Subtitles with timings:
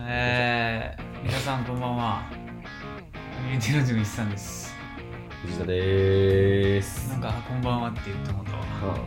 [0.00, 2.22] えー、皆さんこんばんは。
[3.44, 4.72] ミューティラジオの一さんです。
[5.42, 7.08] 藤田でーす。
[7.10, 8.58] なんか、こんばんはって言ってもうたわ。
[8.94, 8.98] う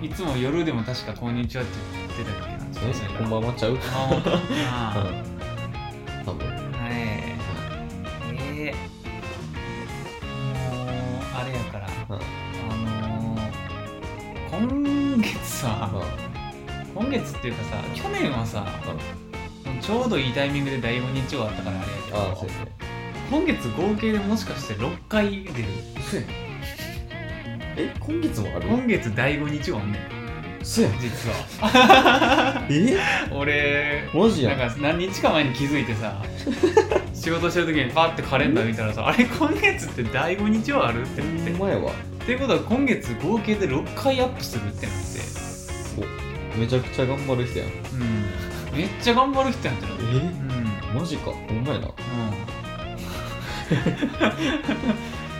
[0.00, 0.04] うん。
[0.04, 1.72] いつも夜でも確かこんにちはって
[2.16, 2.58] 言ってたっけな。
[2.58, 3.48] ん、え、こんばんは。
[3.48, 3.76] はちゃう？
[3.76, 4.38] あ、ほんとあ
[6.24, 6.46] 多分。
[6.46, 6.92] ーはい。
[8.36, 12.18] えー、もう、あれやから、うんあ
[12.76, 16.06] のー、今月は、
[16.94, 18.64] 今月っていうかさ、去年はさ、
[19.86, 22.72] ちょうどいいタイミングで第5日終わったからあれやけど、ああ、そうやね。
[23.30, 25.54] 今月合計でもしかして6回出る
[26.10, 26.34] そうやね。
[27.76, 28.68] え、今月もある？
[28.68, 30.98] 今月第5日はねんそうやん。
[31.00, 32.96] 実はえ？
[33.34, 34.58] 俺マジやん。
[34.58, 36.22] なんか何日か前に気づいてさ
[37.12, 41.92] 仕事してる時にパッてカレンダー見たらさあれ今月って第5日はあるってなってっ前は。
[42.24, 45.04] ていうことは今月合計で6回アップするってなって。
[46.58, 47.68] めちゃくちゃ頑張る人やん。
[47.68, 47.74] うん
[48.74, 49.94] めっちゃ頑張る人やってる。
[49.94, 50.98] うえん。
[50.98, 51.30] マジか。
[51.30, 51.86] ほんまやな。
[51.86, 51.94] うん。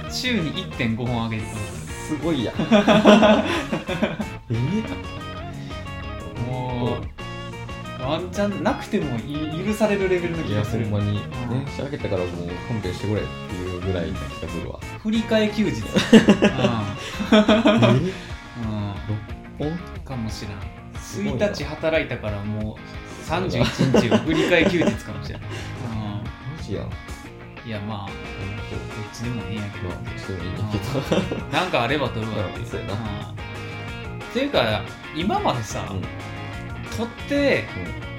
[0.10, 1.56] 週に1.5本上げてくる
[2.08, 2.54] すごいやん。
[4.50, 4.54] え？
[6.48, 10.84] もうワンチャンなくてもい許されるレベルのいや、気がする。
[10.84, 11.20] ほんまに、ん。
[11.48, 14.78] 電車開けたからもう勘弁してくれっていうぐらいな気がするわ。
[15.02, 15.82] 振り替え休日。
[16.12, 16.16] え
[18.56, 18.94] うん、
[19.58, 20.58] 本うん、かもしれん。
[21.00, 21.46] すごいな。
[21.46, 22.76] 1日働いたからもう
[23.24, 26.86] 31日を振り替え休日かもしれん、マジや
[27.66, 28.18] いやまあどっ
[29.12, 29.88] ちでもええんやけど。
[29.88, 31.46] まあ、ちょっといいけど。
[31.52, 32.98] なんかあれば取るわってうんそうやなうん。
[32.98, 33.00] っ
[34.32, 34.82] ていうか
[35.16, 36.02] 今までさ、うん。
[36.96, 37.64] 取って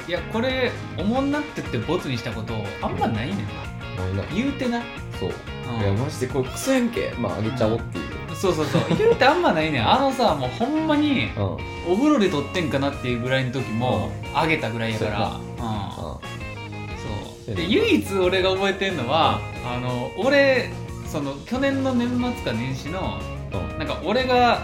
[0.07, 3.43] いやこれおもんなってってボツにしたことあんまないねんな。
[4.03, 4.23] ないな。
[4.33, 4.81] 言うてな、
[5.19, 5.29] そう。
[5.29, 7.11] うんいや、マジでこれクソやんけ。
[7.17, 8.35] まあ、あげちゃおうっていう。
[8.35, 11.43] そうそうそう言うてあんまないねんあのさもうほんまにうん。
[11.93, 15.93] お風呂で撮ってんかなっていうぐらいの時もあげたぐらいやからそううんあ
[17.45, 20.69] そうで唯一俺が覚えてんのはあの俺
[21.07, 23.19] その去年の年末か年始の
[23.53, 23.79] うん。
[23.79, 24.63] なんか俺が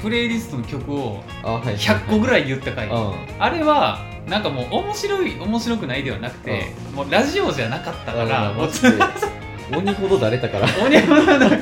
[0.00, 1.76] プレイリストの曲をあ、はい。
[1.76, 2.30] 100個ぐい。
[2.30, 3.12] らい言った回うん。
[3.38, 8.88] あれはなんかもう面白い面白くないではなくてもうラジオじゃなかったからもうマジで
[9.76, 10.66] 鬼ほどだれたから。
[10.84, 11.56] 鬼ほどのそ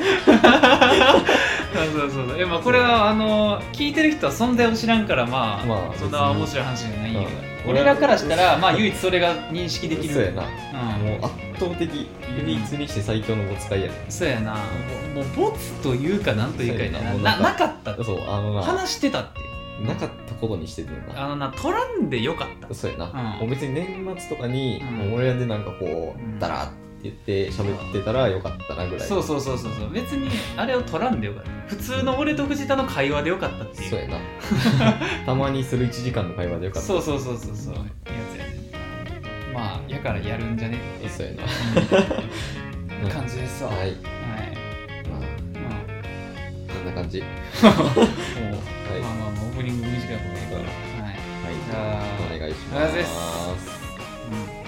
[2.05, 7.31] うそうそうえまあこれはあの聞いてる人は存在を知らんからまあ、まあそんな面白い話じゃないんやけど、
[7.65, 7.71] うん。
[7.71, 10.13] 俺らからしたらまあ唯一それが認識できる。
[10.13, 10.43] そうやな。
[10.43, 11.05] うん。
[11.05, 12.09] もう圧倒的、
[12.43, 14.53] 唯一にして最強のお使いやねそうやな。
[15.13, 17.37] もうボツというかなんというかやな。
[17.37, 17.39] な。
[17.51, 19.39] なかったそう、あのな、話してたって。
[19.85, 21.25] なかったことにしてるよな。
[21.25, 22.73] あのな取らんでよかった。
[22.73, 23.05] そうやな。
[23.05, 23.39] うん。
[23.41, 25.13] もう別に年末とかに、うん。
[25.13, 26.37] 俺らでなんかこうん。
[26.37, 29.07] う、だらって言って喋ってたらよかったなぐらい。
[29.07, 34.17] そうそうそうそうそう別にあれを取らんでよかった普通の俺と藤田の会話でよかったっていうそうやな。
[35.25, 36.87] たまにする1時間の会話でよかった。
[36.87, 37.79] そうそうそうそうそうや
[38.33, 38.59] つやね
[39.53, 41.43] まあやからやるんじゃねっていうそうやな。
[43.03, 43.79] うん感じですわはい。
[43.79, 47.23] はいまあ、まこんな感じ。
[47.63, 48.07] あもうはい。
[49.01, 51.53] まあまあまあオープニング短い方がいいからはいはい。
[51.65, 53.21] じゃあお願いしお願いしま。
[53.53, 54.58] ますはい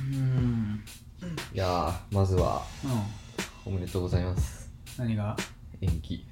[0.00, 0.84] うん。
[1.54, 2.62] いやー、まずは、
[3.66, 3.72] うん。
[3.72, 4.70] おめでとうございます。
[4.98, 5.36] 何が？
[5.80, 6.24] 延期。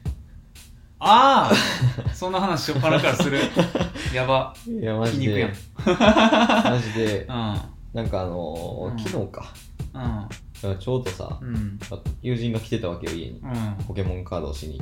[0.99, 3.39] ああ そんな話しょっぱなからする。
[4.15, 4.55] やば。
[4.67, 5.53] いや、マジで、
[5.85, 7.25] マジで。
[7.25, 7.61] う、ん。
[7.93, 8.97] なんかあのうん。
[8.97, 9.53] ー、昨日か。
[9.95, 10.01] うん。
[10.01, 10.29] だか
[10.63, 11.79] らちょうどさ、うん。
[12.23, 13.41] 友人が来てたわけよ、家に。
[13.41, 13.85] うん。
[13.87, 14.81] ポケモンカードをしに。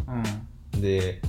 [0.73, 0.81] うん。
[0.81, 1.21] で、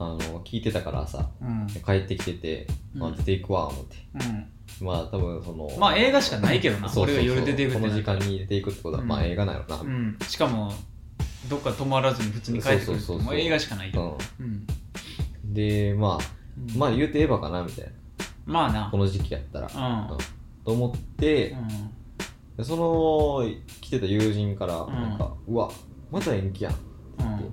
[0.00, 1.66] あの、聞いてたからさ、うん。
[1.84, 3.16] 帰ってきてて、まあ、うん。
[3.16, 3.96] 出ていくわ、思って。
[4.14, 4.86] うん。
[4.86, 6.90] まあ、多分その、まあ映画しかないけどな。
[6.96, 9.08] 俺が夜出ていくってこの時間に出ていくってことは、うん。
[9.08, 9.78] まあ映画なのな。
[9.78, 10.16] うん。
[10.26, 10.72] しかも
[11.50, 13.34] どっか泊まらずに普通に帰ってくるってそうそうそうそうもう。
[13.34, 14.46] 映画しかないようん。
[14.46, 15.52] うん。
[15.52, 16.24] で、まあ、
[16.72, 16.78] うん。
[16.78, 17.90] まあ言うてエヴァかな、みたいな。
[18.46, 18.88] まあな。
[18.90, 19.66] この時期やったら。
[19.66, 20.18] うん。
[20.64, 21.54] と思って、
[22.56, 23.46] でその、
[23.82, 25.70] 来てた友人から、んなんか、うわ、
[26.10, 26.74] また延期やん。
[27.18, 27.26] うん。
[27.26, 27.52] うん。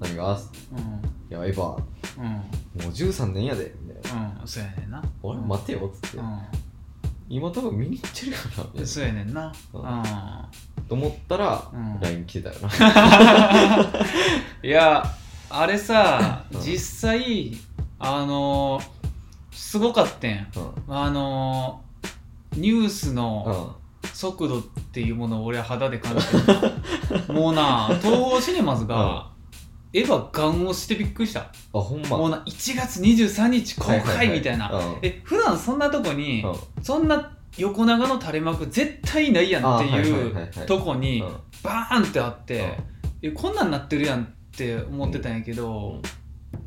[0.00, 0.38] 何が？
[0.38, 1.78] いうんや、エヴァ、も
[2.18, 2.80] うん。
[2.80, 4.40] う13年やで、みたいな。
[4.40, 4.98] うんそうやねんな。
[4.98, 6.18] あれ待てよ、つって。
[6.18, 6.20] う
[7.28, 9.52] 今多分見に行ってるよな、みたいんそうやねんな。
[9.72, 9.84] ううん。
[9.84, 10.02] ん
[10.88, 12.00] と思ったら、うん。
[12.00, 13.88] LINE 来てたよな。
[14.62, 15.04] いや
[15.50, 16.60] あれさうん。
[16.60, 16.78] 実
[17.10, 17.56] 際
[17.98, 18.80] あの
[19.52, 20.30] すごかったん。
[20.88, 20.96] うん。
[20.96, 21.80] あの
[22.52, 23.84] ニュースのうん。
[24.12, 27.32] 速度っていうものを俺は肌で感じてる。
[27.34, 29.30] もうな東宝シネマズが、
[29.96, 32.18] エヴァガンをしてびっくりした、あ、ほんま。
[32.18, 34.26] もうな1月23日公はいはいはい。
[34.26, 34.98] 開みたいな、うん。
[35.02, 36.84] え普段そんなとこに、うん。
[36.84, 40.50] そんな横長の垂れ幕絶対ないやんってあはいはいいはいうはい。
[40.66, 41.36] とこにうん。
[41.62, 42.76] バーンってあって、
[43.22, 44.26] えこんなんなってるやんっ
[44.56, 46.00] て思ってたんやけど、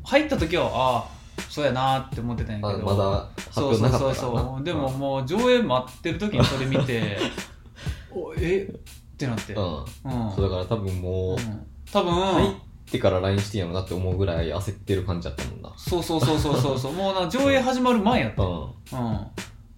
[0.04, 1.04] 入った時はあ
[1.50, 2.90] そうやなって思ってたんやけど。
[2.90, 7.18] あまだ発そう表なかったそうそうそうでももう上映待ってる時にそれ見て
[8.10, 8.62] おえ？
[8.62, 9.52] ってなって。
[9.52, 11.66] ううんん、そうだから多分もう、うん。
[11.92, 12.50] 多分、入っ
[12.90, 15.72] てから LINE してんやろなって思うぐらい焦ってる感じだったもんな。
[15.76, 16.92] そうそうそうそうそうそう。
[16.92, 18.42] もうな上映始まる前やった。
[18.42, 18.50] うん。
[18.52, 18.66] うん。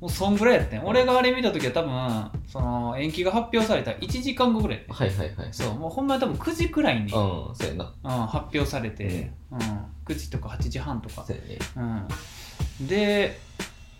[0.00, 0.84] もうそんぐらいやってん。
[0.86, 4.94] 俺があれ見た時は多分その延期が発表された1時間後ぐらいやってん。
[4.94, 5.48] はいはいはい。
[5.52, 5.74] そう。
[5.74, 8.26] もうほんまに多分9時くらいに、うんうんそうやな。
[8.26, 9.58] 発表されて、うん。
[10.06, 11.24] 9時とか8時半とか。
[11.26, 11.58] そうやね。
[12.80, 13.38] うん、で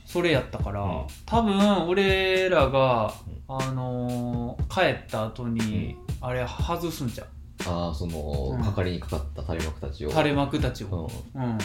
[0.06, 1.06] それやったから、うん。
[1.26, 3.12] 多分俺らが、
[3.48, 7.26] うあのー帰った後に、あれ外すんじゃう？
[7.66, 8.62] ああその、うん。
[8.62, 10.10] かかりにかかった垂れ幕たちを。
[10.10, 10.92] 垂れ幕たちうん。
[10.92, 11.58] を、うん。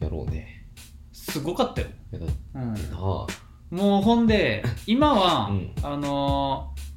[0.00, 0.66] やろうね。
[1.12, 3.26] すごかったよ、いやだうん、なあ。
[3.70, 5.72] もうほんで 今は、うん。
[5.82, 6.88] あのー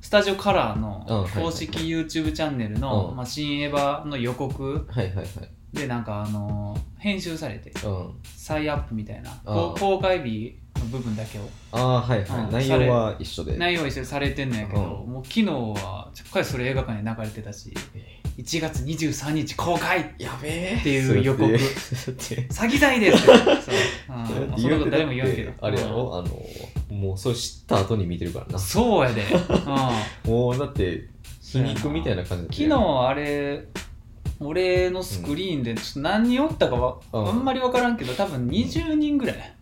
[0.00, 1.42] スタジオカラーうんのはいはい。
[1.42, 3.16] 公式 YouTube チャンネルの、うん。
[3.16, 5.26] まあ、新エヴァの予告はいはいはい。
[5.72, 8.14] でなんかあのー編集されてうん。
[8.24, 11.42] 再アップみたいなあーこう公開日の部分だけを。
[11.72, 12.50] ああはいはい、うん。
[12.50, 13.56] 内容は一緒で。
[13.56, 15.12] 内容一緒にされてんのやけど、うん。
[15.12, 17.72] もう昨日はちょっかりそれ映画館で流れてたし
[18.38, 20.76] 1月23日公開やべえ。
[20.78, 21.44] っていう予告。
[21.54, 23.44] 詐欺罪ですってそう、
[24.10, 25.52] うん、そうやってそんなこと誰も言わんけど。
[25.60, 28.58] あれやろ、あのもうそれ知った後に見てるからうんな。
[28.58, 29.22] そうやで、
[30.26, 31.08] うん、もうだって
[31.40, 33.64] 皮肉みたいな感じ昨日あれ
[34.38, 37.28] 俺のスクリーンでちょっと何人おったかは、うん。
[37.28, 39.55] あんまり分からんけど多分20人ぐらい、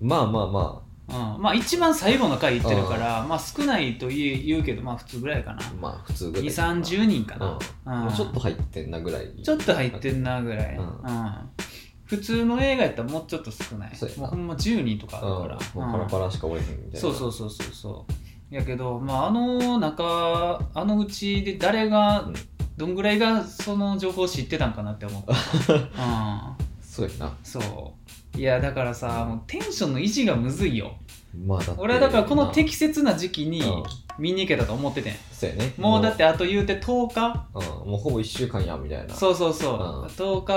[0.00, 5.60] まあまあまうん、まあ一番最後の回行ってるから、まあ少ないと言う言うけどまあ普通ぐらいかな。
[5.60, 8.06] あまあ普通ぐらい2 3 0人かな、うん。
[8.06, 8.14] うん。
[8.14, 9.28] ちょっと入ってんなぐらい。
[9.42, 10.86] ちょっと入ってんなぐらい、ううん。
[10.86, 11.50] ん
[12.04, 13.96] 普通の映画やったらもうちょっと少ない。
[13.96, 14.22] そうやな。
[14.22, 15.48] もうほんま10人とかあうん。
[15.48, 17.00] るから、パラパラしかおれへんみたいな。
[17.00, 18.06] そうそうそうそうそ
[18.52, 18.54] う。
[18.54, 22.34] やけど、まあ、あの中あのうちで誰がうん。
[22.76, 25.34] どんぐらいがその情報を知ってたんかなって思った、
[25.74, 25.82] うん、
[26.80, 27.36] そうやな。
[27.42, 27.62] そう
[28.36, 30.96] いやだからさもうテンションの維持がむずいよ。
[31.46, 33.82] まあだって俺はだからこのまあ適切な時期にうん
[34.20, 35.14] 見に行けたと思っててん。
[35.32, 35.72] そうやね。
[35.78, 37.46] もうだってあと言うて10日？
[37.54, 39.14] うん、もうほぼ1週間やみたいな。
[39.14, 40.04] そうそうそう、うん。
[40.04, 40.52] 10日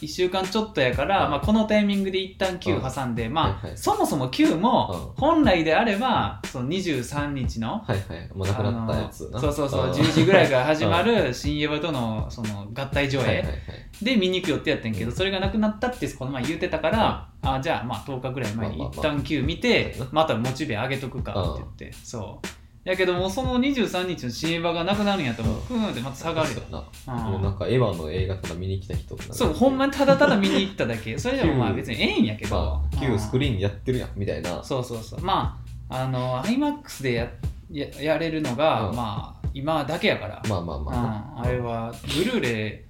[0.00, 1.30] 1週間ちょっとやから、うん。
[1.32, 3.78] まあ、このタイミングで一旦休挟んで、まあ、はいはい。
[3.78, 8.30] そもそも休も本来であればその23日のはいはい。
[8.34, 9.38] もうなくなったやつな。
[9.38, 9.86] あのそうそうそう。
[9.88, 9.90] ん。
[9.90, 13.24] 10時ぐらいから始まる新エヴァとのその合体上映。
[13.24, 13.54] はいはいはい。
[14.02, 19.12] で見に行く予定やったんやけどそれがなくなったってこの前言ってたからあじゃあまあ10日ぐらい前にまあまあまあ。
[19.12, 21.92] 一旦休見てまたモチベ上げとくかって言って。
[22.02, 27.18] そうやけどもうその23日の新エヴァがなくなるんやったらもうふーんってまた下がるよそうん。
[27.18, 31.18] もうなんかエヴァの映画とか見に来た人そうほんまにただただ見に行っただけ。
[31.18, 32.56] それでもまあ別にええんやけど。
[32.56, 34.62] まあ旧スクリーンやってるやんみたいな。
[34.62, 35.20] そうそうそう。
[35.22, 35.58] ま
[35.88, 37.30] ああの iMAX でや
[37.70, 38.96] ややれるのが、うん。
[38.96, 40.92] まあ今だけやから、まあまあま
[41.36, 42.84] あうん、あれはブルーレ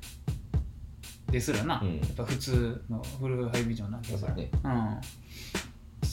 [1.29, 1.99] イですらな、うん。
[1.99, 4.35] やっぱ普通のフルハイビジョンなんだから。
[4.35, 4.51] ね。
[4.65, 5.01] うん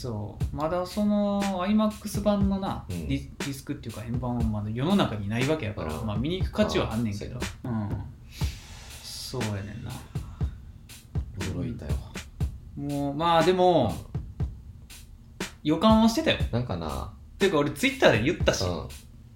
[0.02, 0.56] そう。
[0.56, 3.08] まだその iMAX 版のな、うん。
[3.08, 7.40] ディディスクっていうか円盤はまだ世の中にないわけやから、うんまあ見に行く価値はあんねんけど。
[7.64, 7.90] あうん。
[9.04, 9.92] そうやねんな。
[11.38, 11.92] 驚いたよ。
[12.76, 13.94] もうまあでも
[15.62, 16.40] 予感はしてたよ。
[16.52, 17.14] なんかな。
[17.38, 18.88] ていうか俺ツイッターで言ったし、うん。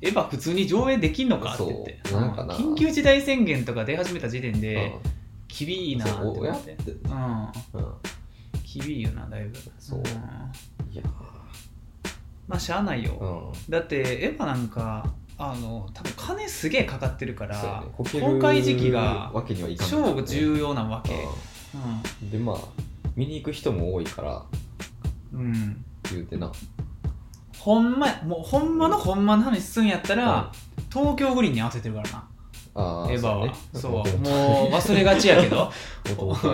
[0.02, 2.00] エヴァ普通に上映できんのかって言って。
[2.06, 2.22] そう。
[2.22, 2.56] なんかな。
[2.56, 5.02] 緊急事態宣言とか出始めた時点でうん。
[5.48, 6.92] 厳いいなってそう思っ親ってて。
[6.92, 7.52] うん。
[7.74, 7.94] うん
[8.80, 9.58] 厳いよなだいぶ。
[9.80, 10.00] そう。
[10.00, 10.04] ん。
[10.92, 11.04] いや
[12.48, 13.72] まあしゃあないよ、うん。
[13.72, 18.04] だってエヴァなんかあの多分金すげえかかってるから、公
[18.40, 19.92] 開時期がわけにはいかない。
[19.92, 21.14] 超重要なわけ。
[22.22, 22.30] うん。
[22.30, 22.58] でまあ
[23.16, 24.44] 見に行く人も多いから
[25.34, 26.52] うん、うん、言うてな。
[27.58, 30.52] ほんまもうほんまのほんまの話すんやったら、
[30.94, 32.28] 東京五輪に合わせてるからな
[32.76, 33.54] エヴァは。
[33.74, 33.92] そそう。
[33.92, 34.04] もう
[34.74, 35.72] 忘れがちやけど。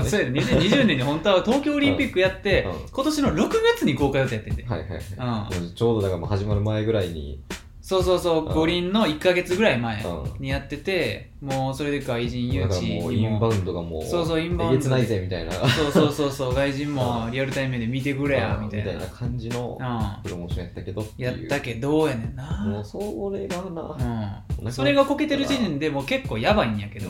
[0.04, 0.40] そうやね。
[0.40, 2.90] 2020年に本当は東京オリンピックやって、うん。
[2.92, 5.76] 今年の6月に公開予定やってんで、はいはいはい。
[5.76, 7.42] ちょうどだからもう始まる前ぐらいに
[7.82, 10.42] そうそうそううん五輪の1か月ぐらい前うん。
[10.42, 13.08] にやっててもうそれで外人誘致も。
[13.08, 15.52] うインバウンドがもうそうそうインバウンドえげつないぜみたいな。
[15.52, 17.32] そうそうそうそう外人もうん。
[17.32, 18.66] リアルタイムで見てくれやうん。
[18.66, 19.08] みたいな。
[19.08, 20.24] 感じのうん。
[20.24, 24.44] プロモーションやったけどやったけどやねんもなうそれがな。
[24.64, 24.72] うん。
[24.72, 27.10] それがこけてる時点でもう結構やばいんやけど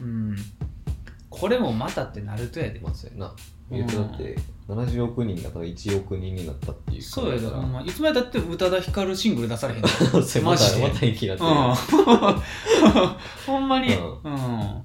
[0.00, 0.36] うん。
[1.30, 2.80] これもまたってなるとやで。
[2.80, 3.34] まあそうやな。
[3.70, 4.34] 言うとだって
[4.68, 7.02] 70億人がただ1億人になったっていう。
[7.02, 9.88] そうやで考えたらほんまいつまでだって宇多田ヒカルシングル出されへんの
[10.44, 10.80] マジで。
[10.82, 11.50] たまた延期になってる。
[11.50, 12.42] うん。
[13.46, 13.94] ほんまに。
[13.94, 14.82] ううん。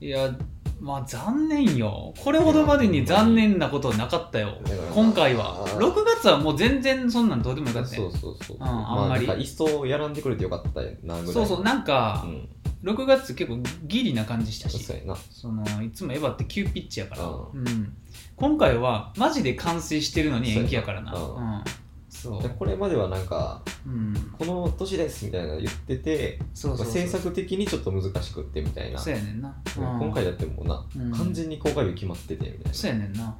[0.00, 0.32] いや
[0.80, 2.14] まあ残念よ。
[2.22, 4.58] これほどまでに残念なことはなかったよ。
[4.62, 5.64] だから今回は。
[5.64, 5.78] あー。
[5.78, 8.10] 6月はもう全然そんなんどうでもよかったよ。
[8.10, 8.56] そうそうそう。
[8.58, 9.26] うんあんまり。
[9.26, 12.48] なんかいっそやらんでくれてよかったなぐらいそうそうなんかうん。
[12.84, 14.86] 6月結構ギリな感じしたし。
[15.32, 17.92] そのいつもエヴァって急ピッチやから、ううん、
[18.36, 21.12] 今回はマジで完成してるのに延期やからな。
[21.14, 21.64] そうやうん。
[22.10, 22.42] そう。
[22.42, 24.14] でこれまではなんかうん。
[24.38, 28.98] この年ですみたいなの言っててそ制作的にちょっと難しくってみたいな。
[28.98, 29.82] そうやねんな、うん。
[30.00, 31.12] 今回だってもうな、うん。
[31.12, 32.74] 完全に公開日決まっててみたいな。
[32.74, 33.36] そうやねんな。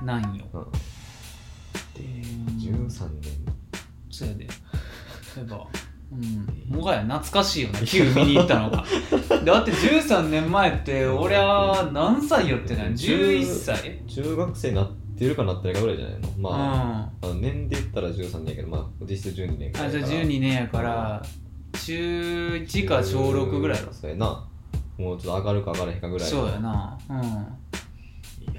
[0.00, 0.06] うん。
[0.06, 0.44] なんよ。
[0.52, 0.68] うん、うん。
[2.58, 3.32] 13年。
[4.10, 4.44] そうやで。
[4.44, 4.50] や
[5.42, 5.66] っぱ
[6.16, 8.84] うん、もはや懐かしいよな Q 見に行ったのが。
[9.44, 14.00] だって13年前って俺は何歳よってない？11歳？
[14.06, 16.28] 中学生なってるかなってないかぐらいじゃないの？
[16.38, 19.84] まあ,、ああの年で言ったら13年やけどまあ実質12年ぐら。
[19.84, 21.22] いあじゃあから12年やから
[21.84, 23.92] 中1か小6ぐらいだ。
[23.92, 24.46] そうやな。
[24.96, 26.36] もうちょっと上がるか上がらへんかぐらいの。
[26.38, 26.98] そうやな。
[27.10, 27.46] うん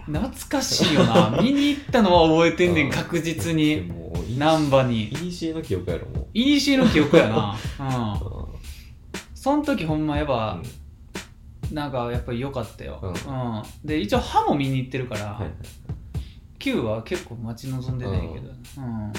[0.05, 1.37] 懐かしいよな。
[1.41, 2.91] 見に行ったのは覚えてんねんうん。
[2.91, 3.91] 確実でに
[4.37, 5.09] 難波に。
[5.09, 6.27] いにしえの記憶やろもう。
[6.33, 7.57] いにしえの記憶やな。
[7.79, 8.29] うん。
[8.29, 8.45] うん
[9.33, 11.75] その時ほんまやっぱうん。
[11.75, 13.09] なんかやっぱり良かったよ、うん。
[13.09, 13.63] うん。
[13.83, 15.51] で一応歯も見に行ってるから、はいはい
[16.57, 19.13] Q は結構待ち望んでないけど、うん。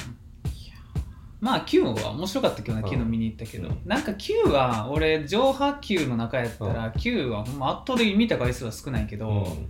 [1.41, 2.91] まあ Q は面白かったけどなうん。
[2.91, 3.79] Q の見に行ったけど、うん。
[3.85, 9.33] なんか Q は俺上波 Q の中やったら Q はほんま圧倒的に見た回数は少ないけど、う
[9.63, 9.69] ん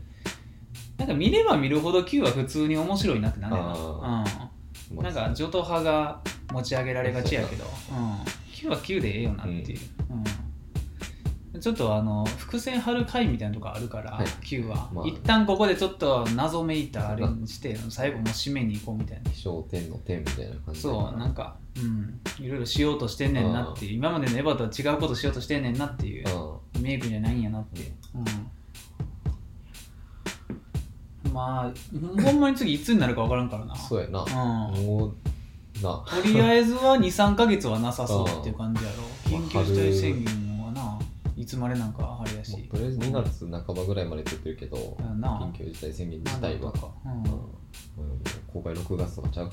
[0.99, 4.51] なんか見れば見るほど Q は普通に面白いなってなんねんな、あ
[4.91, 6.21] うん、なんか上等派が
[6.53, 8.19] 持ち上げられがちやけど、うん、
[8.53, 9.79] Q は Q でええよなっていう、
[11.55, 14.27] うん、ちょっとあの伏線張る回みたいなとこあるから、はい。
[14.43, 15.07] Q は、まあ。
[15.07, 19.31] 一旦ここでちょっと謎めいたあれにして最後もう締めに行こうみたいな。
[19.31, 23.95] 焦点の点みたいな感じそうなんか、うん、いろいろしようとしてんねんなっていう。
[23.95, 26.25] 今までのエヴァとは違うことしようとしてんねんなっていう。
[26.75, 26.83] うん。
[26.83, 28.25] メイクじゃないんやなっていう、うん、
[31.33, 33.77] まあほんまに次いつになるか分からんからな。
[33.77, 34.23] そうやな。
[34.23, 34.31] うん。
[34.87, 35.15] もう
[35.83, 36.05] な。
[36.07, 38.97] とりあえずは23か月はなさそうっていう感じやろ。
[39.39, 40.99] うん緊急事態宣言はな
[41.37, 46.73] いつまでなんかあれやしとりあえず2月半ばぐらいまで撮ってるけど緊急事態宣言自体は。
[47.05, 47.25] うん。
[48.53, 49.51] 公開6月とかちゃう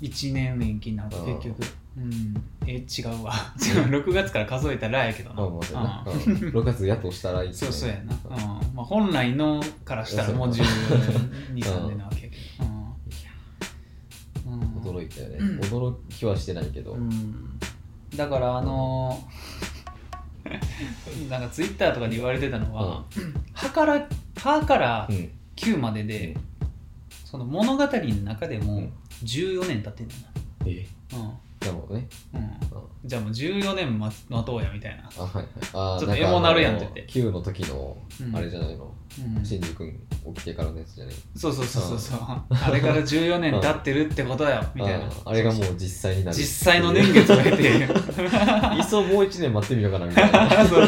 [0.00, 1.34] 1年延期になるうん。
[1.36, 1.62] 結局。
[1.96, 2.34] うん。
[2.66, 3.32] え違うわ。
[3.58, 5.42] 6月から数えたらやけどな。
[5.42, 5.52] うん。
[5.54, 5.58] うん。
[5.60, 10.62] 6月やっとしたらいいそうそうやな、うんまあ、本来のからしたらもう12、
[11.56, 12.26] 3年なわけ。
[12.26, 12.64] やけど、
[14.46, 14.60] うん。
[14.60, 14.98] うん。
[14.98, 15.38] 驚いたよね。
[15.62, 16.92] 驚きはしてないけど。
[16.92, 17.58] うん。
[18.16, 19.32] だからあのー
[21.30, 23.04] なんかツイッターとかで言われてたのは
[23.54, 24.06] 「は」から
[24.42, 26.36] 「は」からうん「9」までで、
[27.24, 28.92] その物語の中でもうん。
[29.22, 30.14] 14年経ってんだ
[30.66, 30.80] え？
[31.12, 32.08] よなるほどね
[33.04, 35.46] じゃあもう14年待待とうやみたいな、あはいはい。
[35.72, 37.02] あーちょっとエモなるやんって言って。
[37.08, 38.36] Q の時のうん。
[38.36, 38.94] あれじゃないの？
[39.20, 39.92] うん、シンジ君
[40.34, 41.98] 起きてからのやつじゃないそうそうそうそう。
[41.98, 42.18] そう
[42.50, 44.62] あれから14年経ってるってことよ。
[44.74, 45.10] みたいな。
[45.24, 46.36] あれがもう実際になる。
[46.36, 50.66] 実際の年月を経て いっそもう1年待ってみようかなみたいな。
[50.66, 50.84] そう。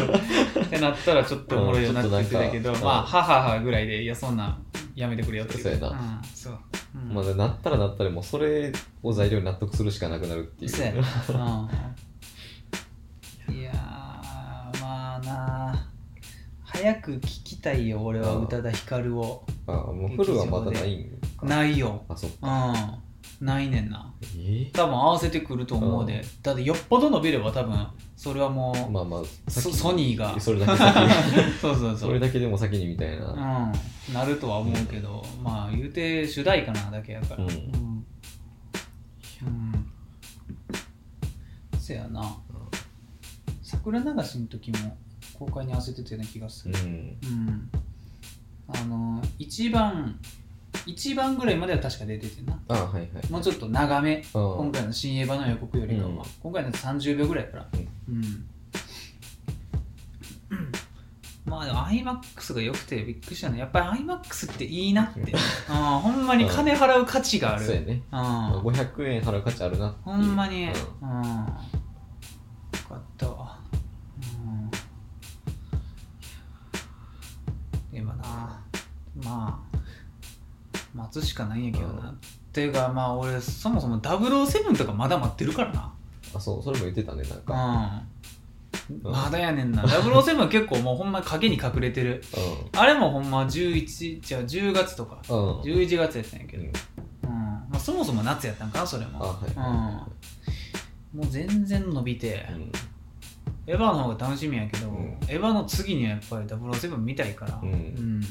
[0.65, 4.65] ってなったらちょっとおもろいようになってきてたけど、うまあ、はははぐらいで、いや、そんなん
[4.95, 5.59] やめてくれよって。
[5.59, 5.89] そうやな。
[5.89, 5.97] うん、
[6.35, 6.59] そう。
[6.95, 7.15] うん。
[7.15, 10.71] まだなったらなったらもうそれを材料に納得するしかなくなるっていう。
[10.71, 10.99] そうやな。
[10.99, 11.69] うん、
[16.75, 19.45] 早く聞きたいよ、俺は宇多田ヒカルを。
[19.67, 21.05] あもうフルはまだないん
[21.39, 21.47] か。
[21.47, 22.05] ないよ。
[22.09, 23.01] あそっうかん。
[23.41, 24.13] ないねんな。
[24.37, 24.71] え？
[24.73, 26.21] 多分合わせてくると思うで。
[26.21, 26.43] うん。
[26.43, 30.39] だってよっぽど伸びれば多分、それはもう、まあまあソニーが。
[30.41, 31.53] それだけ先に。
[31.61, 31.99] そうそうそ。
[31.99, 33.73] そうれだけでも先にみたいな。
[34.09, 37.45] うん、なるとは思うけど、まあ言うて主題歌なだけやから。
[37.45, 37.51] うん。
[37.51, 39.87] うん、うん。
[41.79, 42.37] せやな。
[43.63, 44.97] 桜流しの時も
[45.39, 46.75] 公開に合わせてたような気がする。
[46.75, 46.89] うん。
[46.89, 47.71] うん、
[48.69, 50.19] あの一番
[50.87, 52.59] 一番ぐらいまでは確か出ててな。
[52.69, 53.31] あはいはい。
[53.31, 54.17] もうちょっと長め。
[54.17, 54.23] うん。
[54.23, 56.17] 今回の新エヴァの予告よりかは、うん。
[56.43, 57.69] 今回のやつ30秒ぐらいやから。
[58.09, 58.47] うん、
[61.47, 65.27] まあでも iMAX が良くてびっくりしたねやっぱり iMAX っていいなって、うん、
[65.77, 68.03] ほんまに金払う価値がある、そうやね。
[68.13, 68.19] うん、
[68.61, 70.73] 500円払う価値あるなほんまに、うん、うん。
[70.73, 71.53] よ
[72.89, 73.29] かった。
[73.29, 73.44] わ。
[79.25, 79.79] まあ、
[80.95, 82.11] 待つしかないんやけどな。
[82.11, 82.19] うん
[82.55, 85.93] っていうか、まあ、俺、そもそも007とかまだ待ってるからな。
[86.37, 88.09] あそうそれも言ってたねなんうかん。
[88.91, 89.83] うんまだやねんな。
[89.83, 92.23] 007結構もうほんまに影に隠れてる。
[92.77, 96.63] あれもほんま11、じゃあ10月とか、うんうん11月やったんやけど。
[96.63, 97.35] うんうん。
[97.35, 99.19] まあ、そもそも夏やったんかな、それも。
[99.25, 100.09] あはいうんは。
[101.13, 102.47] もう全然伸びて。
[103.67, 108.23] エヴァの方が楽しみやけど、うんエヴァの次にはやっぱり007見たいから、うんうん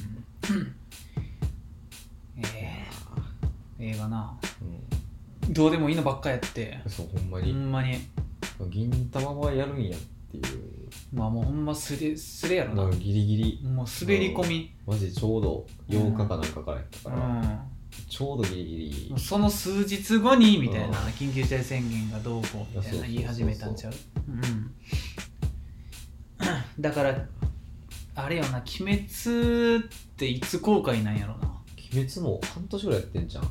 [2.37, 2.85] え
[3.79, 4.37] え映画な。
[5.49, 6.81] うどうでもいいのばっかやって。
[6.85, 7.97] んそうほんまほにんまに。
[8.69, 9.99] 銀玉はやるんやっ
[10.31, 10.43] ていう。
[11.13, 12.95] まあもうほんますれすれやろな。
[12.95, 13.61] ギリギリ。
[13.67, 14.73] もう滑り込み。
[14.85, 17.69] マジでちょうど8日かなんかからやったうから、ん。
[18.09, 19.19] ちょうどギリギリ。
[19.19, 23.93] その数日後にみたいなうん緊急事態宣言がどうこうみたいな言い始めたんちゃう？
[24.29, 24.71] うん。
[26.79, 27.25] だから
[28.15, 31.51] あれよな「鬼滅」っていつ公開なんやろな
[31.93, 33.43] 鬼滅も半年ぐらいやってんじゃん。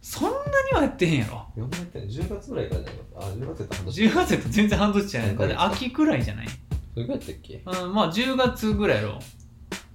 [0.00, 0.36] そんな
[0.70, 1.46] にはやってへんやろ。
[1.56, 4.02] 4年やってんの？10月ぐらいからじゃないあ10月やったら半年。
[4.02, 5.36] 10月やったら全然半年じゃない。
[5.36, 6.48] だって秋くらいじゃない？
[6.48, 9.18] それぐらいやったっけ、うんまあ10月ぐらいやろ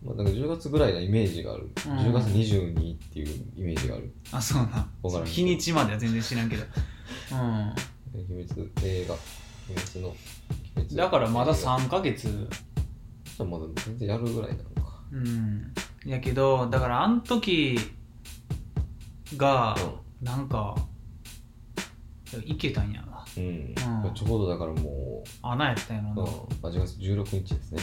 [0.03, 1.97] まあ、なんか10月ぐらいなイメージがある、うん。
[1.97, 4.11] 10月22っていうイメージがある。
[4.31, 6.63] あそうな日にちまでは全然知らんけど。
[7.31, 7.37] うん。
[8.15, 9.15] 鬼滅映画。
[9.69, 10.15] 鬼滅の
[10.95, 11.77] だからまだ映画。
[11.77, 12.27] 3ヶ月。
[12.27, 15.01] じゃあまだ全然やるぐらいなのか。
[15.11, 15.73] うん
[16.05, 17.79] やけどだからあん時
[19.35, 19.75] が
[20.21, 20.75] なんか
[22.45, 23.01] いけたんや。
[23.01, 23.43] なうん、
[24.05, 24.13] うん。
[24.13, 26.69] ちょうどだからも穴やったんやろう、な。
[26.69, 27.81] うん、8月16日ですね。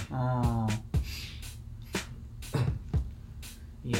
[3.87, 3.99] いや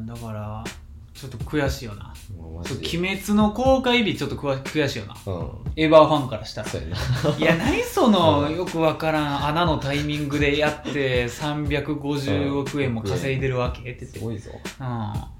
[0.00, 0.64] ーだから
[1.12, 2.98] ちょっと悔しいよなもうマジで。
[2.98, 5.16] 鬼滅の公開日ちょっと悔悔しいよな。
[5.26, 5.50] うん。
[5.76, 6.68] エヴァファンからしたら。
[6.68, 6.96] そうやな。
[7.38, 8.56] いや 何そのうん。
[8.56, 14.50] よくわからん穴のタイミングでやって350億円も稼いでるわけって言って、すごいぞ。
[14.80, 15.30] うん、マ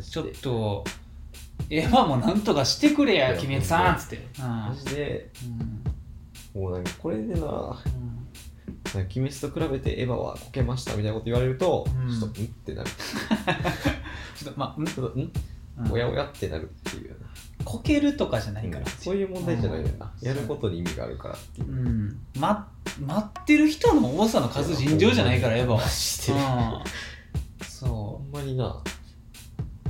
[0.00, 0.84] ジちょっでと
[1.70, 4.46] エヴァもなんとかしてくれや鬼滅さんっつって、うん。
[4.46, 5.30] マジで。
[6.54, 6.62] うん。
[6.62, 7.40] もうなんかこれでな
[8.94, 12.08] なん鬼滅と比べてエヴァはこけましたみたいなこと言われると、うん。
[12.08, 12.44] ちょっとん？
[12.44, 12.90] ってなる。
[14.36, 14.84] ちょっとまあ、ん？
[14.86, 15.30] ちょっとん？
[15.90, 17.16] おやおやってなるっていうよ
[17.64, 20.28] こけるとかじゃないな、から、そういう問題じゃないよな、うん。
[20.28, 21.34] やることに意味があるから。
[21.34, 22.68] っていううん、ま、
[23.00, 25.78] 待ってる人の多さの数尋常じゃないからエヴァは。
[25.78, 26.38] マジで、うん。
[26.38, 26.84] ほ
[27.64, 28.82] そんまにな。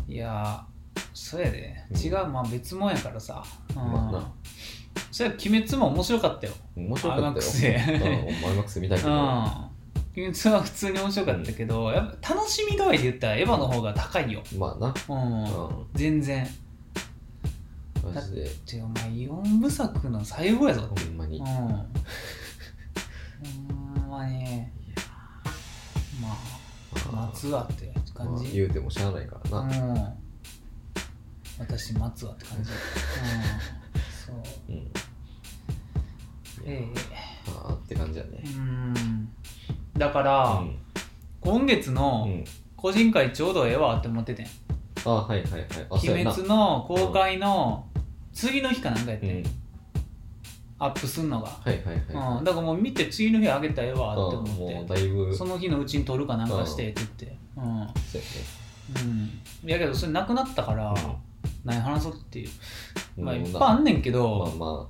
[0.09, 0.64] ういや
[1.12, 1.76] そうやで。
[1.90, 2.00] うん。
[2.00, 3.76] 違うまあ別物やからさ、うん。
[3.76, 4.33] まあな。
[5.12, 6.55] それは鬼滅も面白かったよ。
[6.75, 7.35] 面白かったよ。
[7.35, 7.75] IMAX で。
[7.75, 9.75] うん、IMAX 見たけど、うん
[10.17, 14.95] 鬼滅は普通に面白かったけど、やっぱ楽しみ度合いで言ったらエヴァの方が高いよ、まあな。
[15.11, 15.45] うん。
[15.45, 15.47] う
[15.83, 15.87] ん。
[15.95, 16.49] 全然。
[18.02, 18.49] マジで。
[18.65, 20.89] てお前4部作の最後やぞ。
[20.89, 21.45] ほんまに、うん。
[21.45, 21.52] ほ
[24.07, 24.67] んまに。
[26.23, 26.37] まあ
[27.13, 30.13] まあ待つわって感まあじ、言うてもしゃあないからな、うん。
[31.59, 32.76] 私待つわって感じ、うん、
[34.25, 34.73] そう。
[34.73, 34.91] うん。
[36.65, 36.89] え
[37.49, 38.41] ああって感じやね。
[38.43, 39.29] えうん
[39.97, 40.76] だから、うん。
[41.41, 42.45] 今月うのん。
[42.76, 44.47] 個人会ちょうどええわって思っててん。
[45.04, 45.63] あはいはいはい。
[45.91, 47.87] 鬼滅の公開の
[48.32, 49.45] 次の日かなんかやってん、うん。
[50.78, 54.37] アップすんのが、はいはいはい、うん、だからもう見て次の日あげたらええわって。
[54.37, 55.35] うん思もうってだいぶ。
[55.35, 57.37] その日のうちに撮るかなんかしてって言って。
[57.56, 57.91] うん、そうやね。
[59.65, 60.95] うん、やけどそれなくなったから、
[61.65, 62.50] 何話そうっていう。
[63.23, 64.89] まあいっぱいあんねんけまあど、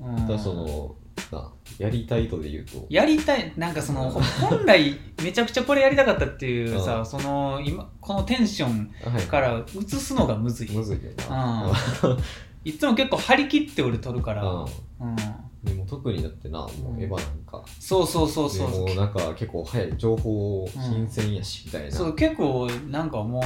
[0.00, 0.26] まうん。
[0.26, 0.94] だその
[1.30, 2.86] なやりたいとで言うと。
[2.88, 7.06] やりたいなんかそのうん本来めちゃくちゃこれやりたかったっていうさ、うん。
[7.06, 9.22] その今このテンションはい。
[9.22, 10.70] から移すのがむずい。
[10.70, 11.70] むずいよな。
[12.64, 14.60] いつも結構張り切って俺撮るから、うん。
[15.00, 15.16] うん、
[15.62, 18.70] でも特にだってなもうエヴァなんか、そうそうそうそう。
[18.70, 21.90] でもうなんか結構早い情報新鮮やしみたいな。
[21.90, 23.42] そう結構なんかもう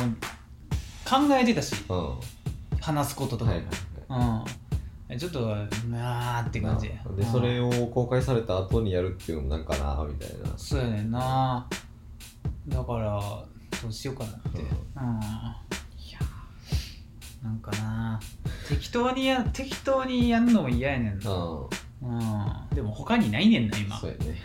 [1.08, 1.74] 考えてたし。
[1.88, 1.96] うん。
[1.96, 2.16] は
[2.80, 3.52] 話すこととか。
[3.52, 3.64] いはい
[4.08, 4.70] も、はい。
[4.71, 4.71] うん、
[5.18, 5.40] ちょっと
[5.90, 6.88] なーって感じ。
[6.88, 10.56] でうんそれを公開された後にやるっていうのもなんかなみたいな。
[10.56, 11.66] そうやねんな。
[12.68, 13.20] だから
[13.82, 14.58] どうしようかなって。
[14.58, 14.64] うん。
[14.64, 16.18] うん、いや
[17.42, 18.20] なんかな。
[18.68, 22.18] 適当にや適当にやんのも嫌やねんな、うん。
[22.18, 23.98] うん、でも他にないねんな今。
[23.98, 24.38] そうやね。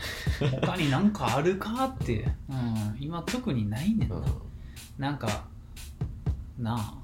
[0.62, 4.24] 他になんかあるかって、うん、今特にないねんな、うん。
[4.98, 5.46] なんか
[6.58, 6.98] なあ。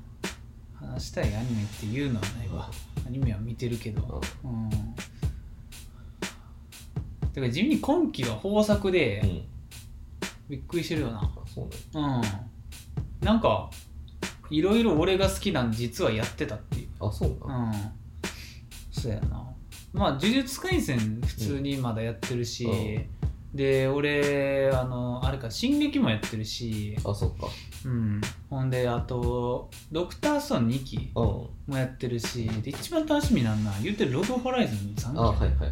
[0.86, 2.70] 話したいアニメっていうのはないわ
[3.06, 4.22] アニメは見てるけど。
[4.44, 4.70] うん。
[7.34, 9.44] てか地味に今期は豊作でうん。
[10.50, 11.20] びっくりしてるよな。
[11.22, 12.30] あそうなんや
[13.22, 13.26] うん。
[13.26, 13.70] なんか
[14.50, 16.88] いろいろ俺が好きなん実はやってたっていう。
[17.00, 17.66] あそうなん。
[17.68, 17.74] うん。
[18.92, 19.44] そうやな。
[19.94, 23.13] まあ呪術廻戦普通にまだやってるし、うん
[23.54, 27.48] で俺あのあれか進撃もやってるしあそっか。
[27.86, 28.22] うん。
[28.50, 31.24] ほんであとドクターストーン2期うん。
[31.68, 35.70] もやってるしで一番楽しみなんな言うてるログホライズン3期あはいはいはい。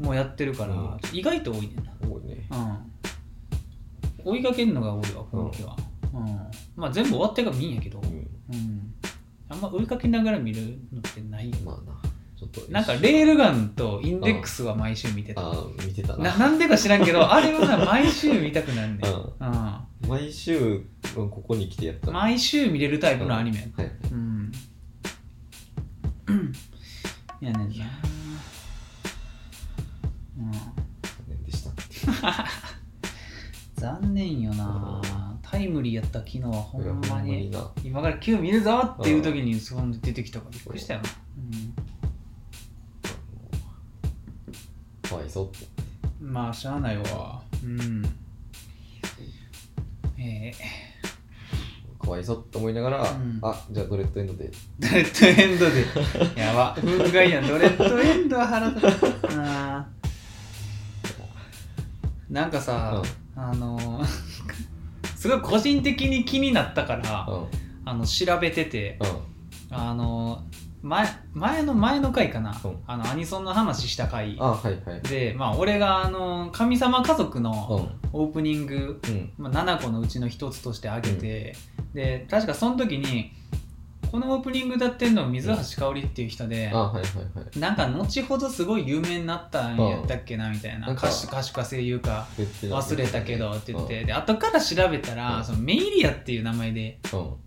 [0.00, 0.98] うん、もうやってるから、うん。
[1.12, 1.92] 意外と多いねんな。
[2.02, 2.46] 多いね。
[2.50, 4.32] うん。
[4.32, 5.76] 追いかけるのが多いわ今期は、
[6.12, 6.40] うん。
[6.76, 8.06] まあ全部終わってから見んやけど、うん。
[8.06, 8.94] うん、
[9.48, 12.03] あんま追いかけながら見るのってないよ、まあな
[12.70, 16.30] なんかレールガンとインデックスは毎週見てた、あ見てたな。
[16.30, 20.08] ななんでか知らんけど あれはな毎週見たくなんねん、うん。
[20.08, 24.52] 毎週ここに来てやったうん、毎週見れるタイプのアニメ、はいうん。
[27.40, 27.84] やねんな。
[30.38, 30.60] うん残
[31.28, 31.72] 念でした。
[33.76, 35.00] 残念よな。
[35.42, 37.50] タイムリーやった昨日はほんまに。
[37.50, 37.70] な。
[37.84, 41.14] 今から9見るぞっていう時にそんで出てきたからびっくりしたよな、か
[45.14, 45.66] わいそうって。
[46.22, 47.40] うん、まあしゃあないわ。
[47.62, 48.04] うん。
[50.18, 50.52] え
[52.00, 53.38] かわいそうって思いながら、うん。
[53.42, 54.50] あじゃあドレッドエンドで。
[54.50, 56.36] ー、ドレッドエンドで。
[56.40, 56.76] やば。
[56.76, 57.46] 憤慨やん。
[57.46, 58.84] ドレッドエンドは腹立つ。
[59.36, 59.88] な
[62.30, 63.02] なんかさ、
[63.36, 64.06] あのー
[65.16, 67.42] すごい個人的に気になったから、うん。
[67.42, 68.98] うんあの調べてて
[69.70, 70.42] あの
[70.84, 72.76] 前前の前の回かな、うん。
[72.86, 74.36] あのアニソンの話した回。
[74.38, 75.00] あはいはい。
[75.02, 77.54] でまあ俺があの神様家族うのん。
[78.12, 79.32] オープニング、うん。
[79.38, 81.56] まあ、7個のうちの一つとして挙げて、
[81.94, 83.32] で確かその時に
[84.12, 87.58] このオープニング歌ってんの水橋かおりっていう人で、あはいはいはい。
[87.58, 90.86] なんか後ほどすごい有名になったんやったっけなみたいな。
[90.86, 95.44] なんか歌手歌手か声優か言ってた忘れたけどって言って、で後から調べたら、うん。
[95.44, 97.00] そのメイリアっていう名前で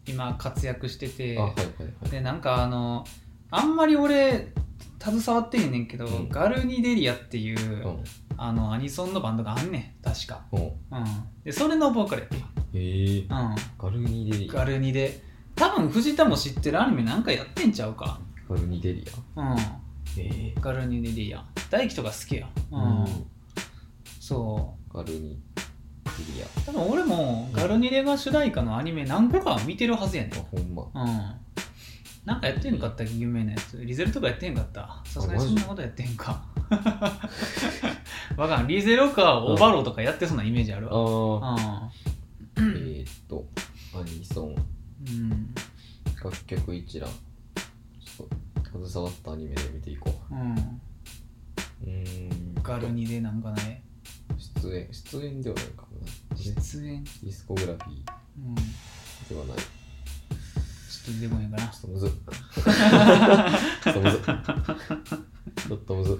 [0.07, 1.37] 今活躍してて。
[1.37, 1.65] あはいはい
[2.01, 2.09] はい。
[2.09, 3.05] でなんかあの
[3.49, 4.53] あんまり俺
[4.99, 6.29] 携わってへんねんけど、うん。
[6.29, 8.03] ガルニデリアっていう、うん。
[8.37, 10.57] あのアニソンのバンドがあんねん確か、う。
[10.57, 10.71] んうん、
[11.43, 12.37] でそれのボーカルやって、
[12.77, 13.19] へえ。
[13.19, 14.53] うん、ガルニデリア。
[14.53, 15.21] ガルニで
[15.55, 18.19] 多分藤田も知ってるアニメなんかやってんちゃうか。
[18.49, 19.05] ガルニデリ
[19.35, 19.55] うん。
[20.17, 20.53] え。
[20.59, 21.43] ガルニデリア。
[21.69, 23.07] 大輝とか好きやうん、うん。
[24.19, 25.39] そガルニ
[26.05, 26.45] デリア。
[26.45, 30.33] う多分俺もガルニレが主題歌のアニメ何個かは見てるはずやねん。
[30.33, 30.83] あほんま。
[31.03, 31.47] うん
[32.27, 33.77] なんかやってんのかった有名なやつ。
[33.77, 35.01] リゼルとかやってんかった。
[35.05, 36.43] さすがにそんなことやってんか。
[38.35, 38.67] わかん。
[38.67, 40.91] リゼロかオバロとかやってそうなイメージあるわ。
[41.41, 41.89] あ
[42.57, 42.65] うん。
[42.65, 43.47] ーえーっと
[43.97, 44.55] アニソン。
[45.07, 45.55] うん。
[46.21, 47.09] 楽曲一覧。
[48.03, 48.27] ちょっ
[48.73, 50.35] と携わったアニメで見ていこう。
[50.35, 50.51] ん。
[50.51, 50.55] う
[51.85, 52.55] うーん。
[52.61, 53.85] ガルニでなんかね
[54.37, 57.05] 出演出演ではないかもな出演。
[57.05, 58.55] ディスコグラフィーうん。
[58.55, 58.61] で
[59.33, 59.65] はない
[61.11, 62.09] っと出てこないかなちょっとむずっ
[63.83, 64.21] ちょっとむずっ。
[65.67, 66.17] ちょっとむずっ。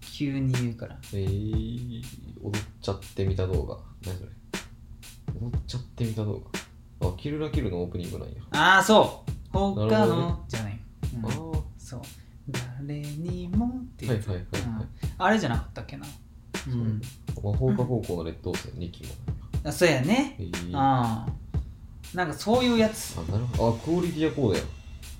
[0.00, 0.98] 急に言うから。
[1.12, 2.02] えー、
[2.42, 3.78] 踊っちゃってみた動画。
[4.06, 4.30] 何それ？
[5.40, 6.42] 踊っちゃってみた動
[7.00, 7.08] 画。
[7.08, 9.30] あキルラキルのオープニングなんや、ああそう。
[9.52, 10.34] 他の、ね。
[10.48, 10.80] じゃない、
[11.16, 11.26] うん。
[11.26, 12.00] ああはそう。
[12.86, 14.88] 誰にもっていいう、はいはいはい、うん。
[15.18, 16.06] あれじゃなかったっけな。
[16.68, 16.70] う。
[16.70, 17.02] ん。
[17.42, 19.10] 魔法科高校の劣等生2期も。
[19.64, 20.36] あそうやね。
[20.38, 21.43] えー、あああ
[22.14, 23.16] なんかそういうやつ。
[23.16, 23.76] なるほど。
[23.76, 24.60] あクオリティアコードや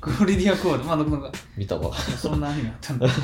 [0.01, 1.95] クオリティアコードまあなんか見たわ。
[1.95, 3.07] そんなアニメあったんだ。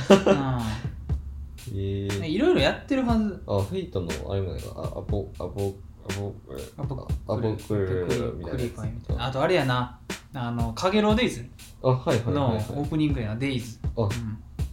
[1.73, 3.43] えー、うんいろいろやってるはず。
[3.47, 4.59] あフェイトのあれもな。
[4.59, 6.35] いかあアポアポアポ
[6.79, 9.27] アポアポクルみたいなクリファイみたいな。
[9.27, 9.31] あ。
[9.31, 9.99] とあれやな。
[10.33, 11.47] あのかげろうデイズ。
[11.83, 14.03] あはいはいのオープニングやなデイズ、あ。
[14.03, 14.11] うん、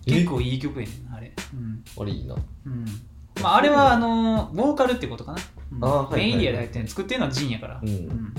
[0.07, 0.13] え？
[0.13, 1.31] 結構いい曲やねんあれ。
[1.53, 1.83] うん。
[1.99, 2.36] あれいいな。
[2.65, 2.86] うん。
[3.41, 5.39] まあ、あれはあのボーカルってことかな、
[5.73, 5.86] うん。
[5.86, 7.89] あーはいメイリアで入ってる作ってるのはジンやから、うん。
[7.89, 8.33] うん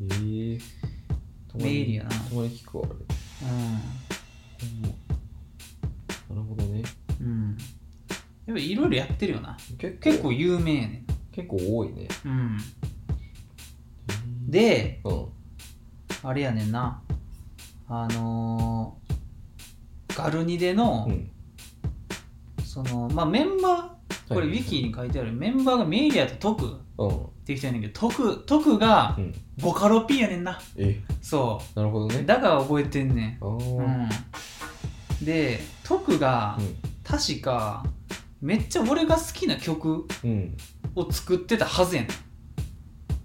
[0.00, 0.60] えー、
[1.50, 2.10] たまにメイリアな。
[2.10, 2.94] たまに聞くわあれ。
[3.44, 3.80] ほん
[4.82, 4.88] ま。
[6.30, 6.82] なるほどね。
[7.20, 7.26] うん。
[7.26, 7.58] うん
[8.46, 9.56] やっぱいろいろやってるよな。
[9.78, 10.00] 結構。
[10.00, 12.08] 結構有名やね結構多いね。
[12.24, 12.58] ん、うん、
[14.50, 15.26] でうん。
[16.22, 17.00] あれやねんな。
[17.88, 19.10] あのー
[20.16, 21.30] ガルニデの、うん。
[22.64, 29.34] そのまあメンバーこれウィキに書いてあるメンバーがメイリアとトクっうんていう人やねんけどトクトクがうん。
[29.60, 30.58] ボカロ P やねんな。
[30.76, 31.02] え？
[31.20, 32.20] そなるほどね。
[32.20, 33.44] うだから覚えてんねん。
[33.44, 34.08] うん、
[35.24, 36.76] でトクがうん。
[37.02, 37.84] 確か
[38.40, 40.56] めっちゃ俺が好きな曲うん。
[40.94, 42.10] を作ってたはずやねん。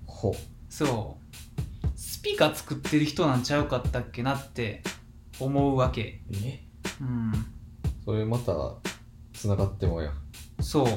[0.05, 0.35] ほ。
[0.67, 1.87] そう。
[1.95, 4.81] スピカ作ってる人なんちゃうかったっけなって
[5.39, 6.21] 思うわけ。
[6.33, 6.63] え？
[6.99, 7.31] うん。
[8.03, 8.73] それまた
[9.33, 10.11] つながってもや。
[10.59, 10.87] そう。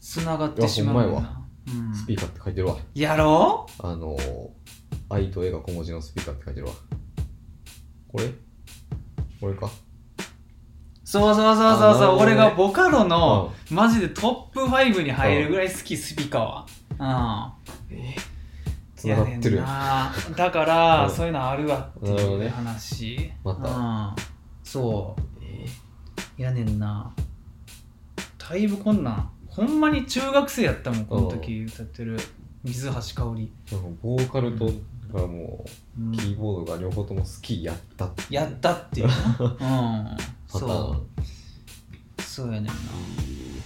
[0.00, 1.47] つながってしまうよいやほんな、うん、
[1.94, 2.76] スピーカーって書いてるわ。
[2.94, 3.86] やろう？
[3.86, 4.16] あの
[5.08, 6.72] 愛と絵が小文字のスピーカーって書いてるわ。
[8.08, 8.32] これ？
[9.40, 9.70] これか？
[11.04, 16.66] そうそうそうそうそう、俺がボカロのマジでトップ5に入るぐらい好きスピカは。
[17.90, 17.96] うん。
[17.96, 18.14] え？
[18.94, 19.56] つながってる。
[19.56, 20.12] やねんな。
[20.36, 21.10] だから、うん。
[21.10, 22.48] そういうのあるわっていうなるほどね。
[22.48, 23.68] 話また。
[23.68, 23.72] う
[24.12, 24.14] ん、
[24.64, 25.22] そう。
[25.42, 25.66] え？
[26.42, 27.14] やねんな。
[28.36, 32.16] だいぶこんなんほんまに中学生やったもんこの時歌ってる。
[32.64, 33.52] 水橋かおり、
[34.02, 34.66] ボーカルと
[35.12, 35.64] がも
[35.98, 36.14] うん。
[36.14, 39.14] うキーボードが両方とも好きやったってやったっていうな。
[39.40, 40.16] うん。
[40.46, 41.06] そ
[42.18, 42.22] う。
[42.22, 42.72] そうやねんな。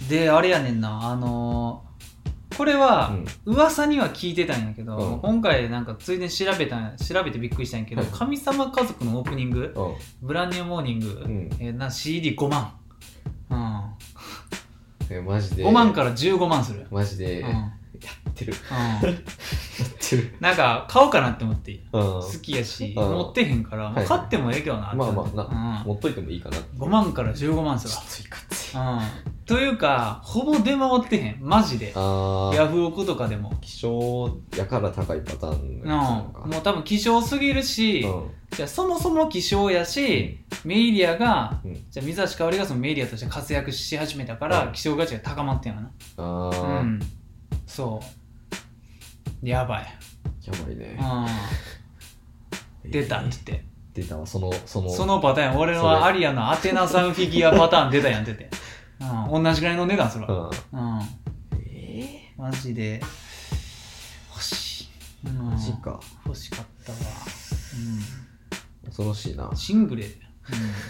[0.09, 1.11] であれやねんな。
[1.11, 1.93] あのー
[2.57, 3.15] これは、
[3.47, 3.55] うん。
[3.55, 5.21] 噂には聞いてたんやけど、うん。
[5.21, 9.95] 今回なんかついでに調べたん調べてびっくりしたんやけど「はい神様家族」のオープニングうん
[10.27, 11.51] 「ブランニューモーニング」ん。
[11.59, 12.69] えーな CD5 万、うん、
[15.18, 15.64] えマジで。
[15.64, 17.40] 5万から15万する、マジで。
[17.40, 17.48] うん。
[17.48, 17.72] や
[18.33, 18.55] ってる。
[18.71, 19.12] うん、やっ
[20.01, 20.35] てる。
[20.40, 21.73] なんか買おうかなって思って。
[21.92, 22.03] うん。
[22.03, 23.11] 好きやし、うん。
[23.12, 26.68] 持ってへんから、はい買ってもええけどなってまあまあな、持っといてもいいかなって。
[26.77, 28.77] うん、5万から15万するちょっといかつい。
[28.77, 31.37] わ、うん、というかほぼ出回ってへん。
[31.40, 31.92] マジで。
[31.95, 33.53] ああヤフオクとかでも。
[33.61, 36.47] 希少やから高いパターンうん、のやつなのか。
[36.47, 38.31] もう多分希少すぎるし、うん。
[38.51, 41.75] じゃあそもそも希少やし、メイリアが、うん。
[41.90, 44.73] じゃあ水橋かおりがそのメイリアとして活躍し始めたから、うん。
[44.73, 45.90] 希少価値が高まってんやな。
[46.18, 47.01] あうあ、ん。
[47.66, 48.22] そう
[49.43, 49.87] やばい、
[50.45, 50.99] やばいね。
[52.85, 58.33] うん、出たって言って、出たわそのそのそのパターン俺のはアリアのアテナさんフィギュアパターン出たやんって。
[58.33, 58.57] 言って、
[59.35, 60.81] うん、同じぐらいの値段するわ、うん。
[60.81, 61.01] うん、
[61.67, 63.01] えマジで。
[64.31, 64.89] 欲しい、
[65.27, 66.01] うん、マジか。
[66.25, 66.99] 欲しかったわ、
[68.87, 69.49] 恐ろしいな。
[69.49, 70.15] うん、シングレで、うん、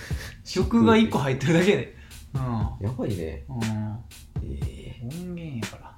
[0.45, 1.97] 曲が1個入ってるだけで、
[2.35, 2.87] うん。
[2.87, 3.45] やばいね。
[3.49, 3.99] うん。
[4.45, 5.92] ええ音源やから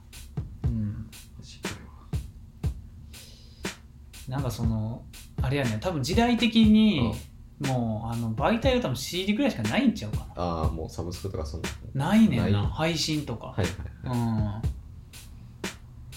[4.35, 5.05] なんかその
[5.43, 7.15] あれやね多分時代的に、
[7.61, 10.27] もうあの媒体が多分 CD ぐらいしかないんちゃうかな。
[10.35, 11.69] ああもうサブスクとかそんな。
[12.09, 14.61] ないねんな配信とか、はいはいはい。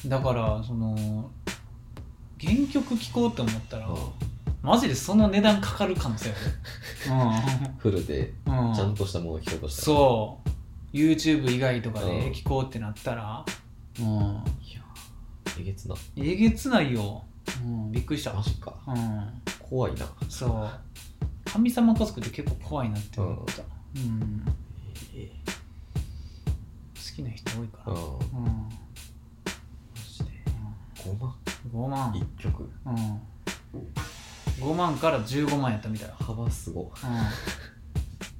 [0.04, 0.10] うん。
[0.10, 1.30] だからその
[2.42, 3.96] 原曲聴こうって思ったら、うん。
[4.64, 6.32] マジでその値段かかる可能性
[7.12, 7.40] あ
[7.78, 8.70] フルでる、うん。
[8.70, 9.86] うん、ちゃんとしたものを聞こうとしたら。
[9.86, 10.98] そう。
[10.98, 12.20] YouTube 以外とかうん。
[12.20, 13.46] で聴こうってなったら
[14.00, 14.06] うん。
[14.08, 14.10] い
[14.74, 14.82] や
[15.60, 17.24] えげつなえげつないよ、
[17.64, 18.74] うん、びっくりしたマジか。
[18.88, 19.42] うん。
[19.60, 20.06] 怖いな。
[20.30, 20.70] そう。
[21.46, 23.64] 神様家族って結構怖いなって思った、
[23.96, 24.46] うん。
[25.16, 25.32] え
[26.96, 28.44] 好きな人多いから、えうん。
[28.44, 28.70] マうん。
[29.96, 30.30] ジで
[31.04, 31.36] 5万
[31.74, 32.70] 5万、1曲。
[32.86, 33.22] うん、
[34.60, 36.92] 5万から15万やったみたいな、幅すごう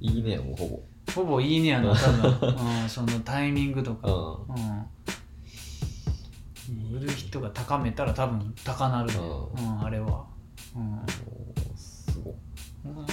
[0.00, 0.80] いいねもうほん、
[1.14, 4.86] ほぼいいねやな多分、 うん、そのタイミングとか、ぼうん、
[6.92, 9.22] 売る人が高めたら多分高なるね、う
[9.60, 10.26] うん、あれは、
[10.76, 11.00] うん。
[11.76, 12.30] すご
[12.84, 13.06] うん。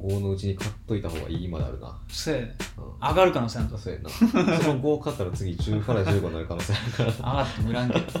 [0.00, 0.70] 5のうちに買っ。
[0.86, 3.08] といた方がいいまであるなそうやねうん。
[3.08, 3.78] 上がる可能性あるぞ。
[3.78, 4.10] そうやな。
[4.10, 7.12] その5買ったら次10から15になる可能性あるから。
[7.12, 8.20] 上がっても売らんけど、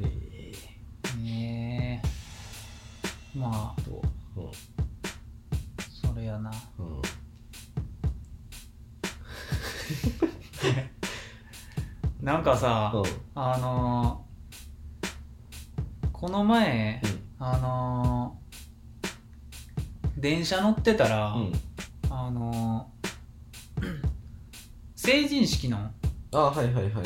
[0.00, 0.52] え
[1.16, 2.02] うん、ね
[3.34, 3.82] えまあ。
[4.36, 4.50] うん
[12.24, 13.04] なんかさ、うん。
[13.34, 17.02] あのーこの前、
[17.38, 21.52] あのー電車乗ってたら、うん。
[22.08, 23.84] あのー
[24.96, 25.90] 成人式の、
[26.32, 27.04] あはいはいはいはい。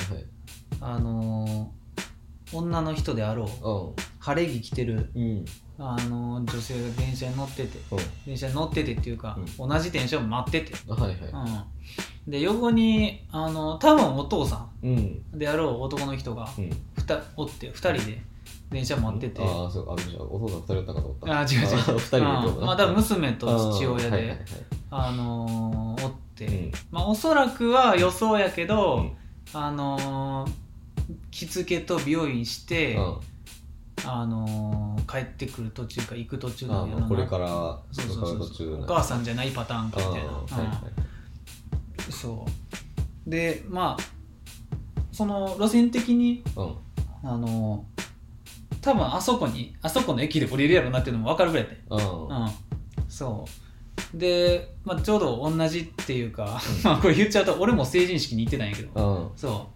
[0.80, 5.22] あのー女の人であろう晴れ着着てる、うん。
[5.22, 5.44] うん
[5.80, 7.98] あのー女性が電車に乗っててうん。
[8.24, 11.18] 電車に乗っててっていうか、同じ電車を待ってて、あはいはい。
[11.18, 11.62] うん、
[12.28, 14.90] で横にあの多分お父さうん。
[15.34, 16.70] んであろう男の人がうん。
[16.94, 18.22] ふたおって2人で
[18.70, 21.38] 電車待ってて、ああそうあじゃあお父さん2人だったかと思った。
[21.40, 24.38] あ違う違うあ2人でってことうんまあ多分娘と父親で、あーはいはいはい
[24.90, 26.72] あのーおって、うん。
[26.90, 29.12] まあおそらくは予想やけど、うん。
[29.54, 30.52] あのー
[31.30, 33.16] 着付けと美容院して、うん。
[34.04, 37.48] あのー帰ってくる途中か行く途中あのまあこれから
[37.90, 38.06] そう
[38.46, 40.66] そうお母さんじゃないパターンかみたいな、はいはい。
[40.98, 41.08] うん
[42.12, 42.46] そ
[43.26, 43.30] う。
[43.30, 44.02] でまあ
[45.12, 46.76] その路線的にうん。
[47.24, 47.84] あの
[48.80, 52.28] 多分あそこにあそこの駅で降りるやろなっていうのも分かるぐらいでうん。
[52.28, 52.50] うん。
[53.08, 53.44] そ
[54.14, 54.16] う。
[54.16, 56.82] で、まあ、ちょうど同じっていうか、うん。
[56.84, 59.30] まあこれ言っちゃうと俺も成人式に行ってたんやけど。
[59.32, 59.38] うん。
[59.38, 59.68] そ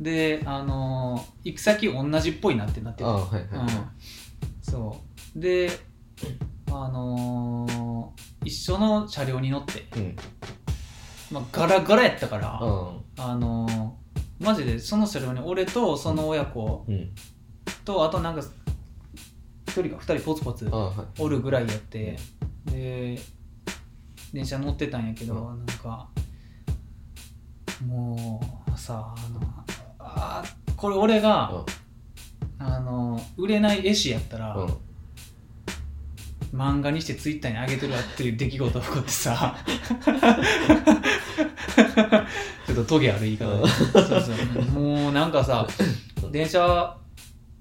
[0.00, 0.02] う。
[0.02, 3.60] であの行く先同じっぽいなってなってあるはいはいはい。
[3.60, 3.68] うん、
[4.62, 4.96] そ
[5.36, 5.40] う。
[5.40, 5.70] で
[6.70, 8.12] あの
[8.44, 10.16] 一緒の車両に乗って、うん
[11.30, 13.02] まあ、ガラガラやったから、うん。
[13.18, 13.96] あの
[14.40, 17.10] マジでその車両に俺とその親子うん。
[17.84, 18.42] とあとなんか
[19.66, 20.70] 1人か2人ポツポツ
[21.18, 22.16] おるぐらいやって
[22.66, 23.18] で
[24.32, 26.08] 電車乗ってたんやけど、うなんか
[27.86, 28.40] も
[28.74, 29.40] うさあの
[29.98, 31.64] あーこれ俺が、
[32.58, 34.87] あの売れない絵師やったら、うん
[36.54, 39.56] 漫画にしてツイッターに上げてるわっていう出来事が起こってさ。
[42.66, 43.68] ちょっとトゲある言い方で。
[43.68, 44.62] そうそう。
[44.72, 45.66] もうなんかさ
[46.30, 46.96] 電車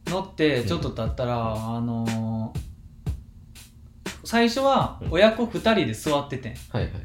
[0.07, 2.53] 乗ってちょっと経ったら、あの
[4.23, 6.49] 最初は親子2人で座ってて。
[6.49, 7.01] んはいはいはい。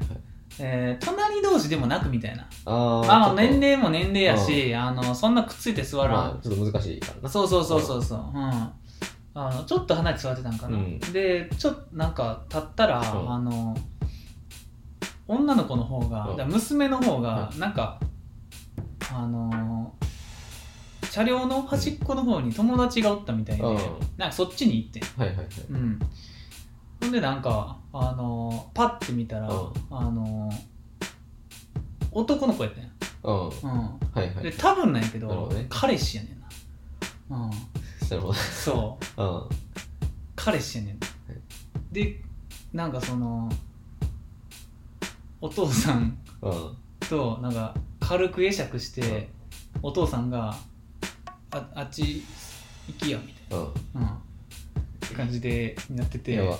[0.59, 2.47] えー隣同士でもなくみたいな。
[2.64, 7.29] あーあ年齢も年齢やし、あのそんなくっついて座らん、まあちょっと難しいからな。
[7.29, 8.71] そうそうそうそうそう、うん、
[9.35, 11.01] あのちょっと離れて座ってたんかな、うん。
[11.01, 13.33] でちょっとなんか立ったら、うん。
[13.33, 13.77] あの
[15.29, 17.99] 女の子の方が、娘の方がなんか、
[19.14, 19.95] あの
[21.11, 23.77] 車両の端っこの方に友達がおったみたいで、うん。
[24.18, 25.03] なんかそっちに行ってん。
[25.18, 25.47] はいはいはい。
[25.71, 25.99] うん。
[27.01, 29.73] ほんでなんかあのパッて見たら、うん。
[29.90, 30.51] あの
[32.11, 32.90] 男の子やったんや、
[33.23, 33.35] うん。
[33.37, 33.51] うん。
[33.51, 34.45] はいはい。
[34.45, 35.66] で多分なんやけどね。
[35.71, 36.40] 彼氏やねん
[37.31, 37.45] な。
[37.45, 37.51] うん
[38.16, 39.16] なるほそう。
[39.16, 39.48] ど
[40.37, 40.92] 彼氏やね。
[40.92, 40.98] ん、
[41.92, 42.20] で
[42.72, 43.48] なんかその
[45.40, 46.51] お父さんうん。
[46.51, 46.77] うん
[47.11, 49.29] となんか軽く会釈して、
[49.83, 50.55] お父さんが
[51.51, 52.22] ああっち
[52.87, 53.62] 行きやみたいう
[53.98, 54.01] ん。
[54.01, 56.33] な、うん、って感じでなってて。
[56.35, 56.59] やば。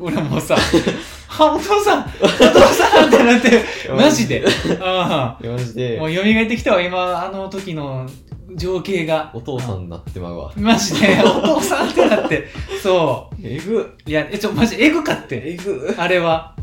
[0.00, 0.56] 俺もうさ
[1.40, 4.44] 「あお父さんお父さん!」ってなってマジで。
[4.80, 5.98] あいやマジあで。
[5.98, 8.08] もう蘇ってきたわ今あの時の
[8.54, 9.30] 情景が。
[9.34, 10.52] お父さんになってまうわ。
[10.56, 11.20] マジで。
[11.24, 12.48] お父さんってなって。
[12.82, 13.78] そえぐ。
[13.80, 15.42] ういやえちょマジエグかって。
[15.44, 15.94] えぐ。
[15.98, 16.56] あれは。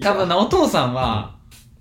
[0.00, 1.36] 多分なお父さんは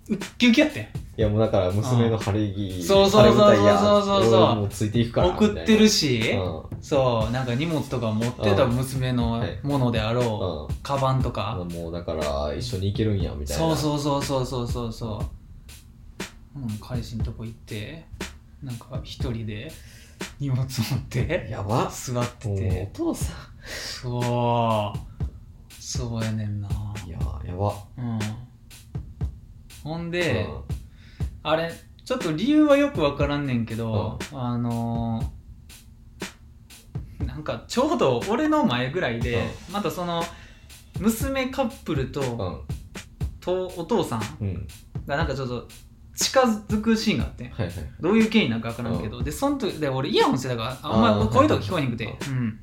[0.09, 0.83] ウッキウキやってん。
[0.83, 0.87] い
[1.23, 4.55] やもうだから娘の晴れ着そうそうそうそうそうそう。
[4.55, 6.21] もうついていくから送ってるし。
[6.21, 6.81] し、うん。
[6.81, 7.31] そう。
[7.31, 8.71] なんか荷物とか持ってたうん。
[8.71, 10.77] 娘のはいものであろう、うん。
[10.81, 11.55] カバンとあか。
[11.57, 13.63] の、もうだから一緒に行けるんやみたいな。
[13.63, 15.23] そうそうそうそうそうそうそ
[16.55, 18.05] う、うん、彼氏のとこ行って
[18.61, 19.71] なんか一人で
[20.39, 21.89] 荷物持ってやば。
[21.89, 22.89] 座ってて。
[22.93, 23.33] お父さ
[23.65, 25.81] そう。
[25.81, 26.67] そうやねんな。
[26.67, 26.71] ん
[27.07, 27.73] いややば。
[27.97, 28.19] うん。
[29.83, 30.61] ほんで、うん。
[31.43, 31.73] あれ
[32.05, 40.23] ちょっと理由はよくわからんねんけど、あのーなんかちょうど俺の前ぐらいで、またその
[40.99, 43.39] 娘カップルと,、うん。
[43.39, 44.67] とお父さんうん。
[45.07, 45.67] がなんかちょっと
[46.21, 52.59] 近づくシーンがあってはいはいどういう経緯なんかわからんけど、でその時で俺イヤホンしてたからあんま声とか聞こえへんくて、はいうん。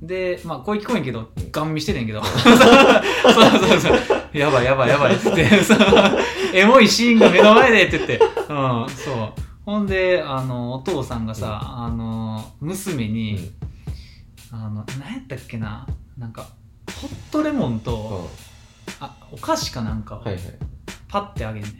[0.00, 2.24] でまあ声聞こえんけどガン見しててんけど。
[2.24, 2.56] そう
[3.68, 3.98] そうそう
[4.32, 5.62] やばいやばいやばいっつって。
[5.62, 5.78] そう。
[6.54, 8.18] エモいシーンが目の前でって言って。
[8.48, 9.32] うんそう。
[9.64, 13.52] ほんであのお父さんがさ、あの娘に、
[14.50, 16.48] あの何やったっけななんか
[17.02, 18.30] ホットレモンと、
[19.00, 20.42] あお菓子かなんかをはいはい。
[21.08, 21.72] パッてあげんねん。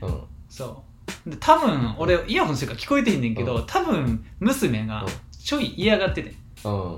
[0.49, 0.88] そう
[1.27, 3.66] で多分俺イヤホンしてるから聞こえてへんねんけど、うん。
[3.66, 5.09] 多分娘がうん。
[5.31, 6.31] ちょい嫌がってて。
[6.31, 6.35] うん。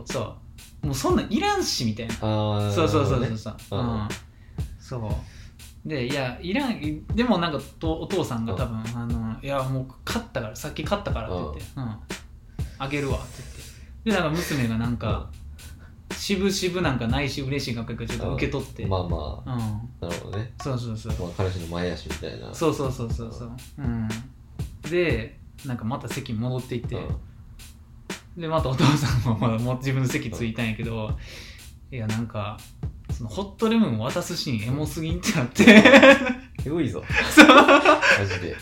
[0.06, 0.36] そ
[0.82, 0.86] う。
[0.86, 2.14] もうそんなんいらんしみたいな。
[2.20, 3.90] ああそうそうそうそうそう、うん。
[3.90, 4.08] うん。
[4.78, 5.88] そう。
[5.88, 6.72] でいやいらん。
[6.72, 11.96] いでもなんかとお父さんが多分、あのいやもう勝ったからさっき勝ったからって言って、うん。
[12.78, 13.60] あげるわって言って。
[14.04, 15.30] でなんか娘がなんか、
[16.12, 19.52] 渋々なんかないし嬉しいかちょっと受け取って、まあまうん。
[19.52, 20.52] あなるほどね。
[20.62, 22.54] そうそうそうまあ彼氏の前やしみたいな。
[22.54, 23.52] そうそうそうそうそう。
[23.78, 24.08] うん。
[24.90, 26.98] でなんかまた席に戻っていって、う
[28.38, 28.40] ん。
[28.40, 31.16] でまたお父さんもまだもう自分の席着いたんやけど、
[31.90, 32.58] いやなんか
[33.12, 35.64] そのホットレモンを渡すシーンエモすぎんってなって。
[36.64, 37.02] えぐいぞ。
[37.34, 37.46] そう。
[37.46, 38.56] マジで。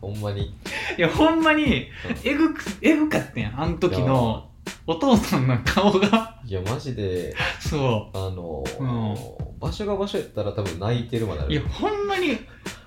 [0.00, 0.54] ほんまに。
[0.98, 1.88] いやほんまに
[2.24, 4.50] えぐくえぐかったやんあの時の
[4.86, 6.40] お父さんの顔が。
[6.44, 7.34] いやマジで。
[7.60, 11.48] そあのー場所が場所やったら多分泣いてるまである。
[11.48, 12.32] ういやほんまに。
[12.32, 12.38] い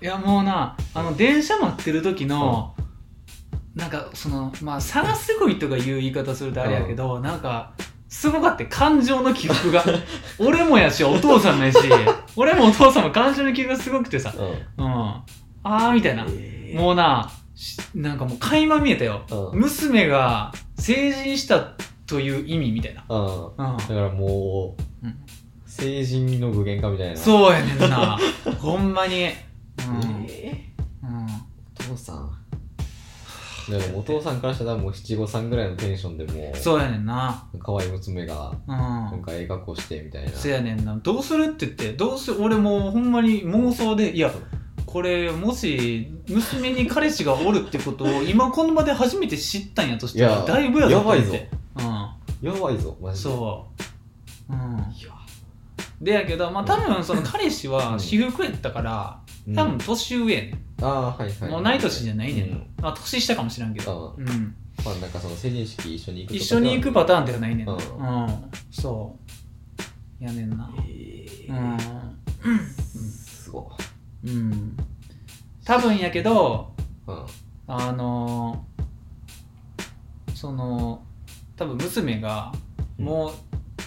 [0.02, 2.76] やもうなあの電車待ってる時の、
[3.76, 7.74] なんかそのまあ差がすごいとかいう言い方するとあれやけど、なんか
[8.08, 9.84] すごかって感情の起伏が
[10.40, 11.80] 俺もやしお父さんもやし。
[12.36, 14.34] 俺もお父さんも感情の起伏がすごくてさ。
[14.78, 14.86] うん。
[14.86, 14.92] うん。
[14.92, 15.24] あ
[15.64, 16.26] あみたいな。
[16.30, 16.80] えー。
[16.80, 17.39] もうなし
[17.96, 19.26] なんかもう垣間見えたよ。
[19.54, 19.60] うん。
[19.60, 21.74] 娘が成人した
[22.08, 23.46] という意味みたいな、うん。
[23.48, 23.78] うん。
[23.78, 25.16] だからもううん。
[25.66, 27.14] 成人の具現化みたいな。
[27.14, 28.18] うそうやねんな。
[28.60, 29.16] ほんまに。
[29.16, 31.26] うん、えうん。
[31.26, 31.30] ー
[31.80, 32.32] お父さん。
[33.70, 37.48] でもお父さんからしたらもう七五三ぐらいのテンションでもうそうやねんな。
[37.60, 38.76] 可愛い娘がうん。
[38.76, 40.32] なんかええ格好してみたいな。
[40.32, 40.96] せやねんな。
[40.98, 44.32] どうするって言ってどうす俺もうほんまに妄想でいや
[44.92, 51.30] これもし娘に彼氏がおるってことを今この場で初めて知ったんやとしたらだいぶやぞやばいぞ。
[51.30, 51.50] って。
[52.42, 53.30] やばいぞマうんジで。
[53.30, 53.68] そ
[54.50, 54.54] う。
[54.54, 54.60] うん。
[54.60, 55.12] いや。
[56.02, 58.00] でやけどまあ多分その彼氏はうん。
[58.00, 59.56] 私服やったからうん。
[59.56, 61.50] 多分年上やねああはいはい。
[61.50, 62.50] んもう同い年じゃないねん。
[62.50, 62.68] なうん。
[62.82, 64.16] まあ年下かもしらんけど。
[64.18, 64.56] うん。
[64.84, 67.74] まあなんかその成人式一緒に行くとか一緒に行くパターンではないねんな。
[67.74, 68.52] ううん。
[68.72, 69.16] そ
[70.20, 70.24] う。
[70.24, 70.68] やねんな。
[70.88, 72.60] えうーん。
[72.72, 73.70] すご
[74.26, 74.78] うん。
[75.66, 76.72] 多分やけど
[77.08, 77.26] いうん
[77.68, 78.66] あの
[80.34, 81.04] その
[81.56, 82.52] 多分娘が
[82.98, 83.32] もう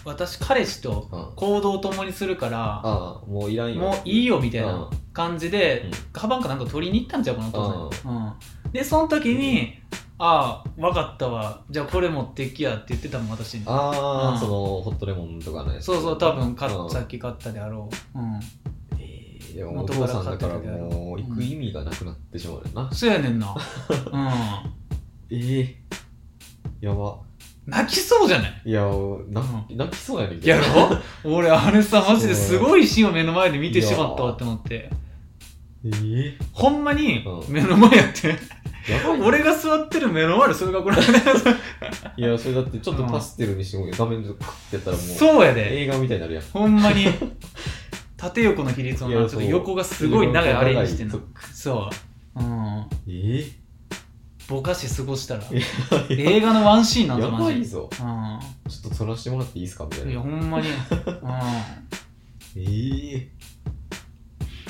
[0.04, 1.36] 私彼氏とうん。
[1.36, 3.80] 行動を共にするからああもういらんよ。
[3.80, 4.86] もういいよみたいなうん。
[5.12, 5.90] 感じで、うん。
[6.12, 8.18] カバンかなんか取りに行ったんちゃうかなお父さんに、
[8.64, 9.78] うん、でその時に
[10.18, 11.62] 「ああ分かったわ。
[11.68, 13.64] じゃあこれ持ってきや」って言ってたもん私に。
[13.66, 14.38] ああ、うん。
[14.38, 16.90] そのホットレモンとかねそうそう多分買っうん。
[16.90, 18.40] さっき買ったであろう、うん、
[19.54, 23.54] えーでもお父さんだからもう行く意味がなくなってしまうよな、そうやねんな、
[24.12, 24.30] うん、
[25.30, 25.76] ええ。
[26.80, 27.18] やば。
[27.64, 28.62] 泣きそうじゃない？
[28.64, 29.24] いやな、う
[29.70, 30.50] 泣きそうやねんけど。
[30.50, 30.98] やろ？
[31.36, 34.90] 俺あれさマジですごいシーンを目の前で見てしまったわって思って。
[35.84, 36.38] ええ。
[36.52, 37.52] ほんまにうん。
[37.52, 38.36] 目の前やって、や
[39.08, 40.96] ばい俺が座ってる目の前でそれがこれ
[42.16, 45.82] いやそれだってちょっとパステルにしても画面でクッてやったらもうそうやで。
[45.82, 46.44] 映画みたいになるやん。
[46.52, 47.06] ほんまに
[48.22, 51.14] 縦横の比率をなちょっと横がすごい長いアレンジしてんの。
[51.14, 51.24] そう。
[51.52, 51.90] そ
[52.36, 52.40] う。
[52.40, 52.86] うん。
[53.08, 53.50] え
[54.48, 55.42] ぼかし過ごしたら
[56.08, 57.90] え映画のワンシーンなんやだマジばいぞ。
[57.92, 57.96] う
[58.70, 60.22] ちょっと撮らせてもらっていいですかみたいんいやな。
[60.22, 60.68] ほんまに。
[60.68, 60.74] うん。
[62.62, 63.28] ええ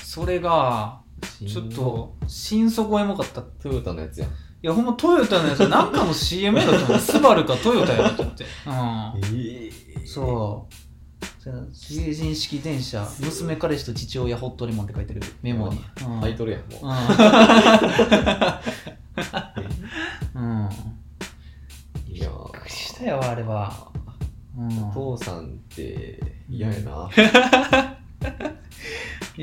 [0.03, 1.01] それが
[1.47, 3.43] ちょっと心底エモかった。
[3.43, 4.31] いトヨタのやつやん。
[4.63, 8.47] やほんまトヨタのやつなんかの CM やだと思うスバルかトヨタやと思って。
[8.67, 9.37] うん。
[9.39, 10.75] ええそう
[11.43, 15.21] じゃあ成人式電車娘彼氏と父親ホットレモンって書いてる。
[15.43, 16.21] メモに、うん。
[16.21, 16.79] タイトルやんも
[20.35, 20.39] う。
[20.39, 20.69] うん、うん、
[22.07, 23.91] いやびっくりしたよあれは、
[24.57, 27.11] うん、お父さんって嫌やな、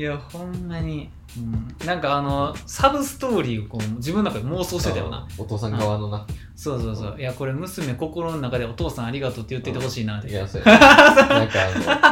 [0.00, 1.40] いやほんまに、う
[1.84, 5.28] ん、なんかあのサブストーリーをこう自分の中で妄想してたよな。
[5.36, 6.26] お父さん側のな。
[6.56, 7.16] そうそうそう。
[7.18, 10.30] いやこれ娘心の中でお父さんありがとうって言っててほしいなって。
[10.30, 11.44] いや そうやな。
[11.44, 11.58] んか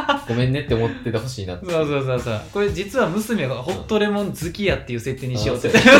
[0.07, 1.65] あのごめんねって思っててほしいなって。
[1.65, 2.41] そうそうそうそう。
[2.53, 5.69] これ実は娘がホットレモン好きやっていう設定にしようって。
[5.69, 5.95] う でなん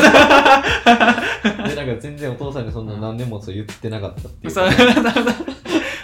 [1.65, 4.53] か全然お父さんにそんな何年もそう言ってなかったっていう。
[4.53, 4.69] そう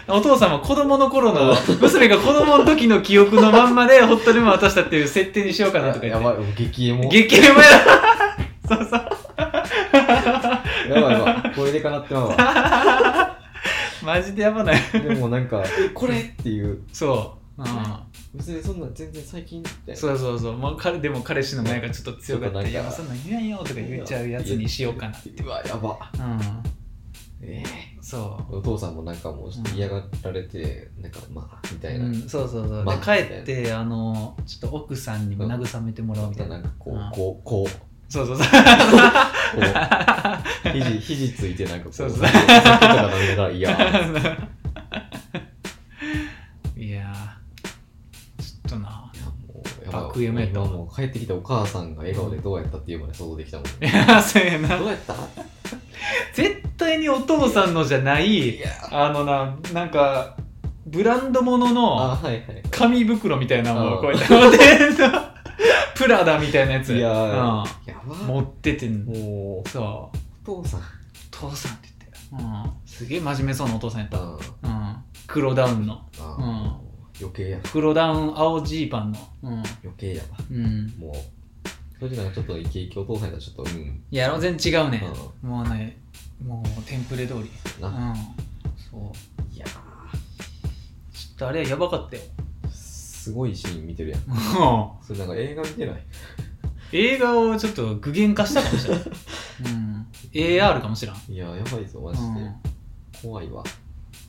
[0.07, 6.25] お父さんも子供の頃の娘が子供の時の記憶のまんまでホットレモン渡したっていう設定にしようかなとか言って。
[6.25, 7.09] やばい激エモ。
[7.09, 7.65] 激エモや
[8.69, 9.15] そうそう。
[10.93, 11.55] やばいやばい。
[11.55, 13.37] これでかなってまうわ。
[14.05, 14.81] マジでやばない。
[14.91, 16.83] でもなんかえこれっていう。
[16.93, 17.67] そう、うん、
[18.35, 22.61] 別にそんな全然最近ってそうそうそう、まあ、彼でも彼氏の前がちょっと強かった。
[22.61, 25.43] いやそんなん言わんよとか言っちゃうやつにしようかなって。
[25.43, 25.97] うわやば。
[26.13, 26.39] うん。
[27.41, 27.63] え
[28.05, 37.11] そーお父さんもなんかもうちょっと嫌がられて、なんかまあみたう、いな、うん、そうそうそう、まあで帰ってあのちょっと奥さんにも慰めてもらおうみたいな、なんかこう、うん。
[37.11, 37.69] こうこう。
[38.07, 38.47] そうそうそう。
[38.47, 38.51] こ
[40.65, 40.69] う。
[40.71, 41.93] 肘肘ついてなんかこう。
[41.93, 42.19] そうそう。
[42.19, 43.75] お酒とか飲みながらいや
[49.91, 54.77] やったもう帰ってきたお母さんが笑顔でどうやったっていうまで想像できたもん、いやそうやな。
[54.77, 55.13] どうやった？
[56.33, 58.59] 絶対にお父さんのじゃない
[58.91, 60.35] あのななんか
[60.85, 64.57] ブランド物あの紙袋みたいなのうんをこうやって持って
[65.95, 66.93] プラダみたいなやつ。
[66.93, 67.33] いやー、うん。
[67.85, 68.15] やば。
[68.27, 70.11] 持っててんもうそ
[70.45, 70.51] う。
[70.51, 70.81] お父さん。
[71.31, 71.87] 父さんって
[72.31, 74.21] 言って、うん、すげえ真面目そうなお父さんやった、あ
[74.63, 76.01] うん、黒ダウンの。
[76.19, 76.41] あ、う
[76.81, 76.84] ん
[77.19, 79.19] 余計や黒ダウン青ジーパンの。
[79.43, 79.65] うん、余
[79.97, 80.37] 計やわ。
[80.51, 81.13] うん、もう。
[81.97, 85.01] それでなんかちょっとイケイケお父さんやったらちょっとうんいや全然違うね、
[85.41, 85.97] もうね
[86.45, 87.49] もうテンプレ通り。
[87.81, 88.15] な、うん。
[88.77, 89.55] そう。
[89.55, 89.71] いやちょ
[91.35, 92.21] っとあれやばかったよ。
[92.67, 94.21] ーすごいシーン見てるやん。
[94.27, 96.03] もそれなんか映画見てない？
[96.91, 99.03] 映画をちょっと具現化したかもしれない、
[99.65, 102.55] うん、AR かもしれん、いややばいぞマジで、う
[103.21, 103.63] 怖いわ。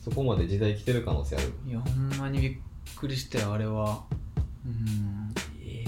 [0.03, 1.53] そこまで時代来てる可能性ある。
[1.65, 2.57] ん、いやほんまにびっ
[2.95, 4.03] くりしたよあれは。
[4.65, 5.33] うん。
[5.61, 5.85] え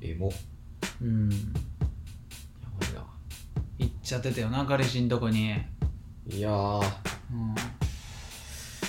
[0.00, 0.28] エモ。
[0.28, 0.34] や
[1.02, 1.28] うん。
[1.28, 3.04] ばいな。
[3.78, 5.56] 行っちゃってたよな彼氏んとこに。
[6.28, 6.80] いやー、
[7.32, 7.54] うん。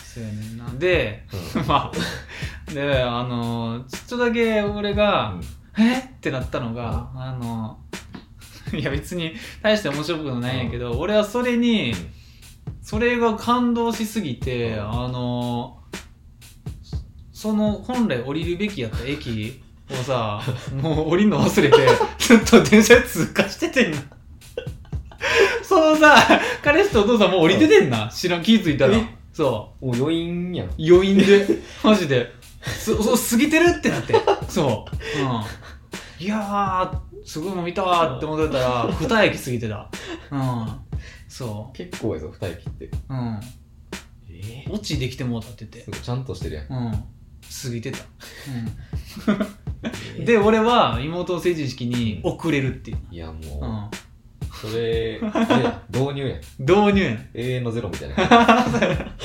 [0.03, 0.69] そうやねんな。
[0.77, 1.25] で
[1.55, 1.67] うん。
[1.67, 5.39] まあであのちょっとだけ俺が、
[5.77, 5.99] え？
[5.99, 7.79] ってなったのが、あの
[8.73, 11.93] いや別に大して面白くもないんやけど、俺はそれに
[12.81, 14.89] それが感動しすぎて、うん。
[14.89, 15.82] あの
[17.43, 20.41] その本来降りるべきやった駅をさ
[20.81, 21.77] もう降りるの忘れて
[22.17, 23.97] ずっと電車通過しててんな。
[25.61, 26.15] そのさ
[26.63, 28.07] 彼氏とお父さんもう降りててんな。
[28.07, 28.95] 知らん気づいたら。
[28.95, 29.17] え？
[29.33, 29.87] そう。
[29.87, 30.69] もう余韻やん。
[30.79, 31.59] 余韻で。
[31.83, 32.31] マジで。
[32.61, 34.15] すそう過ぎてるってなって。
[34.47, 39.89] そう、うん、いやーすごいもん見たわーって思ってたら二駅過ぎてた。
[40.31, 40.67] うん。
[41.27, 42.85] そ結構やぞ二駅って。
[42.85, 43.39] ううん。
[44.29, 44.65] え？
[44.69, 45.83] 落ちできてもうたってて。
[45.91, 47.03] ちゃんとしてるやん、うん
[47.61, 47.99] 過ぎてた、
[50.17, 53.89] うん、 で俺は妹の成人式に遅れるっていう、いやもう、うん、
[54.53, 55.19] それ
[55.89, 56.39] 導入やん。
[56.59, 57.29] 導入やん。
[57.33, 58.15] 永遠のゼロみたいな。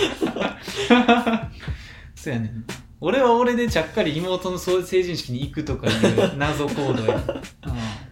[2.17, 2.65] そうやねん。
[3.01, 7.41] 俺は俺でちゃっかり妹のそう成人式に行くとかいう謎行動や、え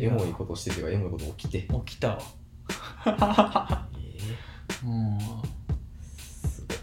[0.00, 1.68] エモいことしててかエモいこと起きて。
[1.86, 2.18] 起きたわ。
[3.06, 4.18] え
[4.84, 5.18] うん。
[5.18, 5.20] ー
[6.46, 6.78] すごい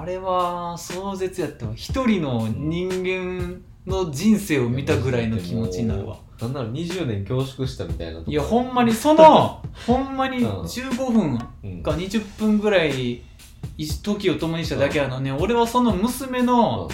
[0.00, 1.72] あれは壮絶やったわ。
[1.74, 6.14] 一人の人間の人生を見たぐらいの気持ちになるわ。
[6.16, 10.60] もうなんなら20年凝縮したみたいないやほんまにその ほんまにうん。
[10.62, 11.82] 15分うん。
[11.82, 13.20] か20分ぐらい
[14.02, 16.88] 時を共にしただけやのね俺はその娘の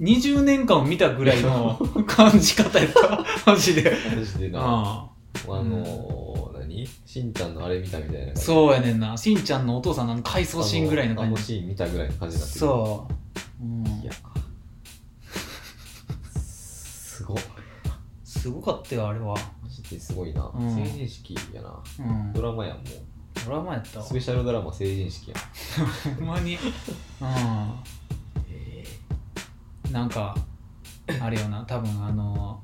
[0.00, 3.24] 20年間を見たぐらいの 感じ方やった。
[3.50, 3.96] マジで。
[4.16, 4.60] マジでな。
[4.60, 5.10] あ
[5.48, 6.86] あのー、何？
[7.04, 9.16] しんちゃんのあれ見たみたいなそうやねんな。
[9.16, 12.60] しんちゃんのお父さんの回想シーンぐらいのあのあの感じシーン見たぐらいの感じになってる。
[12.60, 13.08] そ
[13.60, 14.12] う、うん、いや。
[16.40, 17.34] すご。
[17.34, 17.38] い
[18.24, 19.34] すごかったよあれは。
[19.62, 20.74] マジですごいな、うん。
[20.74, 21.82] 成人式やな。
[21.98, 22.32] うん。
[22.32, 22.82] ドラマやんも
[23.44, 26.16] ドラマやったスペシャルドラマ成人式やん。
[26.16, 26.54] ほんまに。
[26.54, 26.58] う
[27.22, 27.74] えん
[29.92, 30.34] なんか
[31.20, 32.60] あれよな多分あの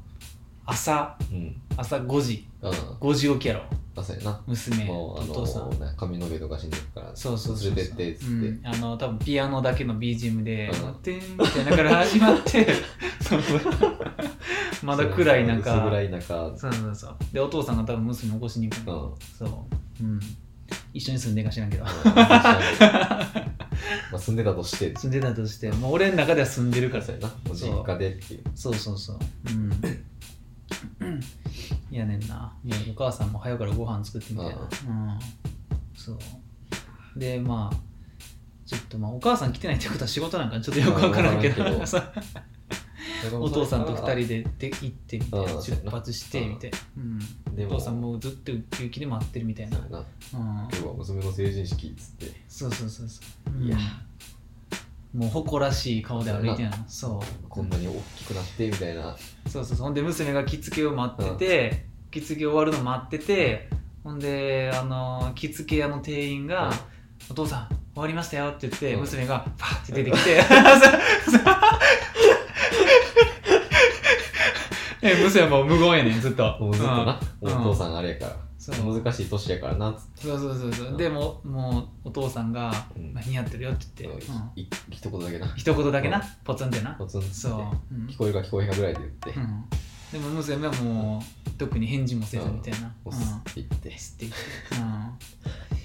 [0.64, 1.56] 朝えうん。
[1.76, 2.46] 朝5時。
[2.60, 2.70] うん。
[2.72, 3.62] 5時起きやろ。
[3.94, 4.40] 朝やな。
[4.46, 5.70] 娘もうあお父さん。
[5.70, 7.76] のね髪の毛とか死んでるからそうそうそうそう。
[7.76, 12.66] 連れてってっつって、うん、あの多分ピアノだけの BGM でうん「待ってん」みたいなから始まって
[13.20, 13.40] そう
[14.86, 15.58] まだ暗い中。
[15.74, 16.52] 薄暗い中。
[16.56, 17.16] そうそうそう。
[17.32, 18.86] でお父さんが多分娘起こしに行くうん。
[18.86, 20.04] のそう。
[20.04, 20.20] うん
[20.94, 21.84] 一緒に住んでんか知らんけど。
[21.84, 21.90] ま
[24.14, 24.94] あ住んでたとして。
[24.96, 25.70] 住んでたとして。
[25.72, 27.34] もう俺の中では住んでるからそうやな。
[27.54, 28.42] 実家でっていう。
[28.54, 29.18] そうそうそう。
[31.00, 31.22] うん。
[31.90, 32.54] いやねんな。
[32.64, 34.56] もうお母さんも早からご飯作ってみたいな。
[34.56, 34.68] うん。
[35.94, 36.18] そう。
[37.16, 37.76] でまあ
[38.66, 41.64] ちょっとまあお母さん来てないってことは仕事なんかちょっとよくわからんけど。
[41.64, 41.84] ま
[43.40, 45.54] お父さんと二人でで行ってみたいな。
[45.54, 49.78] うん出発してみたいな、うん、お父さんもうずっとウキウキで待ってるみたいな。
[49.78, 49.98] な。
[49.98, 50.04] うん。
[50.34, 52.40] 今日は娘の成人式っつって。
[52.48, 53.76] そうそうそうそう、うんいや。
[55.14, 56.76] もう誇らしい顔で歩いてんの。
[56.88, 59.16] そうこんなに大きくなってみたいな。
[59.46, 59.86] そうそうそう。
[59.86, 63.68] ほんで娘が着付けを待ってて、着付け終わるの待ってて
[64.04, 66.74] ほんであの着付け屋の店員がうん
[67.30, 69.00] 「お父さん終わりましたよ」って言って、うん。
[69.00, 70.42] 娘がパッて出てきて
[75.02, 76.56] え娘はもう無言やねんずっと。
[76.60, 77.52] もうずっとな、うん。
[77.52, 79.90] お父さんあれやから、そう難しい年やからな。
[79.90, 80.72] っつってそうそうそう。
[80.72, 83.12] そうでももうお父さんが「うん。
[83.12, 84.50] 何やってるよ」って言って、うん。
[84.56, 85.52] い一言だけな。
[85.56, 86.24] 一言だけな、うん。
[86.44, 86.92] ポツンってな。
[86.92, 88.06] ポツンってそう、うん。
[88.06, 89.64] 聞こえるか聞こえへんかぐらいで言って、うん。
[90.12, 95.81] でも娘はもう特に返事もせずみたいな、押すって言って、すって言って、うん、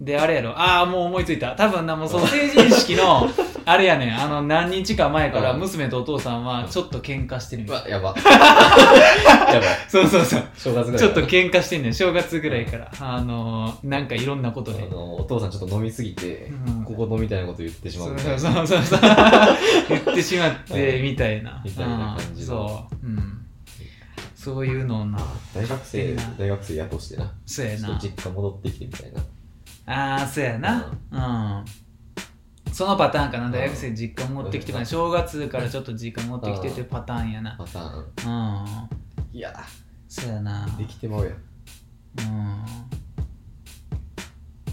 [0.00, 0.50] であれやろ。
[0.50, 1.56] ああもう思いついた。
[1.56, 3.28] 多分なもうその成人式の
[3.66, 4.20] あれやねん。
[4.20, 5.60] あの何日か前からうん。
[5.60, 8.14] 娘とお父さんはちょっと喧嘩してるみたいうわやば。
[9.52, 9.68] やばい。
[9.88, 10.42] そうそうそう。
[10.56, 11.94] 正月ぐらいちょっと喧嘩してんねん。
[11.94, 12.92] 正月ぐらいから。
[13.00, 14.86] あのーなんかいろんなことで。
[14.88, 16.84] あのお父さんちょっと飲みすぎて、うん。
[16.84, 18.38] ここのみたいなこと言ってしまそううみたいな。
[18.38, 19.00] そうそうそう
[19.90, 21.60] 言ってしまってみたいな。
[21.64, 22.62] みたいな感じの。
[22.62, 23.46] うんそう、うん、
[24.36, 25.18] そういうのをな
[25.52, 27.32] 大学生大学生やとしてな。
[27.44, 27.78] そうやな。
[27.78, 29.20] ちょっと実家戻ってきてみたいな
[29.88, 30.92] ああそうやな。
[31.10, 31.64] うん。
[32.74, 33.50] そのパターンかな。
[33.50, 34.84] 大学生実家持ってきてうん。
[34.84, 37.56] 正月からちょっと実家持ってきてってパターンやな。
[37.56, 38.60] パターン。
[39.32, 39.36] うん。
[39.36, 39.54] いや
[40.06, 40.66] そうやな。
[40.78, 41.34] できてまうやん。
[41.34, 41.36] う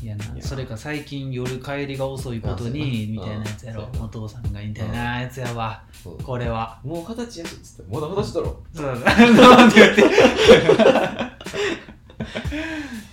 [0.01, 0.03] ん。
[0.03, 0.25] いやな。
[0.41, 3.87] それか最近夜帰りが遅いことにみたいなやつやろ。
[4.01, 5.81] お父さんがみたいなやつやわ。
[6.25, 6.81] これは。
[6.83, 8.61] もう二十歳やしっつってまだ二十歳だろ。
[8.73, 9.65] そうだな。
[9.65, 10.03] んて言って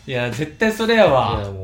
[0.04, 1.61] いや絶対それやいわや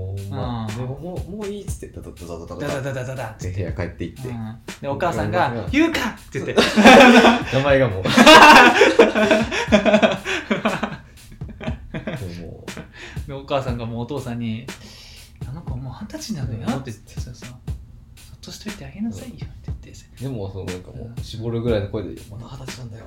[0.88, 2.68] もうももういいっつってダダダダダダ。
[2.68, 4.28] ダダダダダってで部屋帰っていって。
[4.28, 4.58] うん。
[4.80, 6.56] でお母さんがうん「言うか!」って言って。
[7.52, 8.04] 名前がもう。
[11.92, 12.64] でも
[13.26, 14.66] でお母さんがもうお父さんに
[15.46, 17.34] 「あの子もう二十歳なのよ」って言ってそう。
[17.34, 17.50] そう
[18.16, 20.06] そっとしといてあげなさいよって言ってさ。
[20.20, 23.04] でもそのなんかもう絞るぐらいの声で「まだ二十歳なんだよ。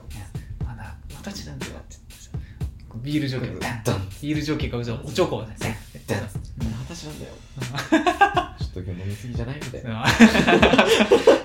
[0.63, 1.95] まだ二十歳なんだよって
[3.00, 4.10] ビールジョッキダン。
[4.22, 7.32] ビールジョッキかおちょおちょこダンうんまだ二十歳なんだよ。
[8.60, 10.06] ちょっと今日飲みすぎじゃないみたいな。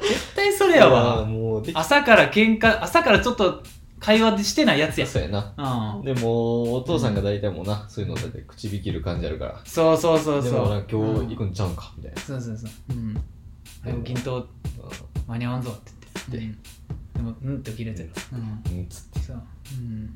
[0.08, 1.26] 絶対それやいわ
[1.74, 3.62] 朝から喧嘩朝からちょっと
[3.98, 5.06] 会話してないやつや。
[5.06, 5.98] そうやな。
[5.98, 6.04] うん。
[6.04, 9.60] でもお父さんが大体もうなそういうのだって口引きる感じあるから。
[9.64, 10.52] そうそうそうそう。
[10.52, 12.20] でも今うん日行くんちゃうんかみたいな。
[12.20, 12.70] そうそうそう。
[12.90, 13.14] うん。
[13.14, 14.46] でも均等
[15.26, 15.92] 間に合わんぞって
[16.30, 16.58] 言って、
[17.18, 18.10] うん、でもうんって切れてる。
[18.32, 18.38] うん。
[18.38, 18.42] う
[18.76, 18.78] ん。
[18.78, 19.20] うんつって。
[19.20, 19.42] そう。
[19.78, 20.04] うん。
[20.04, 20.10] い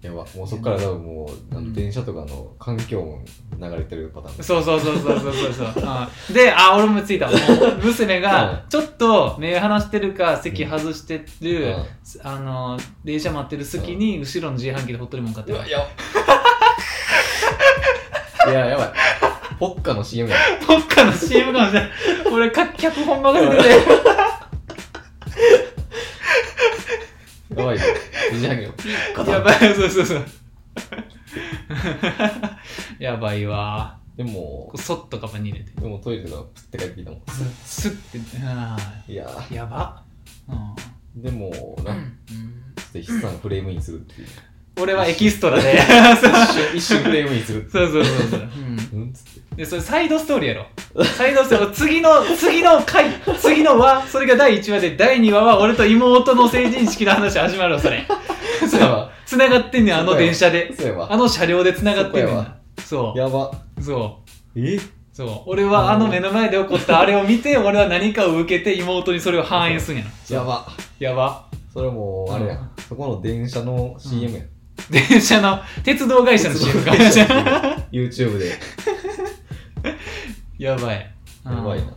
[0.00, 3.24] やばもうそっから多分もううん電車とかの環境音
[3.58, 5.66] 流れてるパターンそうそうそうそうそうそう
[6.28, 7.28] う、ん、であ俺もついた
[7.82, 11.84] 娘がちょっと目離してるか席外してる、うん
[12.22, 15.86] あの電車待ってる隙に後ろの自販機でホットリモン買ってるや
[18.50, 18.92] いや、やばい。
[19.58, 20.36] ポッカの CM や。
[20.66, 21.90] ポッカの CM かもしれない。
[22.32, 23.98] 俺、脚本任せてて。
[27.58, 27.78] やばい
[29.28, 30.24] やばい、そうそうそう。
[32.98, 33.98] やばいわ。
[34.16, 35.80] でも、そっとカバンに入れて。
[35.80, 37.22] でもトイレがプッて帰ってきたもん。
[37.64, 40.02] スッて、あいやーやば。
[40.48, 40.56] うん。
[40.56, 41.50] ーでも、
[41.84, 42.04] な、ちょうんっ
[42.92, 44.28] と筆さんフレームインするっていう。
[44.80, 45.74] 俺はエキストラで。
[45.74, 45.80] 一
[46.20, 48.40] 瞬、一瞬フレームインするそうそうそうそう。
[48.92, 49.12] うん。
[49.56, 50.54] で、それサイドストーリーや
[50.94, 51.04] ろ。
[51.04, 51.70] サイドストーリー。
[51.72, 53.06] 次の、次の回、
[53.40, 58.06] 次の話、それが第1話で、第2話は俺と妹の成人式の話始まるわ、それ。
[58.70, 59.10] そうやわ。
[59.26, 60.72] 繋がってんねん、あの電車で。
[60.76, 61.12] そうやわ。
[61.12, 62.46] あの車両で繋がってんねん
[62.78, 63.50] そこやば。
[63.78, 63.82] う。
[63.82, 64.22] そ
[64.54, 64.60] う。
[64.60, 64.78] え？
[65.12, 65.50] そう。
[65.50, 70.10] 俺はあの目の前で起こったあれを見て、俺は何かを受けて妹にそれを反映すんやな。
[70.30, 70.66] やば。
[71.00, 71.46] やば。
[71.72, 72.70] それもう、あれやうん。
[72.88, 74.44] そこの電車の CM や。
[74.90, 76.90] 電車の、鉄道会社の CM か。
[77.92, 78.58] YouTube で。
[80.58, 81.14] やばい。
[81.44, 81.92] やばいな。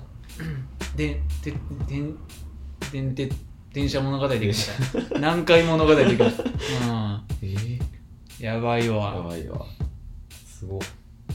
[0.95, 1.51] で、で、
[1.87, 2.13] で、
[2.91, 3.35] で、で、
[3.73, 4.69] 電車物語できまし
[5.11, 5.19] た。
[5.19, 6.43] 何回物語できました。
[7.41, 7.87] えーうん。
[8.39, 9.21] やばいやわ。
[9.23, 9.65] ばいわ。
[10.45, 10.79] すご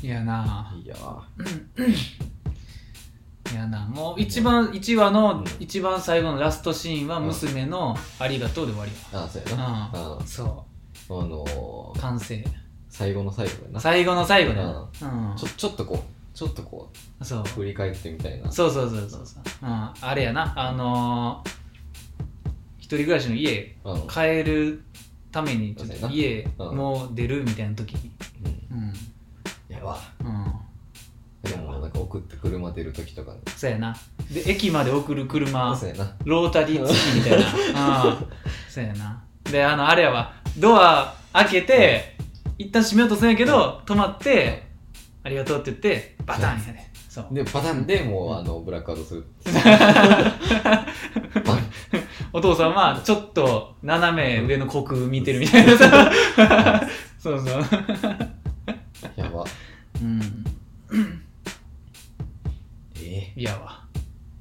[0.03, 0.74] いやな。
[0.78, 0.82] い。
[0.82, 0.94] いや
[3.53, 3.86] いやな。
[3.86, 9.90] もう一番、一話うのん一番最後のラストシーンは娘のありがとうで終わりああ、そうやな。
[10.20, 10.26] うん。
[10.26, 10.64] そ
[11.09, 11.96] あのう。
[11.96, 12.44] ー、完成。
[12.88, 13.80] 最後の最後やな。
[13.80, 14.88] 最後の最後だよ。
[15.02, 16.90] うんちょ、ちょっとこう、ちょっとこ
[17.22, 17.44] そうう、。
[17.44, 18.50] 振り返ってみたいな。
[18.50, 19.42] そうそうそうそうそう。
[19.62, 19.90] うん。
[20.00, 20.52] あれやな。
[20.57, 21.48] あのー、
[22.78, 24.07] 一人暮らしの家うん。
[24.09, 24.82] 帰る
[25.32, 28.11] ためにちょっと家うんもう出るみたいな時に。
[28.70, 29.74] うんうん。
[29.74, 29.98] やば。
[30.20, 31.50] うん。
[31.50, 33.38] でも、なんか送って車出るときとかに。
[33.54, 33.96] そうやな。
[34.32, 36.16] で、駅まで送る車、そうやな。
[36.24, 38.04] ロータリー付きみたいな。
[38.09, 38.26] うん。
[38.68, 39.22] そうやな。
[39.44, 40.34] で、あの、あれやわ。
[40.59, 42.16] ドア開けて、
[42.59, 44.66] 一旦閉めようとするんやけど、止まって、
[45.22, 46.92] ありがとうって言って、バタンやね。
[47.09, 47.34] そう。
[47.34, 49.24] で、パターンでもう、あの、ブラックアウトする。
[52.32, 56.11] お父さんは、ちょっと斜め上の国見てるみたいなさ。
[57.18, 57.64] そうそう。
[59.16, 59.44] やば。
[60.00, 60.44] うん。
[63.02, 63.84] えいやわ。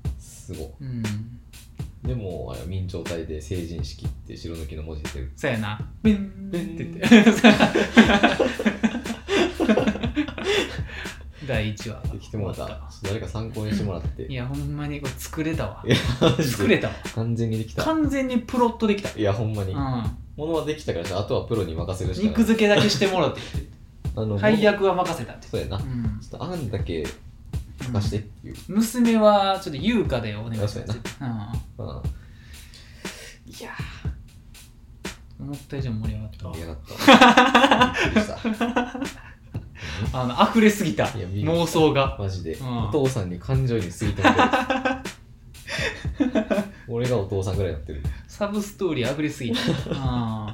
[0.03, 0.76] ー、すご。
[0.80, 1.35] うん。
[2.06, 5.32] でも、明朝体で成人式って白抜きの文字出てる。
[5.36, 5.80] そうやな。
[6.03, 7.06] ビンビンって言って。
[11.47, 12.01] 第1話。
[12.14, 12.82] できてもらった。
[13.03, 14.24] 誰か参考にしてもらって。
[14.24, 15.84] いや、ほんまにこれ作れたわ
[16.41, 16.93] 作れたわ。
[17.14, 17.84] 完全にできた。
[17.84, 19.18] 完全にプロットできた。
[19.18, 19.74] いや、ほんまに。
[19.74, 22.14] うものはできたから、あとはプロに任せるん。
[22.14, 22.32] しかない。
[22.32, 23.41] 肉付けだけしてもらって。
[24.18, 25.47] あの配役は任せたって。
[25.47, 25.78] そうやな。
[25.78, 26.06] ちょうん。
[26.06, 27.06] っと案だけ
[27.84, 28.55] 書かしてっていう。
[28.67, 30.80] 娘はちょっと優香でお願いします。
[30.80, 30.88] ううん。
[30.88, 30.91] う
[31.91, 32.01] ん。
[33.47, 33.69] いや
[35.39, 36.78] 思った以上に盛り上がった盛り上がっ
[40.11, 40.19] た。
[40.19, 41.05] あの、溢れすぎた。
[41.05, 42.17] 妄想が。
[42.19, 45.03] マジで、うんお父さんに感情に過ぎてもら
[46.88, 48.01] 俺がお父さんぐらいになってる。
[48.28, 49.59] サブストーリー溢れすぎた。
[49.89, 49.93] う
[50.49, 50.53] ん。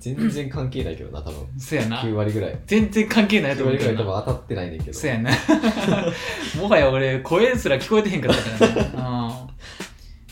[0.00, 1.46] 全然関係ないけどな、多分。
[1.60, 2.12] そやな9。
[2.12, 2.58] 割ぐらい。
[2.66, 3.96] 全然関係ない9と思う割ぐらい。
[3.96, 4.98] 多分当たってないねんけど。
[4.98, 5.30] そやな。
[6.58, 9.48] もはや俺、声すら聞こえてへんかったからな。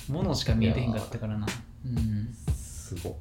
[0.08, 0.14] うん。
[0.14, 1.46] ものしか見えてへんかったからな。
[1.84, 2.34] うん。
[2.54, 3.18] すご。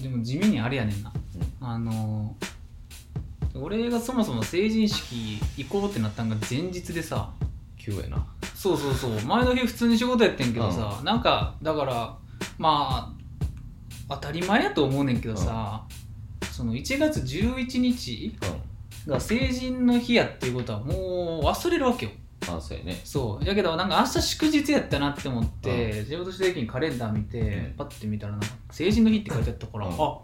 [0.00, 1.12] でも地味にあれやねんな。
[1.60, 2.34] あの
[3.54, 7.30] 俺がそもそも成人式行こうってなったんが前日でさ、
[7.78, 8.26] 9やな。
[8.54, 12.16] そうそうそう、前の日普通に仕事やってんけどさ、なんか、だから、
[12.58, 13.21] まあ、
[14.20, 15.84] 当たり前やと思うねんけどさ、
[16.50, 18.36] その1月11日
[19.06, 22.12] うが成人の日やっていうことはもう忘れるわけよ。
[22.12, 22.56] ん。
[22.56, 23.00] あ、そうやね。
[23.04, 23.44] そう。
[23.44, 28.40] やけど、なんか明日祝日やったなって思って、仕事した時にカレンダー見て、うんパッて見たら、な
[28.70, 30.18] 成人の日って書いてあったから、うんあ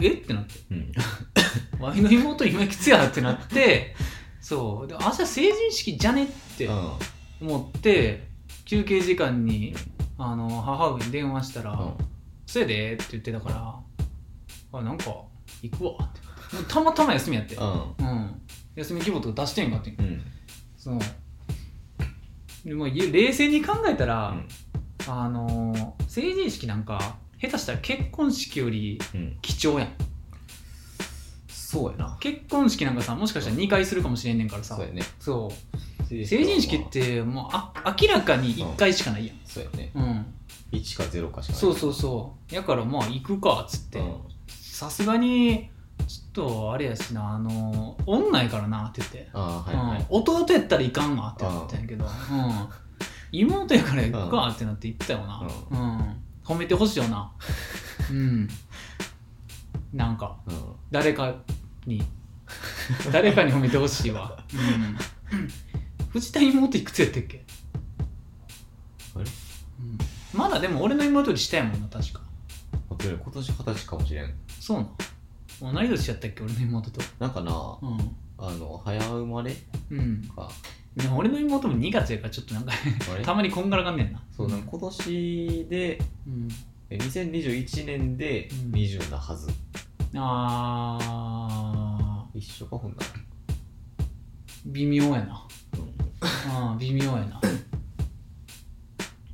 [0.00, 0.10] え？
[0.12, 0.54] ってなって。
[0.70, 0.92] うん。
[1.80, 3.94] ワイの妹今きつやってなって、
[4.40, 4.88] そう。
[4.88, 6.90] で、明日成人式じゃねってうん。
[7.42, 8.28] 思って、
[8.64, 9.74] 休憩時間に、
[10.18, 11.92] あの、母上に電話したら、うん
[12.52, 12.94] そやで？
[12.94, 15.04] って言ってたから、あ、なんか、
[15.62, 16.20] 行くわって。
[16.68, 17.54] たまたま休みやって。
[17.54, 17.94] うん。
[17.98, 18.40] うん。
[18.74, 19.90] 休み希望とか出してんかって。
[19.96, 20.20] うん。
[20.76, 20.98] そう。
[22.64, 24.48] でも、い冷静に考えたら、うん
[25.06, 29.38] あのー成人式なんか、下手したら結婚式よりうん。
[29.42, 29.88] 貴重やん。
[31.48, 32.16] そうやな。
[32.20, 34.74] 結婚式なんかさ、もしかしたら2回するかもしれんねんからさ。
[34.74, 35.02] そうやね。
[35.20, 35.78] そう。
[36.10, 39.36] 成成人式っ、てもうあ明らかに1回しかないやん。
[39.44, 39.90] そうやね。
[39.94, 40.26] うん。
[40.72, 41.60] 1か0かしかない。
[41.60, 42.54] そうそうそう。
[42.54, 44.00] やからまあ行くかっつって。
[44.00, 44.16] うん。
[44.48, 45.70] さすがに、
[46.06, 49.30] ちょっとあれやしな、あの、女やからなって言って。
[49.32, 49.98] ああ、はいはい。
[49.98, 52.10] うん、弟やったらいかんわってなったんやけど、うん、
[53.30, 55.46] 妹やから行くかってなって言ったよな。
[55.70, 56.16] ううん。
[56.44, 57.30] 褒めてほしいよな。
[58.10, 58.48] うん。
[59.92, 60.54] なんか、うん。
[60.90, 61.34] 誰か
[61.86, 62.02] に
[63.12, 64.98] 誰かに褒めてほしいわうん
[66.10, 67.44] 藤田妹いくつやったっけ？
[69.14, 69.24] あれ？
[69.24, 69.98] うん。
[70.38, 72.20] まだでも俺の妹より下やもんな確か。
[72.88, 74.34] 今年二十歳かもしれん。
[74.60, 74.78] そう
[75.64, 77.00] なん同い年やったっけ俺の妹と？
[77.18, 77.56] なんかなう
[78.38, 79.52] あの早生まれ？
[79.52, 79.56] ん
[79.90, 80.22] うん。
[80.34, 80.50] か。
[80.96, 82.72] でも俺の妹も2月やからちょっとなんか
[83.12, 83.24] あれ？
[83.24, 84.22] たまにこんがらがんねんな。
[84.36, 86.48] そうなんか今年でうん。
[86.90, 88.72] え2021年でうん。
[88.72, 89.48] 20なはず、
[90.14, 92.38] あー。
[92.38, 93.06] 一緒かほんなら。
[94.66, 95.46] 微妙やな
[96.22, 97.40] うん微妙やな。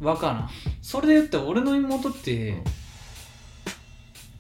[0.01, 0.51] わからん。
[0.82, 2.62] それで言ったら俺の妹って、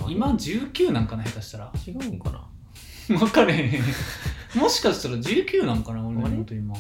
[0.04, 0.12] うん。
[0.12, 1.72] 今19なんかな下手したら。
[1.86, 2.48] 違うんかな。
[3.18, 3.82] 分かれへん。
[4.60, 6.74] もしかしたら19なんかな俺の妹今。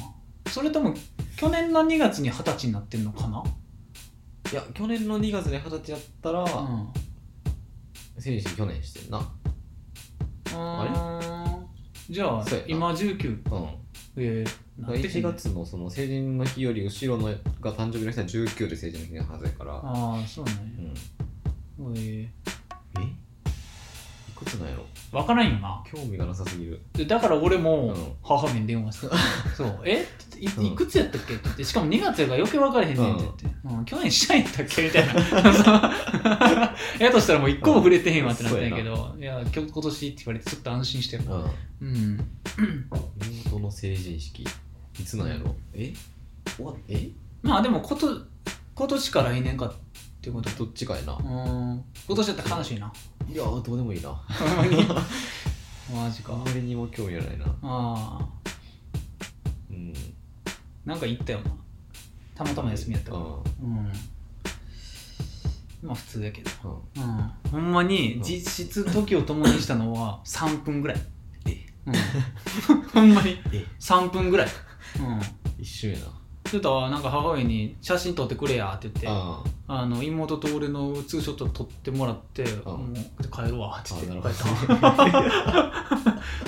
[0.48, 0.94] それとも
[1.36, 3.42] 去年の2月に20歳になってんのかな？
[4.52, 6.88] いや去年の2月で二十歳やったら、うん。
[8.18, 9.20] 成人式去年してんな。
[10.54, 10.84] あ
[12.08, 12.14] れ？
[12.14, 12.70] じゃあそうやな。
[12.70, 13.68] 今19うん
[14.18, 15.08] えー、なってへんね。
[15.08, 17.26] 1月のその成人の日より後ろの
[17.60, 19.74] が誕生日の人は19で成人の日のはずやから。
[19.74, 20.54] ああそうなん
[21.86, 21.94] うん。
[21.94, 22.28] や、え
[22.98, 23.02] え？
[23.02, 24.82] いくつなんやろ？
[24.84, 24.86] ー、
[25.20, 25.82] 分からんよな。
[25.90, 26.80] 興味がなさすぎる。
[26.92, 29.16] でだから俺もうん母親に電話して
[29.56, 29.80] 「そう。
[29.84, 30.06] え？
[30.38, 30.60] いう。
[30.60, 31.42] んいくつやったっけ?」って。
[31.44, 33.84] 言ってしかも2月やから余計分かれへんねんって言って「うん。
[33.84, 35.14] 去年したんやったっけ?」みたいな。
[36.98, 41.24] やとしたらもう一個も触れてへんわってなったんやけど「いや今日今年」って言われてちょっと安心してる。
[41.80, 41.88] うん。
[41.88, 42.20] うん。
[43.48, 44.42] 妹の成人式
[44.98, 45.54] いつなんやろ？
[45.74, 45.92] え？
[46.56, 47.08] 終わえ？
[47.42, 48.22] まあでもこと
[48.74, 49.66] 今年か来年か。
[49.66, 49.76] って
[50.28, 50.50] いうこと。
[50.50, 51.14] どっちかやな。
[51.14, 51.84] うん。
[52.06, 52.92] 今年だったら悲しいな。
[53.28, 54.10] いやどうでもいいな。
[54.10, 54.86] ほんまに？
[55.94, 56.32] マジか。
[56.32, 57.46] あんまりにも興味はないな。
[57.46, 58.28] ああ
[59.70, 59.92] うん。
[60.84, 61.50] なんか言ったよな。
[62.34, 63.22] たまたま休みやったから。
[63.24, 63.92] ううん。
[65.82, 66.50] まあ普通やけど。
[66.70, 67.08] んうん。
[67.08, 67.30] うん。
[67.50, 68.22] ほんまにうん。
[68.22, 71.00] 実質時を共にしたのは3分ぐらい。
[71.86, 71.94] うん。
[72.92, 73.38] ほんまに。
[73.52, 73.64] え。
[73.78, 74.48] 3分ぐらい。
[74.98, 75.20] うん。
[75.62, 76.06] 一瞬やな
[76.48, 79.86] ちょっとなんか母親に写真撮ってくれやって言ってああ。
[79.86, 84.96] の妹と俺のツーショット撮ってもらってんもうで帰るわって言って帰った。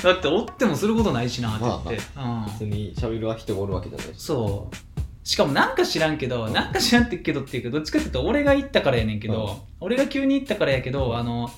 [0.02, 2.44] だっておってもすることないしなって言って、うん。
[2.46, 4.12] 別に喋る人がおるわけじゃないし。
[4.16, 4.76] そう。
[5.24, 9.56] しかもなんか知らんけど、うんなんか知らんってけどっていうかどっちかっていうと俺が行ったからやねんけど、うん。
[9.80, 11.50] 俺が急に行ったからやけどあの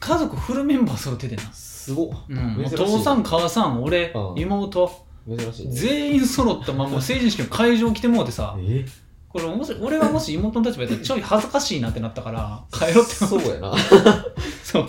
[0.00, 2.24] 家族フルメンバー揃っててな、すごっ。
[2.28, 4.38] うん、父さん母さん俺、うん。
[4.38, 5.72] 妹珍しいね。
[5.72, 8.86] 全員揃ったまま成人式の会場来てもうてさえ？
[9.28, 13.74] これもし俺はもし妹の立場やったらちょい恥ずかしいなってなったから帰ろうってそうやな。
[14.64, 14.88] そう。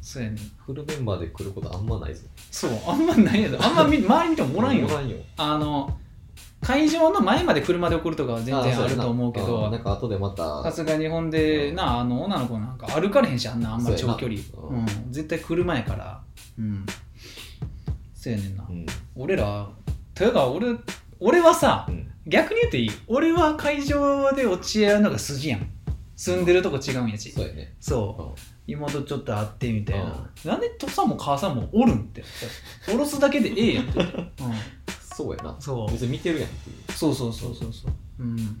[0.00, 0.36] そうやね。
[0.36, 2.22] んフルメンバーで来ることあんまないぞ。
[2.50, 4.86] そうあんまないやつあんま見周り見てもおらんよ。
[5.36, 5.98] あの
[6.60, 11.74] 会場の前まで車で送るとかは全然あると思うけあどなんか後でまさたすがにほんで、うん。
[11.74, 14.40] なあの女の子なんか歩かれへんしあんなあんま長距離。
[14.40, 16.20] そううん、絶対車やから。
[16.58, 16.86] うん
[18.28, 18.86] そうやねんな、うん。
[19.14, 19.68] 俺ら
[20.14, 20.76] というか俺
[21.20, 22.12] 俺はさうん。
[22.26, 22.90] 逆に言っていい。
[23.06, 25.66] 俺は会場で落ち合うのが筋やん。
[26.14, 27.32] 住んでるとこ違うんやし。
[27.32, 27.74] そうやね。
[27.80, 28.40] そう。
[28.66, 32.22] 妹ちょっと会ってみたいな、うなんで父さんも母さんもおるんって。
[32.92, 34.06] おろすだけでええやんって、 うん、
[35.00, 35.56] そうやな。
[35.58, 35.92] そう。
[35.92, 36.92] 別に見てるやんっていう。
[36.92, 37.92] そうそうそうそうそう。
[38.20, 38.58] うん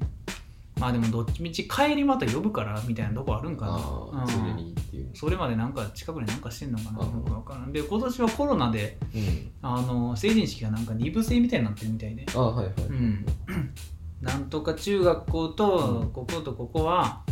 [0.78, 3.72] まあでもどっちみち帰りまた呼ぶからみたいなとこあるんかな。
[3.72, 3.78] うん。
[4.20, 5.10] ああついでにっていう。
[5.14, 7.72] それまでなんか近くでなんかしてんのかなうんよくわからん。
[7.72, 9.50] で今年はコロナでうん。
[9.62, 12.26] あの成人式がなんか二部制みたいになってるみたいで。
[12.34, 12.74] ああはいはい。
[12.88, 13.26] うん。
[14.22, 16.10] なんとか中学校とうん。
[16.10, 17.22] こことここは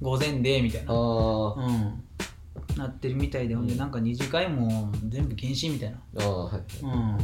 [0.00, 0.92] 午前でみたいな。
[0.92, 2.04] ああうん。
[2.76, 3.54] なってるみたいで。
[3.54, 3.78] ほんでうん。
[3.78, 5.98] なんか二次会も全部禁止みたいな。
[6.18, 7.18] ああはいうん。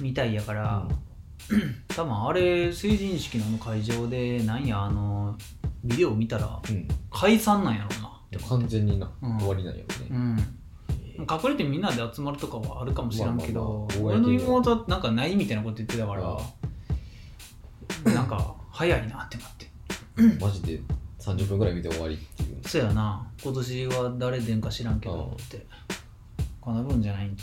[0.00, 0.88] みたいやから、
[1.88, 5.36] 多分あれ成人式のあの会場でなんやあの
[5.84, 6.88] ビデオ見たらうん。
[7.10, 8.10] 解散なんやろうな。
[8.48, 9.38] 完全になうん。
[9.38, 10.18] 終わりなんやろうね。
[10.18, 10.38] ん。
[11.20, 16.38] 隠れてみんなで集まるとかはあるかもしらんけど、まあまあまあ俺の妹はなんかないみたいなこと言ってたから、
[18.12, 19.70] なんか早いなってなって。
[20.40, 20.80] マジで
[21.18, 22.58] 30分ぐらい見て終わりっていう。
[22.66, 23.26] そやな。
[23.42, 25.66] 今年は誰出んか知らんけどって。
[26.62, 27.36] かなぶんじゃないん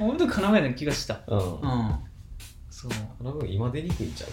[0.00, 1.20] 本当にかなぶやな気がした。
[1.26, 1.38] うん。
[1.38, 1.94] うん。
[2.70, 2.90] そう。
[3.46, 4.30] 今出にくいんちゃう？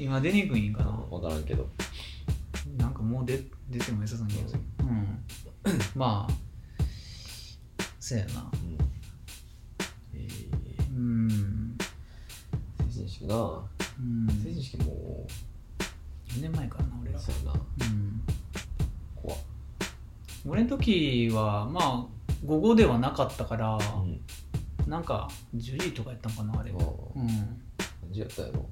[0.00, 1.68] 今出にくいんかな、分からんけど。
[2.76, 4.60] なんかもう出出ても良さそうな気がする。
[4.80, 5.24] うん。
[5.94, 6.32] まあ
[8.00, 8.50] そうやな。
[8.52, 8.78] うん。
[10.14, 10.96] えー。
[10.96, 11.78] うん。
[12.88, 13.36] 成人式な。
[13.36, 14.26] うん。
[14.42, 15.24] 成人式も
[16.28, 17.60] 4年前からな俺らそうやな。
[17.60, 18.22] うん。
[19.14, 19.38] 怖っ
[20.48, 22.06] 俺の時はまあ
[22.44, 24.20] 午後ではなかったから、うん
[24.86, 26.70] なんか10時とかやったんかなあれ。
[26.72, 26.78] ああ。
[27.16, 27.26] うん。
[27.26, 28.66] 何時やったやろ。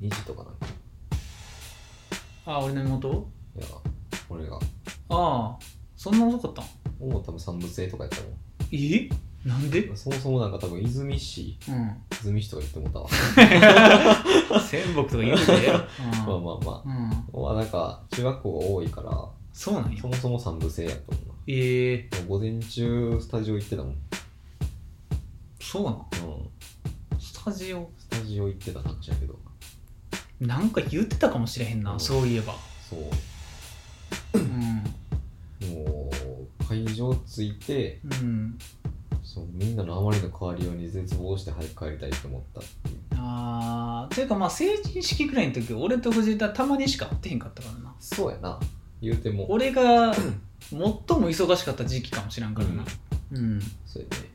[0.00, 0.66] 2時とかなんか。
[2.44, 3.28] あ俺の妹？
[3.56, 3.66] いや
[4.28, 4.56] 俺が。
[4.56, 4.60] あ
[5.10, 5.58] あ。
[5.96, 6.62] そんな遅かった
[7.04, 7.08] ん？
[7.08, 8.28] もう多分三部制とかやったも
[8.72, 9.08] え？
[9.44, 9.80] なんで？
[9.80, 11.96] んそもそもなんか多分泉市うん。
[12.22, 13.08] 泉市とか言ってもうたわ。
[14.60, 15.70] 仙北とか言うて、 うん、
[16.26, 20.00] まあまあまうん、あまあなんか中学校が多いからそうなんや。
[20.00, 21.34] そもそも三部制やったもんな。
[21.46, 22.16] ええ。
[22.28, 23.96] もう午前中スタジオ行ってたもん、
[25.72, 26.04] そうなん？
[27.18, 27.90] スタジオ。
[27.96, 29.38] スタジオ行ってた感じやけど。
[30.38, 32.00] なんか言ってたかもしれへんな、うん。
[32.00, 32.54] そういえば。
[32.90, 34.38] そう。
[34.38, 34.84] うん。
[35.74, 36.10] も
[36.60, 38.58] う会場着いてうん。
[39.24, 42.98] そうみんなのあまりの変わりように絶望して早く帰りたいと思ったっていう。
[43.12, 47.94] あーというかまあ成人式ぐらいの時俺と藤田たまにしか会ってへんかったからな。
[47.98, 48.60] そうやな。
[49.00, 49.50] 言うても。
[49.50, 50.98] 俺が最も
[51.30, 52.84] 忙しかった時期かもしらんからな。
[53.32, 54.31] うん、そうやね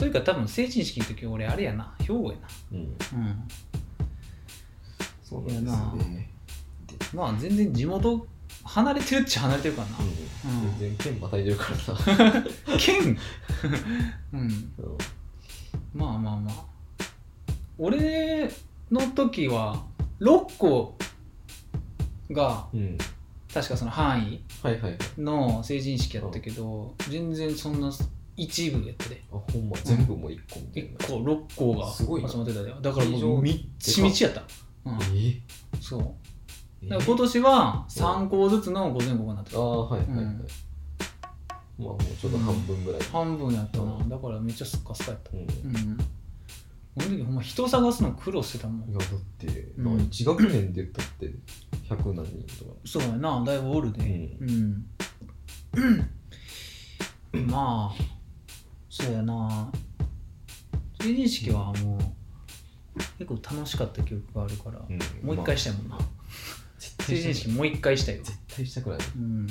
[0.00, 2.38] というか多分成人式の時俺あれやな兵庫や
[2.72, 2.78] うん。
[2.78, 3.48] なうん。
[5.22, 6.30] そうなんですね。
[7.12, 8.26] まあ全然地元
[8.64, 9.98] 離れてるっちゃ離れてるからな。
[9.98, 10.68] うん。
[10.70, 10.78] うん。
[10.78, 11.66] 全然県またいでるか
[12.16, 12.44] らな。
[12.80, 13.18] 県？
[14.32, 14.40] うん。
[14.40, 14.44] う。
[14.46, 14.98] ん
[15.92, 16.64] まあまあまあ。
[17.76, 18.50] 俺
[18.90, 19.84] の時は
[20.20, 20.96] 6個
[22.30, 22.96] がうん。
[23.52, 24.98] 確かその範囲はいはいはい。
[25.18, 27.92] の成人式やったけど、全然そんな
[28.42, 29.76] 一部やったであほんま。
[29.84, 32.28] 全部もう一個みたい1な個6個がすごいな。
[32.28, 32.74] 集まってたで。
[32.80, 34.42] だからもうみっちみちやった、
[34.86, 35.42] うん、え？
[35.78, 36.14] そう。
[36.82, 36.88] え？
[36.88, 39.58] だから今年は3校ずつの午前午後になってた。
[39.58, 40.46] ああはいはいはい、うん。
[41.78, 44.08] まあもうちょっと半分ぐらい、半分やったな、うん。
[44.08, 45.30] だからめっちゃスッカスカやった。
[45.32, 45.40] うん。
[45.40, 45.98] うん。
[45.98, 46.04] こ
[46.96, 48.90] の時ほんま人探すの苦労してたもん。
[48.90, 49.98] いやだって、うん。
[49.98, 51.30] な1学年で言ったって
[51.90, 52.76] 100何人とか。
[52.86, 53.42] そうやな。
[53.44, 54.00] だいぶおるで。
[54.40, 54.86] うん、
[57.46, 58.19] まあ
[58.90, 59.70] そうやな。
[61.00, 61.98] 成人式はもう
[63.18, 64.98] 結構楽しかった記憶があるから、うん。
[65.26, 65.98] もう一回したいもんな、
[66.76, 68.98] 絶成人式もう一回したいよ絶対したくない。
[69.16, 69.46] うん。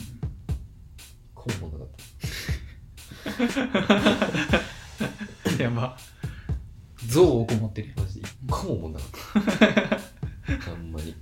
[1.34, 1.88] こうもなかっ
[5.58, 5.64] た。
[5.64, 5.98] やば。
[7.08, 7.88] 象をこもってる。
[7.90, 8.28] よマジで。
[8.28, 9.10] 一個も思んなかっ
[10.66, 10.70] た。
[10.72, 11.16] あんまり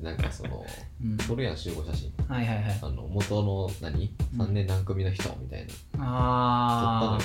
[0.00, 0.64] なんかその
[1.02, 1.16] うん。
[1.18, 2.12] 撮るやん集合写真。
[2.28, 2.78] はいはいはい。
[2.82, 4.14] あの元の何？
[4.34, 4.40] うん。
[4.40, 5.66] 3年何組の人みたいな。
[5.66, 7.18] 撮ったのあ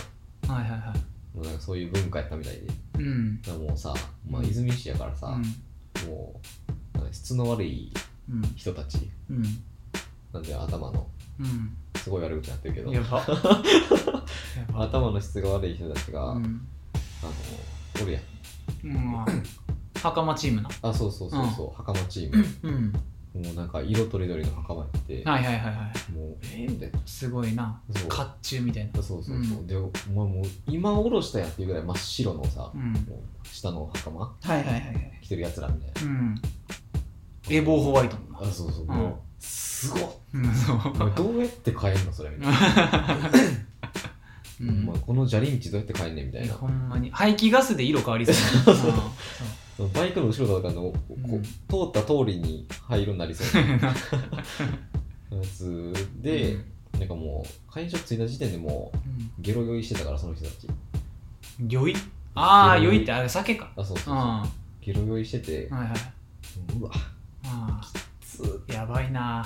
[0.47, 1.36] はいはいはい。
[1.36, 2.62] もうなんかそういう文化やったみたいで。
[2.99, 3.41] うん。
[3.41, 3.93] だからもうさ、
[4.30, 6.10] まあ、うん泉市やからさ、うん。
[6.10, 6.39] も
[6.93, 7.91] うなんか質の悪い
[8.30, 8.41] うん。
[8.56, 9.10] 人たち。
[9.30, 9.43] うん。
[10.34, 11.08] なんで頭の。
[11.39, 11.78] うん。
[11.95, 12.93] すごい悪口になってるけど。
[12.93, 13.18] やば。
[13.28, 14.84] やば。
[14.84, 16.68] 頭の質が悪い人たちが、あのうん
[18.01, 18.24] おるやん。
[18.84, 19.43] うん
[20.12, 20.70] 袴チームな。
[20.82, 22.45] あそうそうそうそう、袴チーム。
[22.64, 22.93] うん。
[23.41, 26.12] もうなんか色とりどりの袴やって、はいはいはいはい。
[26.14, 27.82] もうえー、みたいなすごいな。
[27.93, 28.08] そう。
[28.08, 29.03] 甲冑みたいな。
[29.03, 29.68] そうそうそう、うん。
[29.68, 32.93] でお前もう今おろしたやんっていうぐらい真っ白のさ、うん。
[32.93, 32.99] も
[33.43, 35.20] う下の袴はいはいはいはい。
[35.22, 36.12] 着てるやつらみたいな。
[36.12, 36.41] うん。
[37.49, 38.47] エボーホワイトもな。
[38.47, 38.88] あそうそう、うん。
[38.88, 40.10] もうすごっ。
[40.34, 40.78] うんそう。
[40.78, 43.32] お前どうやって買えんのそれみたいな、
[44.62, 44.89] うん。
[44.89, 46.53] お前この砂利道どうやって買えんねんみたいな。
[46.53, 47.12] ほんまに。
[47.12, 48.36] 排気ガスで色変わりそう。
[48.36, 51.44] や なうんそのバイクの後ろとかのこう、うん。
[51.44, 51.50] 通
[51.88, 53.64] った通りに灰色になりそう。
[53.64, 53.88] な
[55.38, 56.58] やつで、
[56.98, 59.32] なんかもう会場着いた時点でもううん。
[59.40, 60.68] ゲロ酔いしてたからその人たち。
[61.68, 61.96] 酔い？
[62.36, 63.04] ああ酔い。
[63.04, 63.72] ってあれ酒か。
[63.76, 64.20] あそうそうそう、うん。
[64.20, 64.48] は
[64.82, 65.88] ゲロ酔いしててい、はい。
[66.80, 66.92] うわ。
[67.46, 67.82] あ
[68.22, 68.66] つー。
[68.68, 69.46] ーやばいな。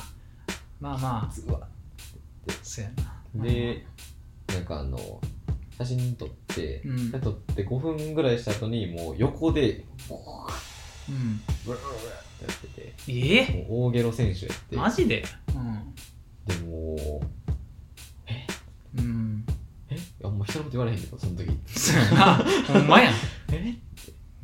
[0.79, 1.33] まあまあ。
[1.33, 1.51] つー。
[1.51, 1.67] わ。
[2.63, 2.91] そうや
[3.35, 3.43] な。
[3.43, 3.85] で
[4.47, 5.21] なんかあの
[5.79, 7.11] 写真撮って、うん。
[7.21, 13.65] 撮って5分ぐらいした後にもう横でブーってやっててえ？
[13.69, 14.75] もう大ゲロ選手やって。
[14.75, 15.23] マジで？
[16.45, 17.21] でも
[18.97, 19.05] うん。
[19.05, 19.45] うん。
[19.89, 19.97] え？
[20.23, 21.49] あんま人のこと言われへんけどその時。
[22.67, 23.13] ほんまやん。
[23.53, 23.75] え？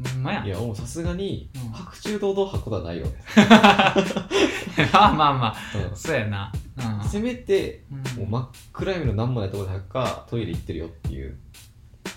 [0.03, 0.41] ほんまや。
[0.43, 1.71] んいやもうさすがにうん。
[1.71, 3.07] 白昼堂々吐くことはないよ、
[4.91, 5.55] まあまあまあ。
[5.89, 5.95] うん。
[5.95, 6.51] そうやな。
[7.01, 7.09] うん。
[7.09, 8.23] せめてうん。
[8.23, 11.37] もう真っ暗闇の何もないところで吐くかトイレ行ってるよっていう。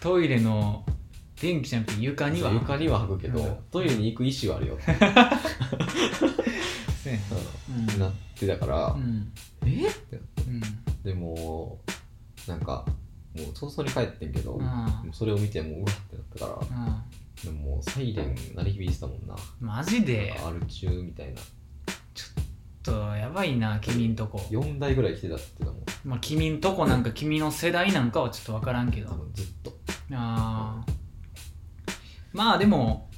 [0.01, 0.85] トイレの
[1.41, 2.51] 電気じゃなくて床には。
[2.53, 3.57] 床には吐くけど、うん。
[3.71, 4.75] トイレに行く意思はあるよ。
[4.75, 5.37] って、そうやな。
[7.95, 8.01] うん。
[8.01, 9.33] なってたから、うん。
[9.65, 9.87] え？
[9.87, 10.43] ってなって。
[10.49, 10.61] うん。
[11.05, 11.79] でも
[12.49, 12.85] なんか
[13.37, 14.65] もう早々に帰ってんけど、うん。
[14.65, 16.87] もうそれを見てもううわってなったから。
[16.87, 17.03] うん
[17.45, 19.37] でももうサイレン鳴り響いてたもんな。
[19.61, 20.35] マジで？
[20.45, 21.41] アル中みたいな。
[22.15, 22.45] ちょっ
[22.83, 24.39] とやばいな君んとこ。
[24.51, 25.85] 4台ぐらい来てたって言ってたもん。
[26.05, 29.11] まあ君んとこなんか君の世代なんかはちょっと分からんけど。
[29.11, 29.79] 多分ずっと。
[30.13, 30.93] あー。
[32.33, 33.09] まあでも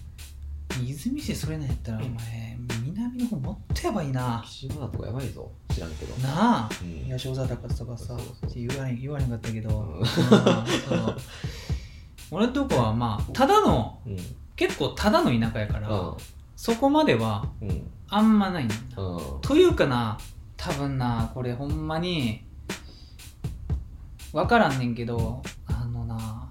[0.85, 4.43] 泉市それなんやったらお前南の方もっとやばいな。
[4.45, 5.51] 岸和田とかやばいぞ。
[5.73, 6.15] 知らんけど。
[6.19, 6.71] なあ。
[6.83, 7.05] うん。
[7.05, 10.05] 東大阪とかさそうそう言われん言われんかったけど、うん
[12.31, 14.17] 俺のとこはまあただのうん。
[14.57, 16.17] 結構ただの田舎やから、うん。
[16.57, 17.91] そこまではうん。
[18.09, 18.75] あんまないんだ。
[18.97, 19.41] うん。
[19.41, 20.19] というかな
[20.57, 22.45] 多分なこれほんまに
[24.33, 26.49] 分からんねんけどあのな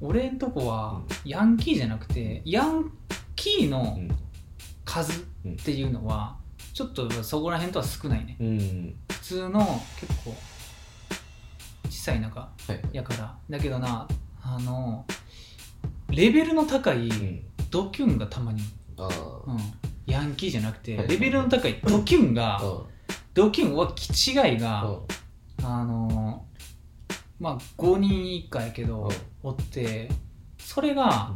[0.00, 2.90] 俺んとこはヤンキーじゃなくてヤン
[3.36, 4.08] キーうのん。
[4.84, 5.24] 数っ
[5.64, 6.36] ていうのは
[6.74, 8.36] ちょっとそこら辺とは少ないね。
[8.40, 8.94] うん。
[9.10, 9.60] 普通の
[10.00, 10.34] 結構
[11.88, 12.80] 小さい中はい。
[12.92, 13.36] やから。
[13.48, 14.06] だけどな
[14.52, 15.04] あの
[16.10, 17.42] レベルの高いうん。
[17.70, 18.62] ドキュンがたまに、
[18.98, 19.08] あ
[19.46, 19.58] うん、
[20.06, 22.82] ヤンキーじゃなくてはいレベルの高いドキュンがあうん。
[23.32, 24.82] ドキュンは気違いが
[25.58, 25.64] うん。
[25.64, 26.46] あの
[27.38, 29.50] まあ5人以下やけどうん。
[29.50, 30.08] おって
[30.58, 31.32] それが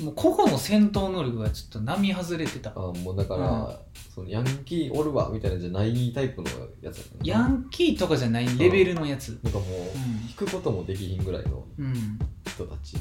[0.00, 2.72] もう個々の戦闘能力がちょっと並外れてた。
[2.74, 3.85] あもうだから、うん
[4.16, 6.48] そのヤンキーおるわみたいなんじゃないタイプの
[6.80, 9.38] やつだねヤンキーとかじゃないレベルのやつ。
[9.42, 9.86] なんかもう、うん
[10.26, 12.18] 引くこともできひんぐらいのうん。
[12.46, 12.96] 人たち。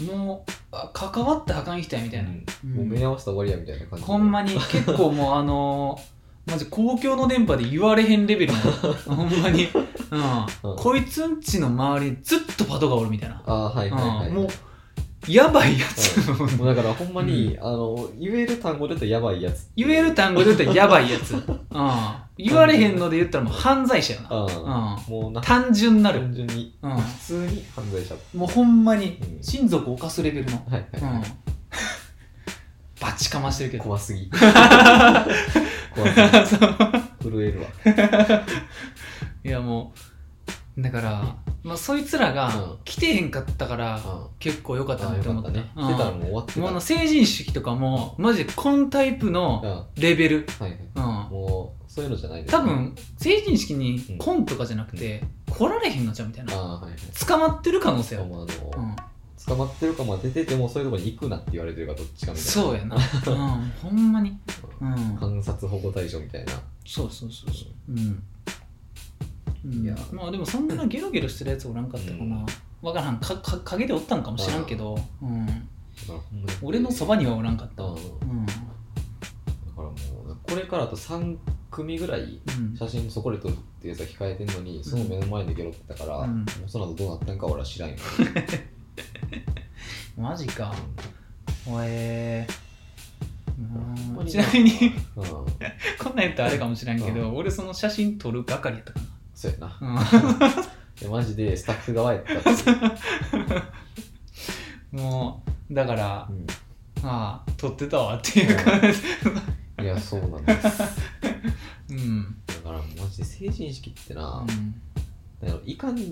[0.00, 0.06] うん。
[0.06, 2.44] もうあ関わってあかん人やみたいな、うん。
[2.64, 2.76] うん。
[2.78, 8.58] もう目合わせたら終わりやみたいな感じほんまに結構もうあのー、マジ公共の電波で言われへんレベルの
[9.14, 10.70] ほんまに、うん。
[10.70, 10.76] うん。
[10.76, 14.34] こいつんちの周りにずっとパトがおるみたいな、ああはいはいはい、うん。
[14.34, 14.48] もう
[15.28, 19.70] やばいやつ、もうだからほんまに、あの言える単語で言ったらやばいやつ。
[19.76, 21.42] 言える単語で言ったらやばいやつ、うん、
[22.36, 24.46] 言われへんので言ったらもう犯罪者よな、あ
[24.96, 25.40] あ、もうな。
[25.40, 26.76] 単純なる、単純に。
[26.82, 28.14] うん、普通に犯罪者。
[28.34, 29.42] もうほんまにうん。
[29.42, 31.22] 親族を犯すレベルの、はいはい、うん、
[33.00, 33.84] バチかましてるけど。
[33.84, 34.30] 怖すぎ。
[34.30, 34.46] 怖
[36.46, 36.66] すぎ
[37.20, 37.66] 震えるわ
[39.44, 39.92] いやも
[40.76, 41.36] うだから、
[41.68, 42.78] まあ、そいつらがうん。
[42.84, 45.70] 来てへんかったからあ結構良かったあなって思ったね。
[45.76, 46.80] うん来てたらもう終わってた。
[46.80, 49.32] 成人式とかもマジでこのタイプうん。
[49.34, 50.78] のはレベル、いはい。
[50.94, 54.18] うん、もうそういうのじゃないです多分成人式にうん。
[54.18, 56.82] コンとかじゃなくて来られへんのちゃうみたいな。
[57.26, 58.96] 捕まってる可能性ある、もうあの、うん、
[59.46, 62.50] 捕まってるかも出ててもそういうところに行くなって言われてるかどっちかみたいな。
[62.50, 64.38] そうやな、うん、ほんまに、
[64.80, 66.52] うん、観察保護対象みたいな。
[66.86, 67.92] そうそうそうそう。
[67.92, 67.98] うん。
[67.98, 68.22] うん
[69.64, 72.46] いやまあでもそんなゲロゲロしてるやつおらんかったかな、うん。
[72.82, 73.18] わからん。
[73.18, 75.68] かか陰でおったんかもしらんけど、うん、
[76.62, 77.82] 俺のそばにはおらんかった。
[77.82, 77.98] わうん。
[77.98, 78.46] うん。
[78.46, 78.58] だか
[79.78, 81.36] らもうこれからあと3
[81.70, 82.76] 組ぐらいうん。
[82.76, 86.38] 写真そこで撮るっていうやつが控えてんのにその目の前でゲロってたから、うん。
[86.38, 87.96] もうその後どうなったんか俺は知らんよ、
[90.16, 90.74] マジか。
[91.66, 92.68] おえー。
[93.58, 94.70] うんほんまにちなみに
[95.16, 95.24] うん、
[95.98, 99.00] こんなん言ったらあれかもしれんけど、俺その写真撮る係やったか
[99.38, 99.68] そうやな。
[99.80, 100.02] な、
[101.00, 102.50] いやマジでスタッフ側やったって。
[102.70, 102.78] いう、
[104.94, 106.44] うん、もうだからうん。
[107.04, 108.88] ああ撮ってたわっていう感じ
[109.84, 110.68] いやそうなんです。
[111.90, 112.36] うん。
[112.48, 114.50] だからマジで成人式ってな、う
[115.44, 115.48] ん。
[115.48, 116.02] なんかいかんん？
[116.02, 116.08] も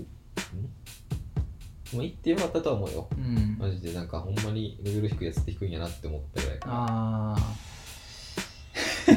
[1.99, 3.09] う行ってよかったとは思うよ。
[3.11, 3.57] うん。
[3.59, 7.55] マジでなんかほんまにレベル低いやつって低いんやなって思ったぐらいかあああ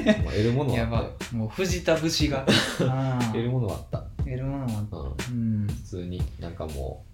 [0.05, 2.47] 得るものはやばあったよもう藤田節が。
[3.33, 3.99] 得るものはあった。
[4.19, 5.63] 得るものはうん。
[5.63, 5.67] うん。
[5.67, 7.05] 普通になんかも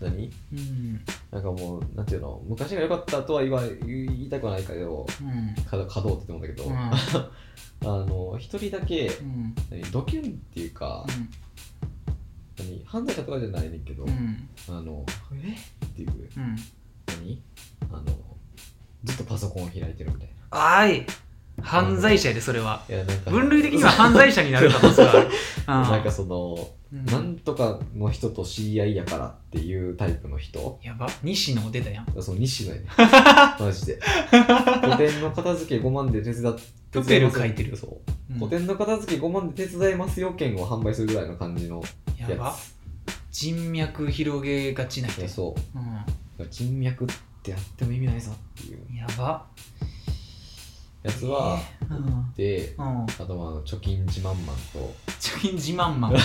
[0.00, 0.30] う何？
[0.52, 1.00] うん。
[1.30, 2.42] なんかもうなんていうの？
[2.46, 5.54] 昔が良かったとは言わ言いたくはないけどうん。
[5.64, 6.74] か稼働って言ってもんだけど、うん。
[7.84, 9.54] あの一人だけうん。
[9.70, 9.82] 何？
[9.90, 11.06] ドキュンっていうか、
[12.58, 12.82] 何？
[12.84, 14.48] 犯罪者とかじゃないねんけど、うん。
[14.68, 15.56] あのえ？
[15.86, 16.56] っていううん。
[17.06, 17.42] 何？
[17.90, 18.04] あの
[19.04, 21.06] ずっとパソコンを開いてるみたいあい
[21.62, 22.82] 犯罪者やでそれは。
[22.88, 23.30] ないやなんか。
[23.30, 25.28] 分類的には犯罪者になる可能性がある。
[25.66, 27.04] なんかその、うん。
[27.06, 30.78] なんとかの人と知り合いやからっていうタイプの人。
[30.82, 31.08] やば。
[31.22, 32.22] 西野出たやん。
[32.22, 32.86] その西野やね
[33.60, 34.00] マジで。
[34.82, 37.76] 古典の片付け5万で手伝ってプペル書いてる。
[37.76, 38.32] そう。
[38.32, 38.38] うん。
[38.38, 41.82] 古典の片付け5万で手伝いますよ券を販売するぐらいの感じの
[42.18, 42.56] ややば。
[43.30, 45.78] 人脈広げがちな人そう。
[45.78, 46.44] ん。
[46.44, 47.08] う人脈っ
[47.42, 48.96] てやっても意味ないぞっていう。
[48.96, 49.46] やば
[51.02, 52.32] やつは、えーうん。
[52.36, 53.02] でうん。
[53.02, 56.12] あとはあの貯金自慢マンと、貯金自慢マン。
[56.12, 56.24] なる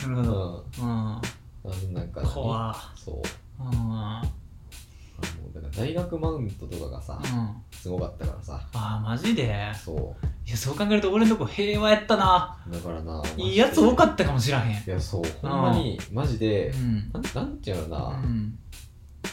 [0.00, 0.64] ほうん、ど。
[0.80, 0.86] うん。
[0.86, 1.20] あ
[1.64, 2.70] のなんか何怖。
[2.70, 3.62] っそう。
[3.62, 3.70] うん。
[3.70, 7.62] あのだから大学マウントとかがさ、うん。
[7.72, 8.60] すごかったからさ。
[8.74, 9.72] あーマジで？
[9.74, 12.58] そいやそう考えると俺のとこ平和やったな。
[12.68, 14.76] うだからないいいやつ多かっったかもしらへん。
[14.76, 15.22] いやそう。
[15.40, 17.10] ほんまにマジでうん。
[17.12, 18.58] なんなんていうのかな、うん。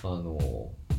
[0.03, 0.37] あの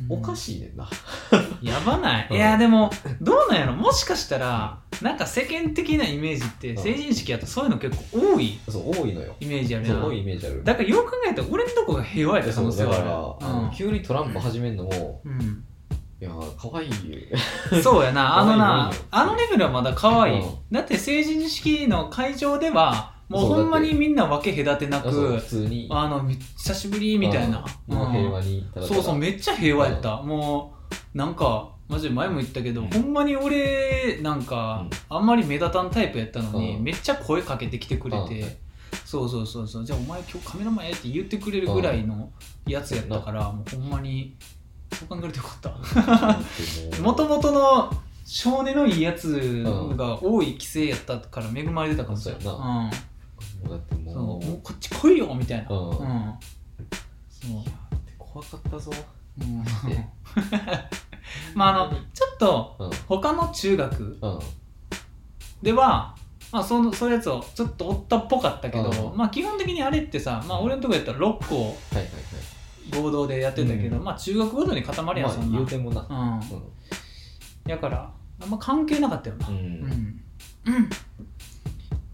[0.08, 0.88] おかしいねんな、
[1.62, 2.36] やばない、うん。
[2.36, 2.90] いやでも
[3.20, 3.74] どうなんやろ？
[3.74, 6.82] もしかしたらなんか世間的なイメージってうん。
[6.82, 9.34] 成人式やとそういうの結構多いそう多いのよ。
[9.40, 10.04] イメージあるやん。
[10.04, 10.62] 多いイメージある。
[10.64, 13.04] だからよく考えたら俺のとこが平和やった可能性はだか
[13.40, 15.32] ら、急にトランプ始めるのも、る
[16.20, 16.90] いや可愛い
[17.72, 18.38] うんそうやな。
[18.38, 20.50] あのなあのレベルはまだ可愛い、うん。
[20.70, 25.88] だって成人式の会場ではもうほんまにみんな分け隔てなく普通に。
[25.90, 27.96] あのめ久しぶりみたいな、うん。
[27.96, 30.74] もう平和にそうそうめっちゃ平和やった、も
[31.14, 32.90] うなんかマジで前も言ったけど、うん。
[32.90, 36.82] ほんまに俺なんか、あんまり目立たんタイプやったのに、うん。
[36.82, 38.58] めっちゃ声かけてきてくれて、
[39.04, 39.84] そうそうそうそう。
[39.84, 42.30] じゃあお前今日カメラマンやって言ってくれるぐらいの
[42.66, 44.34] やつやったから、もうほんまに
[44.92, 47.02] そう考えるとよかった。
[47.02, 47.90] もともとの
[48.24, 49.62] 少年のいいやつ
[49.96, 52.90] が多い規制やったから恵まれてたかもしれない、そうん
[53.68, 54.22] だってそう。
[54.22, 56.34] もうもうこっち来いよみたいな、うん。
[57.28, 57.64] そう。
[58.18, 58.90] 怖かったぞ。
[59.40, 59.64] うん。
[59.64, 60.08] で
[61.54, 62.90] まああのちょっとうん。
[63.08, 64.38] 他の中学うん。
[65.62, 66.14] では、
[66.50, 69.16] まあ、そのそういうやつをちょっとおったっぽかったけど、うん。
[69.16, 72.06] まあ基本的にあれってさ、まあ、俺のとこやったら6校はいはい
[72.90, 74.04] 合同でやってたけど、うん。
[74.04, 76.06] まあ中学ごとに固まりやそんな、言うてもな。
[76.08, 76.14] う
[77.68, 77.70] ん。
[77.70, 78.10] やから
[78.40, 79.48] あんま関係なかったよな。
[79.48, 80.22] うん、ううんん。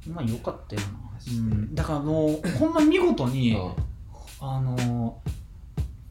[0.07, 0.15] うん。
[0.15, 0.89] まあよかったよな、
[1.31, 3.73] うん、だからもうほんま見事に、うん。
[4.41, 5.21] あの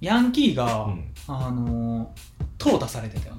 [0.02, 1.14] ヤンキーが、うん。
[1.28, 2.14] あの
[2.58, 3.36] 淘汰されてたよ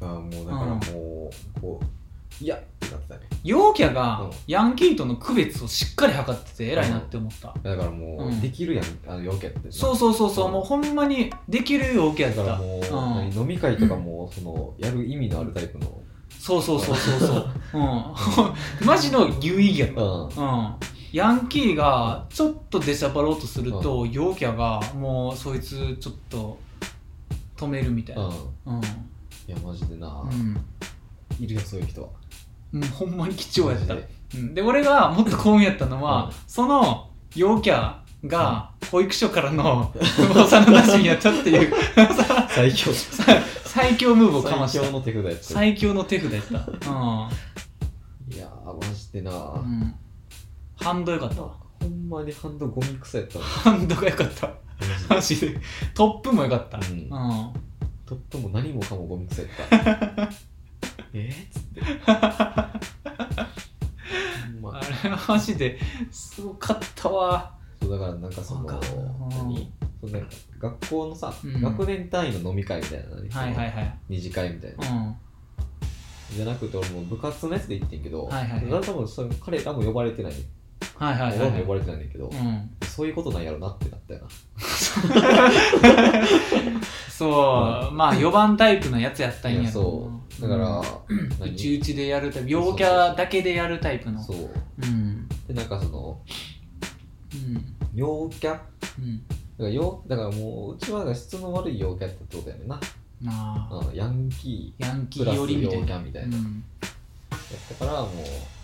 [0.00, 0.08] な。
[0.08, 3.20] あもうだからもう、こういやってなってたね。
[3.44, 4.30] 陽キャがうん。
[4.46, 8.40] ヤンキーとの区別をしっかり測ってて偉いなって思った、だからもう、うん。
[8.40, 10.52] できるやんあの陽キャってそうそうそうそう、うん。
[10.52, 12.44] もうほんまにできる陽キャやった。
[12.44, 16.02] だからもう、飲み会とかもそのやる意味のあるタイプの。
[16.38, 17.84] そうそうそうそうそう、うん、
[18.84, 20.22] マジの有意義やった、うん。
[20.24, 20.74] うん、
[21.12, 26.58] ヤンキーがちょっと出しゃばろうとすると、陽キャがもうそいつちょっと
[27.56, 28.76] 止めるみたいな、うん。
[28.76, 28.82] うん。
[28.82, 28.86] い
[29.48, 30.56] やマジでな、うん。
[31.38, 32.08] いるよそういう人は。
[32.72, 33.94] もうほんまに貴重やった。
[33.94, 34.08] で。
[34.34, 36.32] うん、で俺がもっと幸運やったのは、うん。
[36.46, 41.74] その陽キャが保育所からの幼なじみやったっていう。
[42.48, 42.90] 最強。
[43.64, 44.80] 最強ムーブをかました。
[44.80, 45.42] 最強の手札やった。
[45.44, 46.56] 最強の手札やった。
[48.34, 49.94] いやーマジでな、うん、うん、
[50.82, 51.56] ハンドよかったわ。
[51.80, 53.44] ほんまにハンドゴミ臭やったわ。
[53.44, 54.46] ハンドがよかった。
[55.08, 55.60] ママジで。
[55.94, 56.78] トップもよかった。
[56.78, 57.08] うん。
[58.32, 60.30] プも何もかもゴミ臭やった。
[61.12, 61.32] えー？
[61.32, 61.80] っつって。
[64.52, 64.78] ほんま。
[64.78, 65.78] あれはマジで
[66.10, 67.54] すごかったわ。
[67.80, 68.92] そうだからなんかそのわかる。
[68.96, 69.28] うん。
[69.28, 70.28] 何そのなんか
[70.58, 71.60] 学校のさ、うん。
[71.60, 73.98] 学年単位の飲み会みたいなのにはいはいはい。
[74.08, 74.90] 二次会みたいな。
[74.90, 75.16] うん。
[76.34, 78.64] じゃなくて俺もう部活のやつで行ってんけど、はいはいはい。
[78.64, 80.32] だから多分それ彼らも呼ばれてない、
[80.96, 81.38] はいはいはい。
[81.38, 82.70] はい俺も呼ばれてないんだけど、うん。
[82.82, 84.28] そういうことなんやろなってなったよな。
[87.10, 90.42] そう、まあ4番タイプのやつやったんやいやそう。
[90.42, 90.84] だから、う
[91.40, 91.56] 何？
[91.56, 94.22] ちうちでやるタイプ陽キャだけでやるタイプの。
[94.22, 94.50] そう。
[94.82, 95.28] うん。
[95.46, 96.18] でなんかその
[97.34, 97.64] うん。
[97.94, 98.50] 陽キャ？
[98.50, 98.62] だか
[98.98, 99.22] うん
[99.58, 102.80] ら陽だからもううちは質の悪い陽キャってことやねんな、
[103.22, 103.76] まあ。
[103.88, 105.98] うん、ヤンキヤンキーープラス陽寄りみたいな。
[106.00, 106.64] みたいな、やうん。
[107.72, 108.08] ったからもう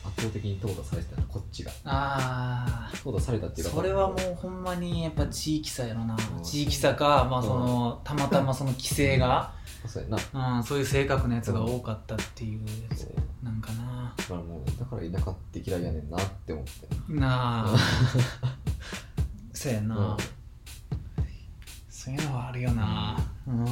[0.04, 1.72] 圧倒的に淘汰されてたなこっちが。
[1.84, 6.14] ああ淘汰されたっていうかそれはもうほんまにやっぱ地域差やろな。
[6.14, 9.52] うん地域差か、まあ、そのたまたまその規制が、
[9.86, 10.56] そうやな。
[10.56, 14.14] うん、そういう性格のやつが多かったっていうやつなんかな。
[14.16, 17.12] だからもうだから田舎って嫌いやねんなって思って。
[17.12, 17.76] なあ。
[19.52, 20.16] そうやな、うん。
[21.90, 23.18] そういうのはあるよな。
[23.46, 23.66] うん。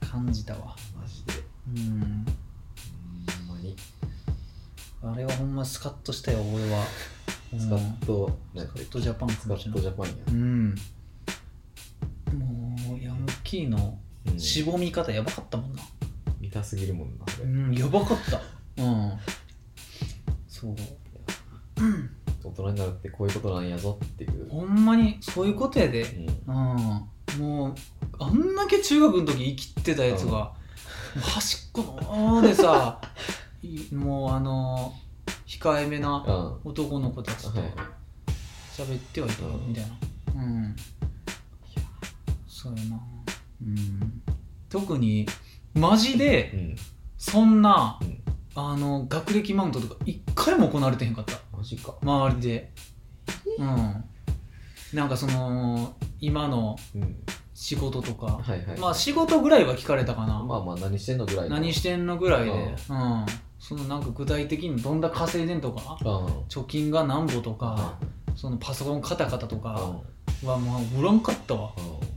[0.00, 0.76] 感じたわ。
[1.00, 1.32] マジで。
[1.68, 2.26] うん
[5.02, 6.84] あれはほんまスカッとしたよ俺は。
[7.58, 9.80] スカッとスカなんかッとジャパンスカッと。
[9.80, 10.12] ジャパンや。
[10.28, 10.74] うん。
[12.34, 14.40] もうヤンキーのうん。
[14.40, 15.82] しぼみ方やばかったもんな。
[16.40, 18.40] 見たすぎるもんなうんやばかった。
[18.82, 19.12] うん。
[20.48, 20.76] そう。
[22.44, 26.02] 大人になるってこういうことなんやぞっていう、ほんまにそういうことやで。
[26.46, 26.56] うん。
[26.56, 27.38] うん。
[27.38, 27.74] もう
[28.18, 30.54] あんだけ中学の時生きてたやつが、
[31.20, 33.06] 端っこの方でさい
[33.92, 34.94] もうあの
[35.46, 36.24] 控えめな
[36.64, 36.70] うん。
[36.70, 37.72] 男の子たちとはい。
[38.72, 40.42] 喋ってはいたうんみたいな。
[40.42, 40.76] うん。
[42.46, 43.00] そうやな。
[43.62, 44.22] うん。
[44.68, 45.26] 特に
[45.74, 46.76] マジでうん
[47.16, 48.22] そんなうん。
[48.54, 51.38] あの学歴マウントとか一回も行われてへんかった。
[51.56, 51.94] マジか。
[52.02, 52.72] 周りで。
[53.58, 54.04] うん。
[54.94, 57.16] なんかその今のうん。
[57.54, 58.26] 仕事とか。
[58.40, 58.78] はいはい。
[58.78, 61.56] まあ仕事ぐらいは聞かれたかな、まあまあ何してんのぐらいの。
[61.56, 63.26] 何してんのぐらいで、ううん
[63.58, 66.08] そのなんか具体的にどんだけ稼いでんとかうん
[66.48, 67.98] 貯金がなんぼとか、は
[68.36, 69.74] そのパソコンカタカタといか
[70.44, 71.72] うんはまあおらんかったわ。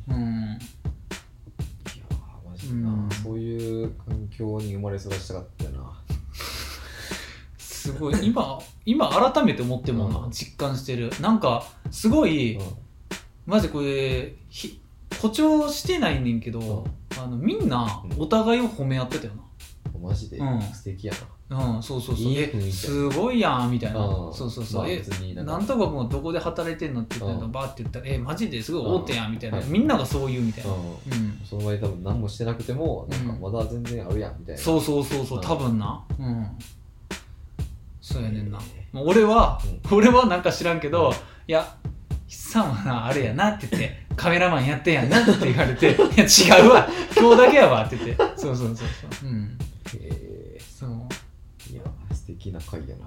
[0.08, 0.24] うんうん。
[0.24, 0.60] い
[2.00, 3.10] やーマジでな、うん。
[3.10, 6.00] そういう環境に生まれ育ちたかったよな。
[7.58, 8.28] すごい。
[8.28, 10.32] 今今改めて思ってもな、うん。
[10.32, 11.12] 実感してる。
[11.20, 12.60] なんかすごい、
[13.48, 14.80] マジこれひ
[15.16, 17.20] 誇張してないねんけど、うん。
[17.20, 18.22] あのみんなうん。
[18.22, 19.51] お互いを褒め合ってたよな、うん
[20.02, 21.14] マジでうん素敵や
[21.50, 22.26] うん、そうそうそう。
[22.26, 24.00] いいえ雰囲気すごいやんみたいな。
[24.00, 24.88] うんそうそうそう。
[25.36, 29.58] まあなんとかもどこで働いてんのって言ったら、うんバーって言ったら、え、マジですごい大手やんみたいな。
[29.58, 30.72] はいみんながそう言うみたいな。
[30.72, 31.28] ううん。
[31.28, 36.02] んその場合多分何もしてなくてもなんかまだ全然あるやんみたいなそうそうそうそう、うん多分な。
[36.20, 36.48] うん。
[38.02, 38.58] そうやねんな。
[38.78, 39.60] えもう俺は、
[39.92, 41.14] う俺はなんか知らんけど、うん
[41.48, 41.76] いや、
[42.30, 45.98] 筆さんはな、あれやなって言って、カメラマンやってんやなって言われて、いや、
[46.60, 46.88] 違うわ、
[47.18, 49.30] 今日だけやわって言って、そうそうそうそう。
[49.30, 49.58] うん。
[50.00, 50.90] えそう。
[50.90, 51.84] ーいや
[52.14, 53.04] 素敵な回やな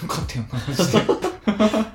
[0.00, 1.02] よかったよな、マジで。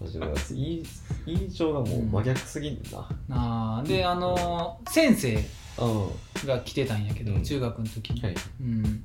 [0.00, 0.84] マジでい
[1.26, 5.34] 印象がもう真逆すぎんななあで、あのー先生
[5.78, 6.10] うんは
[6.46, 8.20] が来てたんやけど、うん中学の時に。
[8.20, 9.04] いうん。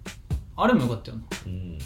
[0.55, 1.23] あれもよかったよな。
[1.45, 1.77] うん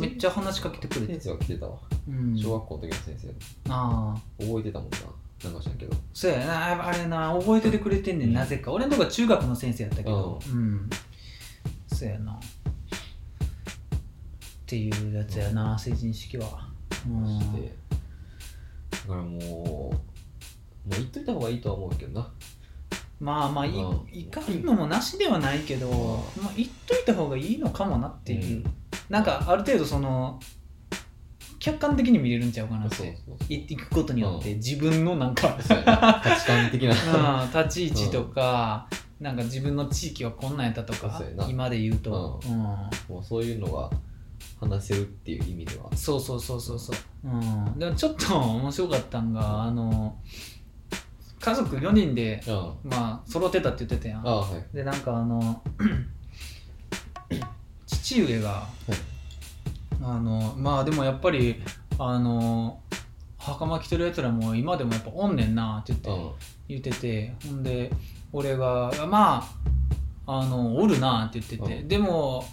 [0.00, 1.12] めっちゃ話しかけてくれて。
[1.14, 1.76] 先生は来てたわ
[2.08, 2.38] うん。
[2.38, 3.28] 小学校の時の先生
[3.68, 4.42] ああ。
[4.42, 4.98] 覚えてたもんな
[5.44, 8.70] なんか知らんけどそうやな、あれな、覚えててくれてんねん、なぜか。
[8.72, 10.88] 俺のとこは中学の先生やったけど、うん。
[11.92, 12.32] そうやな。
[12.32, 12.38] っ
[14.66, 16.68] ていうやつやな、成人式は。
[17.06, 17.38] うん。
[17.38, 17.44] だ
[19.06, 19.90] からもうも
[20.86, 22.32] う言っといた方がいいとは思うけどな。
[23.20, 24.08] まあまあいい、うん。
[24.12, 25.90] いかんのもなしではないけど、
[26.42, 28.74] まあ、言っといた方がいいのかもなっていう、うん。
[29.08, 30.40] なんかある程度その
[31.62, 32.96] 客観的に見れるんちゃうかなって。
[32.96, 33.52] そうそうそう。
[33.52, 34.56] い行くことによって。
[34.56, 35.68] 自分のなんか、価値
[36.44, 37.44] 観的な。
[37.44, 38.88] うん、立ち位置とか、
[39.20, 42.56] なんか自分の地域はこんなんやったとか今で言うと、うん。
[42.56, 42.90] も
[43.20, 43.88] うそういうのが
[44.58, 45.96] 話せるっていう意味では。
[45.96, 46.96] そうそうそうそうそう、
[47.28, 50.18] うん、でもちょっと面白かったんがあの
[51.38, 54.24] 家族4人であまあ揃ってたって言ってたやん。
[54.24, 54.76] はい。
[54.76, 55.62] でなんかあの
[57.86, 58.66] 父上が、
[60.02, 61.62] あのまあでもやっぱり
[61.98, 62.80] あの
[63.38, 66.32] 袴着てるやつらも今でもやっぱおんねんなって言って、うん。
[66.68, 67.90] 言っててほんで
[68.32, 69.44] 俺が「ま
[70.26, 71.88] ああのおるな」って言ってて、うん。
[71.88, 72.44] でも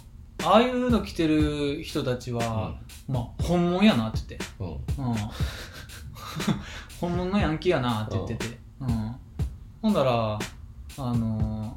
[0.42, 2.76] ああいうの着てる人たちは、
[3.08, 4.46] まあ本物やなって言って、
[4.98, 5.10] うん。
[5.10, 5.16] うん、
[7.00, 9.16] 本物のヤンキーやなって言ってて、うん、
[9.82, 10.38] ほんだら
[10.98, 11.76] あの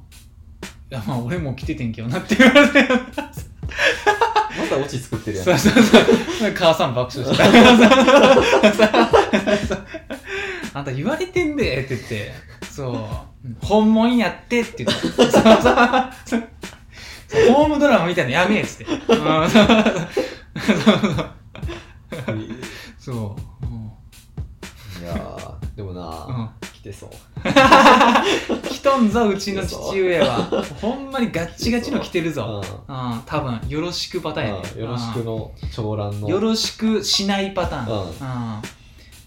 [0.92, 2.88] いやまあ俺も着ててんけどなって言われて
[4.58, 5.46] またオチ作ってるやん。
[5.46, 6.54] そうそうそう。
[6.54, 7.44] 母さん爆笑した
[10.80, 12.34] あんた言われてんでって言って。
[12.70, 12.96] そう。
[13.66, 15.08] 本物やってって言って。
[15.08, 16.44] そうそう
[17.52, 18.86] ホームドラマみたいなのやめえっつって。
[18.86, 19.00] うん。
[23.00, 23.42] そう。
[25.04, 26.50] いやーでもな、うん。
[26.74, 27.10] 来てそう。
[27.10, 30.44] 着 とんぞうちの父上は。
[30.82, 32.62] ほんまにガッチガチの着てるぞ。
[32.88, 32.96] うん。
[32.96, 34.70] うん多分よろしくパターンやね。
[34.76, 36.28] うんよろしくの長蘭の。
[36.28, 38.02] うんよろしくしないパターン。
[38.02, 38.10] うん。
[38.10, 38.62] うん。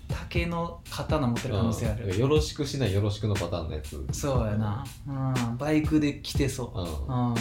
[0.09, 2.07] 竹の刀持ってる可能性ある。
[2.07, 2.19] うん。
[2.19, 4.07] よろしくしないよろしくのパターンのやつ。
[4.13, 6.81] そうやな、うん、バイクで来てそう、
[7.11, 7.29] うん。
[7.31, 7.35] うん。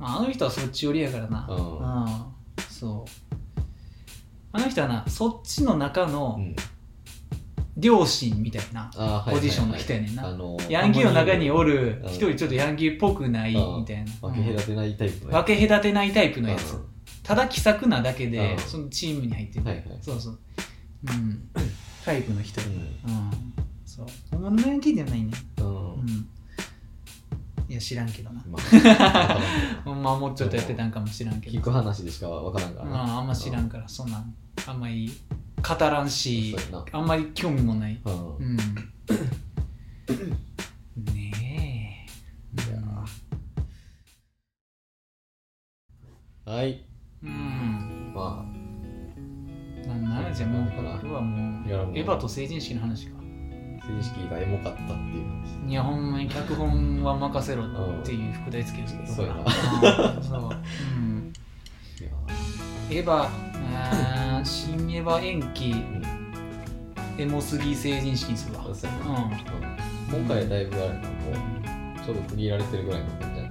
[0.00, 1.56] あの人はそっち寄りやからな、うん。
[1.56, 2.06] うん。
[2.70, 3.28] そう。
[4.52, 6.56] あの人はなそっちの中のうん
[7.78, 8.90] 両親みたいな
[9.30, 10.28] ポジションの人やねんな。
[10.28, 16.84] あのヤンキーの中におるうん一人ちょっとヤンキーっぽくないうんみたいな、分け隔てないタイプ分け隔てないタイプのやつ、うん。
[17.22, 18.58] ただ気さくなだけで、うん。
[18.58, 19.84] そのチームに入ってる、はいはい。
[20.02, 20.38] そうそう、
[21.08, 21.48] うん、
[22.04, 22.72] タイプの人、ううん。
[22.72, 23.30] ん
[23.86, 24.06] そう。
[24.32, 25.30] 本物のヤンキーではないね。
[25.58, 25.92] うん。
[25.94, 26.28] うん。
[27.68, 28.42] いや知らんけどな。
[28.48, 29.38] まあ
[29.84, 31.58] ほん まもうちょっとやってたんかもしらんけど。
[31.58, 34.34] 聞く話でしか分からんからなまああんま知らんからそんなん
[34.66, 35.12] あんまり
[35.62, 36.84] 語らんしそうやな。
[36.92, 38.00] あんまり興味もない。
[38.04, 38.36] うん。
[38.38, 38.56] うん。
[41.14, 42.06] ね
[42.56, 42.60] え。
[42.60, 42.74] い
[46.46, 46.84] やはい。
[47.22, 48.12] うん。
[48.14, 48.44] ま
[49.86, 51.98] なんならじゃあもう僕はもういやもう。
[51.98, 53.18] エヴァと成人式の話か。
[53.18, 53.22] あ
[53.86, 55.24] 成人式がエモかったっていう。
[55.64, 59.12] 話いやほんまに脚本は任せろっていう副題付けですけど。
[59.12, 59.40] そうやな。
[59.40, 60.40] うんそう。
[60.42, 61.17] うん
[62.90, 65.70] エヴァ新エヴァ延期。
[65.72, 65.98] うん
[67.18, 68.62] エモすぎ成人式にするわ。
[68.72, 70.24] そうんうん。
[70.24, 73.48] 今回はだいぶあれなもうちょうど区切られてるぐらいの感じや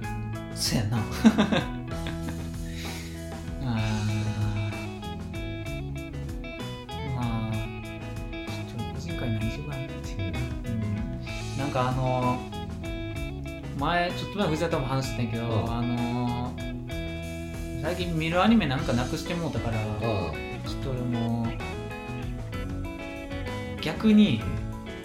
[0.54, 0.96] そやな。
[3.60, 3.68] あー。
[7.14, 9.82] まあちょっと個人会何しようかな
[11.58, 12.38] なんかあの
[13.78, 15.70] 前ちょっと前藤田とも話してたんやけど、うん。
[15.70, 16.52] あの
[17.82, 20.32] 最近見るアニメなんかなくしてもうたからあ
[20.66, 21.46] ちょっと俺も
[23.80, 24.42] 逆に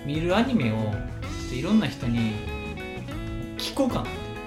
[0.05, 2.33] 見るアニメをちょっといろんな人に
[3.57, 4.03] 聞こうか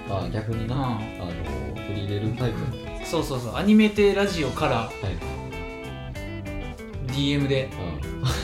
[0.09, 0.15] な。
[0.15, 0.81] ああ逆にな、うん。
[0.81, 3.05] あの取り入れるタイプ。
[3.05, 3.55] そうそうそう。
[3.55, 4.91] アニメテラジオからはい。
[7.11, 7.69] DM で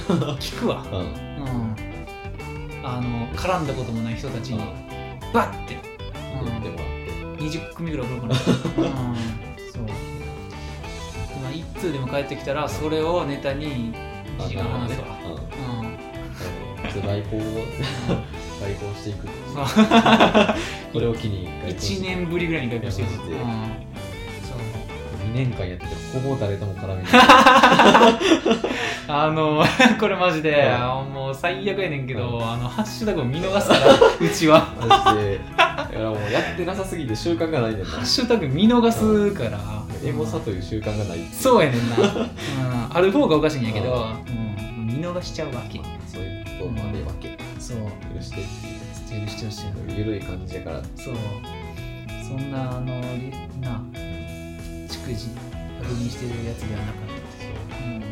[0.10, 0.18] うん。
[0.38, 1.00] 聞くわ、うん。
[1.00, 1.76] うん、
[2.84, 4.60] あの絡んだこともない人たちに
[5.34, 5.78] バッて、
[6.32, 6.70] 言ってもらって。
[6.70, 8.88] うん、20組ぐらい送ろうかな。
[9.08, 9.86] うんそう
[11.36, 13.92] 今一通でも帰ってきたらそれをネタに
[14.38, 15.36] 1時間話すわあう
[15.90, 15.98] ん。
[17.02, 17.42] 来訪を
[18.62, 19.28] 来訪していく。
[20.94, 23.50] これを機に外交し1年ぶりぐらいに外交してるいやマジでうん。
[24.44, 24.58] そう。
[25.32, 27.12] 2年間やっててほぼ誰とも絡みない。
[29.08, 29.66] あの
[30.00, 34.68] これマジで、はいあもう最悪やねんけど、うあのハッシュタグを見逃すからうちは。
[34.80, 35.40] マジで。
[35.58, 37.86] だからもうやってなさすぎて習慣がないねんな。
[37.86, 39.60] ハッシュタグ見逃すから、
[40.04, 42.00] エゴサという習慣がないそうやねんな、 う
[42.94, 45.80] ん、ある方がおかしいんやけど、うん、見逃しちゃうわけ。
[46.08, 47.38] そういうことまでわけ。
[47.60, 47.78] そう。
[48.16, 50.82] 許してってしてるしてるしいう緩い感じやから。
[50.96, 51.16] そう。
[52.28, 53.32] そんなあのり
[53.62, 53.82] な
[54.88, 55.30] 逐次
[55.82, 57.84] 確認してるやつではなかった。
[57.86, 57.90] う。
[57.90, 58.04] ん。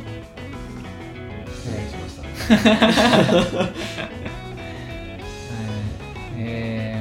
[1.61, 2.21] お願いしました。
[3.63, 3.71] はい。
[6.37, 7.00] え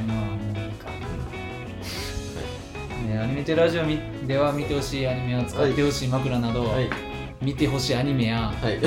[3.21, 6.89] アニメテラジオみでは見てほしいアニメや使ってほしい枕など、はい。
[7.39, 8.79] 見てほしいアニメやはい。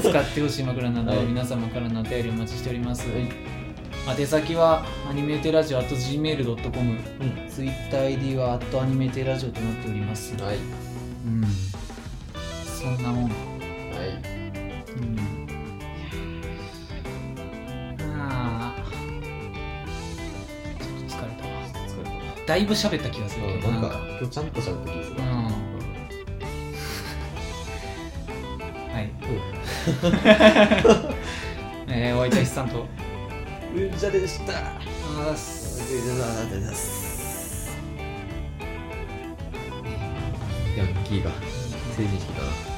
[0.00, 1.26] 使ってほしい 枕など、はい。
[1.26, 4.18] 皆様からのお便りお待ちしております、はい。
[4.18, 7.48] 宛先はアニメテラジオ at gmail.com うん。
[7.50, 10.34] ツイッター ID は at アニメテラジオとなっております。
[10.42, 10.56] はい。
[11.26, 11.44] うん。
[12.64, 13.24] そんなもん。
[13.24, 13.32] はい。
[14.96, 15.21] うん
[22.46, 25.16] だいぶ喋った気がするうんなんか今日ちゃんと喋った気がする。
[25.16, 25.24] うん。
[28.92, 29.10] はい。
[31.88, 32.86] えー、お相手は筆さんと。
[33.74, 34.52] うんじゃでした。
[34.52, 35.72] あーす。
[40.76, 41.30] ヤンキーが
[41.96, 42.71] 成人式だな